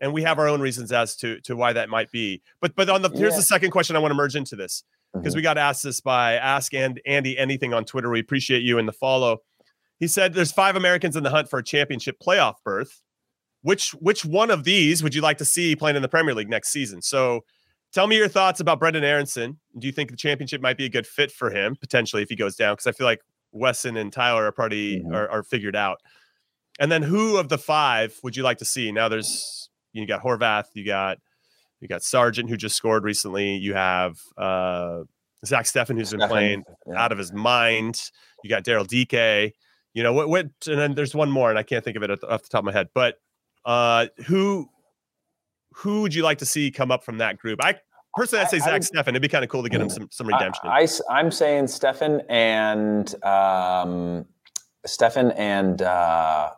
And 0.00 0.12
we 0.12 0.22
have 0.22 0.38
our 0.38 0.48
own 0.48 0.60
reasons 0.60 0.90
as 0.90 1.14
to 1.16 1.40
to 1.42 1.54
why 1.54 1.72
that 1.72 1.88
might 1.88 2.10
be. 2.10 2.42
But 2.60 2.74
but 2.74 2.88
on 2.90 3.02
the 3.02 3.10
here's 3.10 3.36
the 3.36 3.42
second 3.42 3.70
question 3.70 3.94
I 3.94 4.00
want 4.00 4.10
to 4.10 4.16
merge 4.16 4.34
into 4.34 4.56
this 4.56 4.82
because 5.12 5.32
mm-hmm. 5.32 5.38
we 5.38 5.42
got 5.42 5.58
asked 5.58 5.82
this 5.84 6.00
by 6.00 6.34
Ask 6.34 6.74
and 6.74 7.00
Andy 7.06 7.38
Anything 7.38 7.72
on 7.72 7.84
Twitter. 7.84 8.10
We 8.10 8.20
appreciate 8.20 8.62
you 8.62 8.78
and 8.78 8.88
the 8.88 8.92
follow. 8.92 9.38
He 10.00 10.08
said 10.08 10.34
there's 10.34 10.50
five 10.50 10.74
Americans 10.74 11.14
in 11.14 11.22
the 11.22 11.30
hunt 11.30 11.48
for 11.48 11.60
a 11.60 11.64
championship 11.64 12.16
playoff 12.20 12.54
berth. 12.64 13.00
Which 13.62 13.92
which 13.92 14.24
one 14.24 14.50
of 14.50 14.64
these 14.64 15.04
would 15.04 15.14
you 15.14 15.20
like 15.20 15.38
to 15.38 15.44
see 15.44 15.76
playing 15.76 15.94
in 15.94 16.02
the 16.02 16.08
Premier 16.08 16.34
League 16.34 16.50
next 16.50 16.70
season? 16.70 17.00
So 17.00 17.44
tell 17.92 18.06
me 18.06 18.16
your 18.16 18.28
thoughts 18.28 18.60
about 18.60 18.78
Brendan 18.78 19.04
Aaronson. 19.04 19.58
Do 19.78 19.86
you 19.86 19.92
think 19.92 20.10
the 20.10 20.16
championship 20.16 20.60
might 20.60 20.76
be 20.76 20.86
a 20.86 20.88
good 20.88 21.06
fit 21.06 21.30
for 21.30 21.50
him 21.50 21.76
potentially 21.76 22.22
if 22.22 22.28
he 22.28 22.36
goes 22.36 22.56
down? 22.56 22.74
Because 22.74 22.86
I 22.86 22.92
feel 22.92 23.06
like 23.06 23.20
Weston 23.52 23.96
and 23.96 24.12
Tyler 24.12 24.46
are 24.46 24.52
pretty 24.52 25.00
mm-hmm. 25.00 25.14
are, 25.14 25.28
are 25.28 25.42
figured 25.42 25.76
out. 25.76 26.00
And 26.80 26.90
then 26.90 27.02
who 27.02 27.36
of 27.36 27.48
the 27.48 27.58
five 27.58 28.18
would 28.22 28.36
you 28.36 28.42
like 28.42 28.58
to 28.58 28.64
see? 28.64 28.90
Now 28.92 29.08
there's 29.08 29.68
you 29.92 30.06
got 30.06 30.22
Horvath, 30.22 30.66
you 30.74 30.84
got 30.84 31.18
you 31.80 31.88
got 31.88 32.02
Sargent 32.02 32.48
who 32.48 32.56
just 32.56 32.76
scored 32.76 33.04
recently. 33.04 33.56
You 33.56 33.74
have 33.74 34.18
uh 34.36 35.02
Zach 35.44 35.66
Steffen 35.66 35.98
who's 35.98 36.12
been 36.12 36.28
playing 36.28 36.64
yeah. 36.86 37.02
out 37.02 37.12
of 37.12 37.18
his 37.18 37.32
mind. 37.32 38.00
You 38.42 38.50
got 38.50 38.64
Daryl 38.64 38.86
Dike. 38.86 39.54
You 39.92 40.02
know 40.02 40.12
what? 40.12 40.28
What? 40.28 40.46
And 40.66 40.78
then 40.78 40.94
there's 40.94 41.14
one 41.14 41.30
more, 41.30 41.50
and 41.50 41.58
I 41.58 41.62
can't 41.62 41.84
think 41.84 41.96
of 41.96 42.02
it 42.02 42.10
off 42.24 42.42
the 42.42 42.48
top 42.48 42.60
of 42.60 42.64
my 42.64 42.72
head. 42.72 42.88
But 42.94 43.16
uh, 43.64 44.06
who 44.26 44.70
who 45.74 46.02
would 46.02 46.14
you 46.14 46.22
like 46.22 46.38
to 46.38 46.46
see 46.46 46.70
come 46.70 46.90
up 46.90 47.04
from 47.04 47.18
that 47.18 47.38
group? 47.38 47.60
I 47.62 47.76
personally, 48.14 48.44
I'd 48.44 48.50
say 48.50 48.58
I, 48.58 48.60
Zach 48.60 48.74
I 48.74 48.78
Steffen. 48.78 49.08
It'd 49.08 49.22
be 49.22 49.28
kind 49.28 49.44
of 49.44 49.50
cool 49.50 49.62
to 49.62 49.68
get 49.68 49.80
him 49.80 49.88
some 49.88 50.08
some 50.10 50.26
redemption. 50.26 50.68
I, 50.68 50.86
am 51.10 51.30
saying 51.30 51.64
Steffen 51.64 52.24
and 52.28 53.14
um, 53.24 54.26
Steffen 54.86 55.34
and 55.36 55.82
uh, 55.82 56.50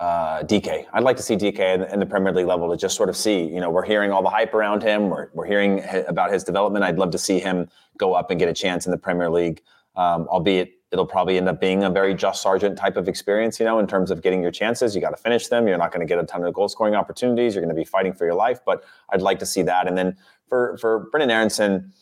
uh, 0.00 0.42
Dike. 0.42 0.86
I'd 0.92 1.02
like 1.02 1.16
to 1.16 1.22
see 1.22 1.36
Dike 1.36 1.58
in, 1.58 1.82
in, 1.84 2.00
the 2.00 2.06
Premier 2.06 2.32
League 2.32 2.46
level 2.46 2.70
to 2.70 2.76
just 2.76 2.96
sort 2.96 3.08
of 3.08 3.16
see. 3.16 3.44
You 3.44 3.60
know, 3.60 3.70
we're 3.70 3.84
hearing 3.84 4.10
all 4.10 4.22
the 4.22 4.30
hype 4.30 4.54
around 4.54 4.82
him. 4.82 5.08
We're 5.08 5.28
we're 5.32 5.46
hearing 5.46 5.82
about 6.08 6.32
his 6.32 6.44
development. 6.44 6.84
I'd 6.84 6.98
love 6.98 7.10
to 7.10 7.18
see 7.18 7.38
him 7.38 7.68
go 7.98 8.14
up 8.14 8.30
and 8.30 8.38
get 8.38 8.48
a 8.48 8.54
chance 8.54 8.86
in 8.86 8.92
the 8.92 8.98
Premier 8.98 9.30
League, 9.30 9.62
um, 9.96 10.26
albeit 10.28 10.72
it'll 10.92 11.06
probably 11.06 11.36
end 11.36 11.48
up 11.48 11.60
being 11.60 11.82
a 11.82 11.90
very 11.90 12.14
just 12.14 12.42
Sargent 12.42 12.78
type 12.78 12.96
of 12.96 13.08
experience, 13.08 13.58
you 13.58 13.66
know, 13.66 13.78
in 13.78 13.86
terms 13.86 14.10
of 14.10 14.22
getting 14.22 14.40
your 14.40 14.50
chances. 14.52 14.94
You 14.94 15.00
got 15.00 15.10
to 15.10 15.16
finish 15.16 15.48
them. 15.48 15.66
You're 15.66 15.78
not 15.78 15.92
going 15.92 16.06
to 16.06 16.06
get 16.06 16.22
a 16.22 16.24
ton 16.24 16.44
of 16.44 16.54
goal 16.54 16.68
scoring 16.68 16.94
opportunities. 16.94 17.54
You're 17.54 17.62
going 17.62 17.74
to 17.74 17.80
be 17.80 17.84
fighting 17.84 18.12
for 18.12 18.24
your 18.24 18.34
life, 18.34 18.60
but 18.64 18.84
I'd 19.10 19.22
like 19.22 19.38
to 19.40 19.46
see 19.46 19.62
that. 19.62 19.88
And 19.88 19.98
then 19.98 20.16
for 20.48 20.78
for 20.78 21.08
Brendan 21.10 21.30
Aaronson, 21.30 21.92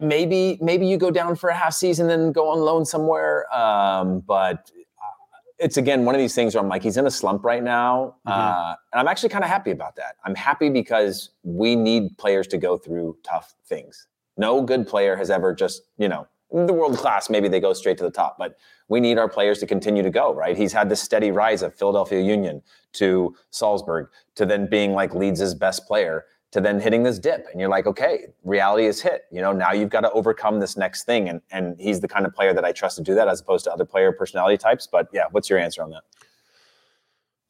maybe 0.00 0.58
maybe 0.60 0.86
you 0.86 0.96
go 0.96 1.10
down 1.10 1.36
for 1.36 1.50
a 1.50 1.54
half 1.54 1.72
season 1.72 2.10
and 2.10 2.34
go 2.34 2.48
on 2.48 2.60
loan 2.60 2.84
somewhere. 2.84 3.52
Um, 3.54 4.20
but 4.20 4.70
uh, 4.98 5.40
it's 5.58 5.76
again 5.78 6.04
one 6.04 6.14
of 6.14 6.20
these 6.20 6.34
things 6.34 6.54
where 6.54 6.62
I'm 6.62 6.68
like, 6.68 6.82
he's 6.82 6.96
in 6.96 7.06
a 7.06 7.10
slump 7.10 7.44
right 7.44 7.62
now, 7.62 8.16
mm-hmm. 8.26 8.40
uh, 8.40 8.74
and 8.92 9.00
I'm 9.00 9.08
actually 9.08 9.30
kind 9.30 9.44
of 9.44 9.50
happy 9.50 9.70
about 9.70 9.96
that. 9.96 10.16
I'm 10.24 10.34
happy 10.34 10.68
because 10.68 11.30
we 11.42 11.76
need 11.76 12.18
players 12.18 12.46
to 12.48 12.58
go 12.58 12.76
through 12.76 13.16
tough 13.22 13.54
things. 13.66 14.06
No 14.36 14.62
good 14.62 14.86
player 14.86 15.16
has 15.16 15.30
ever 15.30 15.54
just 15.54 15.82
you 15.96 16.08
know 16.08 16.26
Mm. 16.52 16.66
the 16.66 16.72
world 16.72 16.96
class, 16.96 17.30
maybe 17.30 17.48
they 17.48 17.60
go 17.60 17.72
straight 17.72 17.98
to 17.98 18.04
the 18.04 18.10
top. 18.10 18.36
But 18.38 18.56
we 18.88 19.00
need 19.00 19.18
our 19.18 19.28
players 19.28 19.58
to 19.60 19.66
continue 19.66 20.02
to 20.02 20.10
go, 20.10 20.34
right? 20.34 20.56
He's 20.56 20.72
had 20.72 20.88
this 20.88 21.00
steady 21.00 21.30
rise 21.30 21.62
of 21.62 21.74
Philadelphia 21.74 22.20
Union 22.20 22.62
to 22.94 23.34
Salzburg 23.50 24.08
to 24.34 24.46
then 24.46 24.66
being 24.66 24.92
like 24.92 25.14
Leeds' 25.14 25.54
best 25.54 25.86
player 25.86 26.26
to 26.52 26.60
then 26.60 26.78
hitting 26.78 27.02
this 27.02 27.18
dip. 27.18 27.46
And 27.50 27.60
you're 27.60 27.70
like, 27.70 27.86
okay, 27.86 28.26
reality 28.44 28.84
is 28.84 29.00
hit. 29.00 29.22
You 29.32 29.40
know, 29.40 29.52
now 29.52 29.72
you've 29.72 29.88
got 29.88 30.02
to 30.02 30.10
overcome 30.12 30.60
this 30.60 30.76
next 30.76 31.04
thing. 31.04 31.28
And 31.28 31.40
and 31.50 31.80
he's 31.80 32.00
the 32.00 32.08
kind 32.08 32.26
of 32.26 32.34
player 32.34 32.52
that 32.52 32.64
I 32.64 32.72
trust 32.72 32.96
to 32.96 33.02
do 33.02 33.14
that 33.14 33.28
as 33.28 33.40
opposed 33.40 33.64
to 33.64 33.72
other 33.72 33.86
player 33.86 34.12
personality 34.12 34.58
types. 34.58 34.86
But 34.86 35.08
yeah, 35.12 35.24
what's 35.30 35.48
your 35.48 35.58
answer 35.58 35.82
on 35.82 35.90
that? 35.90 36.02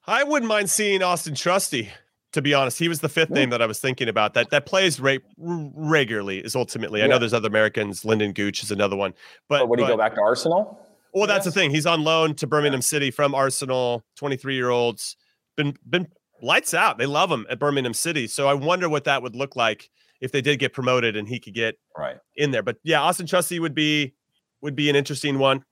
I 0.07 0.25
wouldn't 0.25 0.49
mind 0.49 0.71
seeing 0.71 1.01
Auston 1.01 1.37
Trusty 1.37 1.91
to 2.33 2.43
be 2.43 2.55
honest, 2.55 2.79
he 2.79 2.89
was 2.89 3.01
the 3.01 3.09
fifth 3.09 3.31
name 3.31 3.51
that 3.51 3.61
I 3.61 3.67
was 3.67 3.79
thinking 3.79 4.09
about 4.09 4.35
that 4.35 4.51
that 4.51 4.67
plays 4.67 4.99
re- 4.99 5.21
regularly. 5.37 6.39
Is 6.39 6.57
ultimately, 6.57 7.01
yeah. 7.01 7.07
I 7.07 7.09
know 7.09 7.19
there's 7.19 7.35
other 7.35 7.49
Americans. 7.49 8.03
Lynden 8.03 8.35
Gooch 8.35 8.63
is 8.63 8.71
another 8.71 8.97
one, 8.97 9.13
but, 9.49 9.61
but 9.61 9.69
would 9.69 9.81
he 9.81 9.87
go 9.87 9.97
back 9.97 10.15
to 10.15 10.21
Arsenal? 10.21 10.79
Well, 11.15 11.27
that's 11.27 11.45
the 11.45 11.53
thing. 11.53 11.71
He's 11.71 11.85
on 11.85 12.05
loan 12.05 12.35
to 12.37 12.47
Birmingham 12.47 12.79
yeah. 12.79 12.85
City 12.85 13.11
from 13.11 13.35
Arsenal. 13.35 14.03
23 14.17 14.55
year 14.55 14.71
olds 14.71 15.17
been 15.57 15.77
been 15.89 16.09
lights 16.41 16.73
out. 16.73 16.99
They 16.99 17.07
love 17.07 17.31
him 17.31 17.47
at 17.51 17.59
Birmingham 17.59 17.95
City. 17.95 18.27
So 18.27 18.49
I 18.49 18.55
wonder 18.55 18.89
what 18.89 19.05
that 19.05 19.23
would 19.23 19.37
look 19.37 19.55
like 19.55 19.91
if 20.21 20.33
they 20.33 20.41
did 20.41 20.59
get 20.59 20.73
promoted 20.73 21.17
and 21.17 21.29
he 21.29 21.39
could 21.39 21.55
get 21.55 21.75
right 21.97 22.17
in 22.37 22.51
there. 22.51 22.63
But 22.63 22.79
yeah, 22.83 22.99
Auston 22.99 23.29
Trusty 23.29 23.61
would 23.61 23.75
be 23.75 24.15
would 24.63 24.75
be 24.75 24.89
an 24.89 24.97
interesting 24.97 25.39
one. 25.39 25.65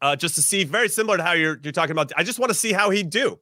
Uh, 0.00 0.16
just 0.16 0.34
to 0.36 0.42
see, 0.42 0.64
very 0.64 0.88
similar 0.88 1.18
to 1.18 1.22
how 1.22 1.32
you're 1.32 1.58
you're 1.62 1.72
talking 1.72 1.90
about. 1.90 2.10
I 2.16 2.22
just 2.22 2.38
want 2.38 2.48
to 2.48 2.54
see 2.54 2.72
how 2.72 2.88
he'd 2.88 3.10
do 3.10 3.38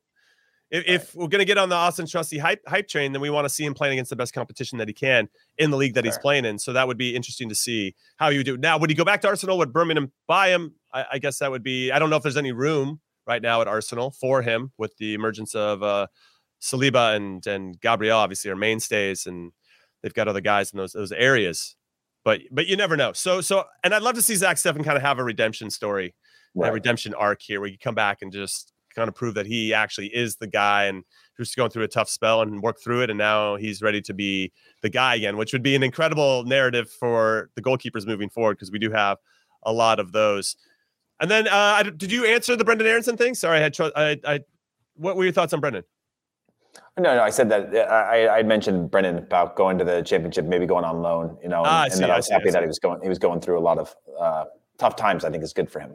If, 0.70 0.84
if 0.86 1.14
we're 1.14 1.28
going 1.28 1.40
to 1.40 1.46
get 1.46 1.56
on 1.56 1.68
the 1.68 1.74
Auston 1.74 2.10
Trusty 2.10 2.38
hype 2.38 2.60
hype 2.66 2.88
train, 2.88 3.12
then 3.12 3.22
we 3.22 3.30
want 3.30 3.46
to 3.46 3.48
see 3.48 3.64
him 3.64 3.72
playing 3.74 3.94
against 3.94 4.10
the 4.10 4.16
best 4.16 4.34
competition 4.34 4.78
that 4.78 4.88
he 4.88 4.94
can 4.94 5.28
in 5.56 5.70
the 5.70 5.76
league 5.76 5.94
that 5.94 6.04
he's 6.04 6.18
playing 6.18 6.44
in. 6.44 6.58
So 6.58 6.72
that 6.74 6.86
would 6.86 6.98
be 6.98 7.16
interesting 7.16 7.48
to 7.48 7.54
see 7.54 7.94
how 8.16 8.28
you 8.28 8.40
would 8.40 8.46
do. 8.46 8.56
Now, 8.56 8.78
would 8.78 8.90
he 8.90 8.96
go 8.96 9.04
back 9.04 9.22
to 9.22 9.28
Arsenal? 9.28 9.56
Would 9.58 9.72
Birmingham 9.72 10.12
buy 10.26 10.48
him? 10.48 10.74
I, 10.92 11.04
I 11.12 11.18
guess 11.18 11.38
that 11.38 11.50
would 11.50 11.62
be. 11.62 11.90
I 11.90 11.98
don't 11.98 12.10
know 12.10 12.16
if 12.16 12.22
there's 12.22 12.36
any 12.36 12.52
room 12.52 13.00
right 13.26 13.40
now 13.40 13.62
at 13.62 13.68
Arsenal 13.68 14.10
for 14.10 14.42
him 14.42 14.72
with 14.78 14.96
the 14.98 15.14
emergence 15.14 15.54
of 15.54 15.82
uh, 15.82 16.06
Saliba 16.60 17.16
and 17.16 17.46
and 17.46 17.80
Gabriel. 17.80 18.18
Obviously, 18.18 18.50
are 18.50 18.56
mainstays, 18.56 19.26
and 19.26 19.52
they've 20.02 20.14
got 20.14 20.28
other 20.28 20.40
guys 20.42 20.72
in 20.72 20.78
those 20.78 20.92
those 20.92 21.12
areas. 21.12 21.76
But 22.24 22.42
but 22.50 22.66
you 22.66 22.76
never 22.76 22.96
know. 22.96 23.12
So 23.14 23.40
so, 23.40 23.64
and 23.82 23.94
I'd 23.94 24.02
love 24.02 24.16
to 24.16 24.22
see 24.22 24.34
Zach 24.34 24.56
Steffen 24.56 24.84
kind 24.84 24.96
of 24.96 25.02
have 25.02 25.18
a 25.18 25.24
redemption 25.24 25.70
story 25.70 26.14
a 26.56 26.60
Right. 26.60 26.72
redemption 26.72 27.14
arc 27.14 27.40
here 27.42 27.60
where 27.60 27.68
you 27.68 27.78
come 27.78 27.94
back 27.94 28.22
and 28.22 28.32
just 28.32 28.72
kind 28.98 29.08
of 29.08 29.14
prove 29.14 29.34
that 29.34 29.46
he 29.46 29.72
actually 29.72 30.08
is 30.08 30.36
the 30.36 30.46
guy 30.46 30.84
and 30.86 31.04
just 31.36 31.54
going 31.56 31.70
through 31.70 31.84
a 31.84 31.88
tough 31.88 32.08
spell 32.08 32.42
and 32.42 32.60
work 32.62 32.80
through 32.82 33.00
it 33.02 33.10
and 33.10 33.16
now 33.18 33.54
he's 33.54 33.80
ready 33.80 34.00
to 34.02 34.12
be 34.12 34.50
the 34.82 34.88
guy 34.90 35.14
again 35.14 35.36
which 35.36 35.52
would 35.52 35.62
be 35.62 35.76
an 35.76 35.84
incredible 35.84 36.42
narrative 36.44 36.90
for 36.90 37.48
the 37.54 37.62
goalkeepers 37.62 38.06
moving 38.06 38.28
forward 38.28 38.54
because 38.54 38.72
we 38.72 38.78
do 38.78 38.90
have 38.90 39.18
a 39.62 39.72
lot 39.72 40.00
of 40.00 40.10
those 40.10 40.56
and 41.20 41.30
then 41.30 41.46
uh 41.46 41.74
I, 41.78 41.82
did 41.84 42.10
you 42.10 42.26
answer 42.26 42.56
the 42.56 42.64
Brendan 42.64 42.88
Aaronson 42.88 43.16
thing 43.16 43.34
sorry 43.34 43.58
i 43.58 43.60
had 43.60 43.72
tr- 43.72 43.94
I, 43.94 44.18
I 44.26 44.40
what 44.96 45.16
were 45.16 45.22
your 45.22 45.32
thoughts 45.32 45.52
on 45.52 45.60
brendan 45.60 45.84
No, 46.98 47.14
no, 47.14 47.22
I 47.22 47.30
said 47.30 47.48
that 47.50 47.72
uh, 47.72 47.78
I, 48.14 48.38
I 48.38 48.42
mentioned 48.42 48.90
Brendan 48.90 49.18
about 49.18 49.54
going 49.54 49.78
to 49.78 49.84
the 49.84 50.02
championship, 50.02 50.44
maybe 50.46 50.66
going 50.66 50.84
on 50.84 51.00
loan, 51.00 51.38
you 51.40 51.48
know, 51.48 51.62
Ah, 51.64 51.82
I 51.82 51.84
and, 51.84 51.92
see, 51.94 52.00
that 52.00 52.10
I 52.10 52.14
I 52.14 52.16
was 52.16 52.26
see, 52.26 52.34
happy 52.34 52.50
that 52.50 52.62
he 52.62 52.66
was 52.66 52.80
going. 52.80 53.00
He 53.02 53.08
was 53.08 53.20
going 53.20 53.40
through 53.40 53.56
a 53.62 53.64
lot 53.70 53.78
of 53.78 53.94
uh, 54.18 54.44
tough 54.78 54.96
times. 54.96 55.24
I 55.24 55.30
think 55.30 55.44
is 55.44 55.52
good 55.52 55.70
for 55.70 55.78
him. 55.78 55.92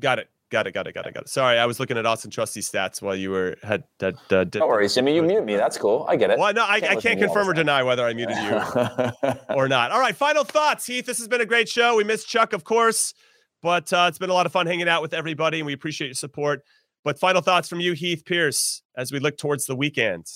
got 0.00 0.18
it 0.18 0.28
got 0.50 0.66
it 0.66 0.72
got 0.72 0.86
it 0.86 0.92
got 0.92 1.06
it 1.06 1.14
got 1.14 1.22
it 1.22 1.28
sorry 1.28 1.58
i 1.58 1.66
was 1.66 1.80
looking 1.80 1.96
at 1.96 2.04
Auston 2.04 2.30
Trusty 2.30 2.60
stats 2.60 3.00
while 3.00 3.14
you 3.16 3.30
were 3.30 3.56
had 3.62 3.84
had 4.00 4.16
uh, 4.30 4.44
did, 4.44 4.60
No 4.60 4.66
worries, 4.66 4.94
Jimmy. 4.94 5.14
You 5.14 5.22
mute 5.22 5.44
me. 5.44 5.56
That's 5.56 5.78
cool. 5.78 6.04
I 6.08 6.16
get 6.16 6.30
it. 6.30 6.38
well 6.38 6.52
no 6.52 6.64
i, 6.66 6.80
Can't 6.80 6.92
I 6.92 6.94
can't 6.94 7.02
to 7.02 7.10
you 7.10 7.28
all 7.28 7.34
confirm 7.34 7.48
or 7.50 7.54
deny 7.54 7.82
whether 7.82 8.04
i 8.04 8.12
muted 8.12 8.36
you 8.36 9.32
or 9.54 9.68
not. 9.68 9.90
All 9.92 10.00
right, 10.00 10.14
final 10.14 10.44
thoughts, 10.44 10.86
Heath. 10.86 11.06
This 11.06 11.18
has 11.18 11.28
been 11.28 11.40
a 11.40 11.46
great 11.46 11.68
show. 11.68 11.96
We 11.96 12.04
missed 12.04 12.28
Chuck, 12.28 12.52
of 12.52 12.64
course, 12.64 13.14
but 13.62 13.92
uh, 13.92 14.06
it's 14.08 14.18
been 14.18 14.30
a 14.30 14.34
lot 14.34 14.46
of 14.46 14.52
fun 14.52 14.66
hanging 14.66 14.88
out 14.88 15.02
with 15.02 15.14
everybody, 15.14 15.58
and 15.58 15.66
we 15.66 15.72
appreciate 15.72 16.08
your 16.08 16.14
support. 16.14 16.62
But 17.04 17.18
final 17.18 17.40
thoughts 17.40 17.68
from 17.68 17.80
you, 17.80 17.92
Heath 17.94 18.24
Pearce, 18.26 18.82
as 18.96 19.10
we 19.12 19.18
look 19.20 19.38
towards 19.38 19.66
the 19.66 19.74
weekend. 19.74 20.26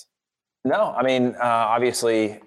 No, 0.64 0.94
I 0.96 1.02
mean, 1.02 1.34
uh, 1.38 1.42
obviously, 1.42 2.40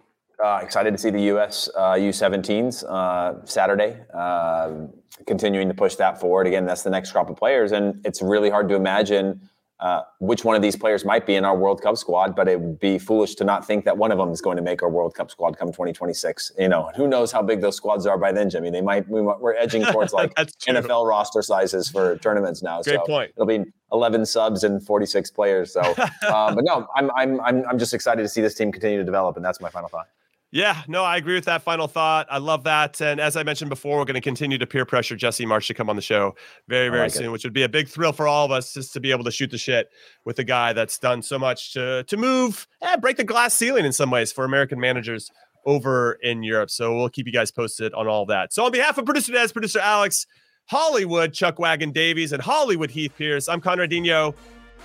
uh, 0.43 0.59
excited 0.61 0.91
to 0.91 0.97
see 0.97 1.09
the 1.09 1.23
U.S. 1.23 1.69
Uh, 1.75 1.93
U17s 1.93 2.83
uh, 2.83 3.45
Saturday. 3.45 3.97
Um 4.13 4.89
continuing 5.25 5.67
to 5.67 5.73
push 5.73 5.95
that 5.95 6.19
forward. 6.19 6.47
Again, 6.47 6.65
that's 6.65 6.83
the 6.83 6.89
next 6.89 7.11
crop 7.11 7.29
of 7.29 7.35
players, 7.37 7.71
and 7.71 7.99
it's 8.05 8.21
really 8.21 8.49
hard 8.49 8.69
to 8.69 8.75
imagine 8.75 9.49
uh, 9.79 10.01
which 10.19 10.43
one 10.43 10.55
of 10.55 10.61
these 10.61 10.75
players 10.75 11.05
might 11.05 11.25
be 11.27 11.35
in 11.35 11.45
our 11.45 11.55
World 11.55 11.81
Cup 11.81 11.97
squad. 11.97 12.35
But 12.35 12.47
it 12.47 12.59
would 12.59 12.79
be 12.79 12.97
foolish 12.97 13.35
to 13.35 13.43
not 13.43 13.65
think 13.65 13.85
that 13.85 13.97
one 13.97 14.11
of 14.11 14.17
them 14.17 14.31
is 14.31 14.41
going 14.41 14.57
to 14.57 14.63
make 14.63 14.81
our 14.81 14.89
World 14.89 15.13
Cup 15.13 15.29
squad 15.29 15.57
come 15.57 15.69
2026. 15.69 16.53
You 16.57 16.67
know, 16.67 16.91
who 16.95 17.07
knows 17.07 17.31
how 17.31 17.41
big 17.43 17.61
those 17.61 17.75
squads 17.75 18.05
are 18.05 18.17
by 18.17 18.31
then, 18.31 18.49
Jimmy? 18.49 18.69
They 18.71 18.81
might. 18.81 19.07
We, 19.07 19.21
might- 19.21 19.39
we're 19.39 19.55
edging 19.55 19.83
towards 19.91 20.13
like 20.13 20.33
NFL 20.35 21.07
roster 21.07 21.41
sizes 21.41 21.89
for 21.89 22.17
tournaments 22.17 22.63
now. 22.63 22.81
Great 22.81 22.95
so 22.95 23.05
point. 23.05 23.31
It'll 23.35 23.45
be 23.45 23.65
11 23.91 24.25
subs 24.25 24.63
and 24.63 24.83
46 24.85 25.31
players. 25.31 25.73
So, 25.73 25.81
um, 25.81 25.95
but 26.55 26.63
no, 26.63 26.87
I'm, 26.95 27.11
I'm 27.15 27.39
I'm 27.41 27.65
I'm 27.67 27.79
just 27.79 27.93
excited 27.93 28.23
to 28.23 28.29
see 28.29 28.41
this 28.41 28.55
team 28.55 28.71
continue 28.71 28.97
to 28.97 29.03
develop, 29.05 29.35
and 29.35 29.45
that's 29.45 29.61
my 29.61 29.69
final 29.69 29.89
thought. 29.89 30.07
Yeah, 30.51 30.81
no, 30.87 31.03
I 31.03 31.17
agree 31.17 31.35
with 31.35 31.45
that 31.45 31.61
final 31.61 31.87
thought. 31.87 32.25
I 32.31 32.37
love 32.37 32.63
that. 32.63 33.01
And 33.01 33.19
as 33.19 33.35
I 33.35 33.43
mentioned 33.43 33.69
before, 33.69 33.97
we're 33.97 34.05
going 34.05 34.15
to 34.15 34.21
continue 34.21 34.57
to 34.57 34.65
peer 34.65 34.85
pressure 34.85 35.17
Jesse 35.17 35.45
Marsch 35.45 35.67
to 35.67 35.73
come 35.73 35.89
on 35.89 35.97
the 35.97 36.01
show 36.01 36.35
very, 36.69 36.87
very 36.87 37.01
like 37.01 37.11
it. 37.11 37.17
soon, 37.17 37.31
which 37.33 37.43
would 37.43 37.51
be 37.53 37.63
a 37.63 37.69
big 37.69 37.89
thrill 37.89 38.13
for 38.13 38.29
all 38.29 38.45
of 38.45 38.51
us 38.51 38.73
just 38.73 38.93
to 38.93 39.01
be 39.01 39.11
able 39.11 39.25
to 39.25 39.31
shoot 39.31 39.51
the 39.51 39.57
shit 39.57 39.89
with 40.23 40.39
a 40.39 40.45
guy 40.45 40.71
that's 40.71 40.97
done 40.99 41.21
so 41.21 41.37
much 41.37 41.73
to 41.73 42.03
to 42.05 42.15
move, 42.17 42.65
eh, 42.81 42.95
break 42.95 43.17
the 43.17 43.25
glass 43.25 43.55
ceiling 43.55 43.83
in 43.83 43.91
some 43.91 44.09
ways 44.09 44.31
for 44.31 44.45
American 44.45 44.79
managers 44.79 45.29
over 45.65 46.13
in 46.23 46.43
Europe. 46.43 46.69
So 46.69 46.95
we'll 46.95 47.09
keep 47.09 47.27
you 47.27 47.33
guys 47.33 47.51
posted 47.51 47.93
on 47.93 48.07
all 48.07 48.25
that. 48.27 48.53
So 48.53 48.63
on 48.63 48.71
behalf 48.71 48.97
of 48.97 49.03
producer 49.03 49.33
Des, 49.33 49.49
producer 49.49 49.79
Alex, 49.79 50.25
Hollywood 50.65 51.33
Chuck 51.33 51.59
Wagon 51.59 51.91
Davies, 51.91 52.31
and 52.31 52.41
Hollywood 52.41 52.89
Heath 52.89 53.11
Pearce, 53.17 53.49
I'm 53.49 53.59
Conradinho. 53.59 54.33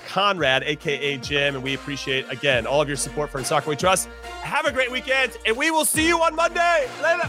Conrad, 0.07 0.63
aka 0.65 1.17
Jim, 1.19 1.55
and 1.55 1.65
we 1.65 1.75
appreciate 1.75 2.31
again 2.31 2.67
all 2.67 2.81
of 2.81 2.89
your 2.89 2.97
support 2.97 3.31
for 3.31 3.43
Soccer 3.45 3.71
We 3.71 3.77
Trust. 3.77 4.09
Have 4.43 4.67
a 4.67 4.73
great 4.73 4.91
weekend, 4.91 5.37
and 5.47 5.57
we 5.57 5.71
will 5.71 5.85
see 5.85 6.07
you 6.07 6.21
on 6.21 6.35
Monday. 6.35 6.89
Later. 7.03 7.29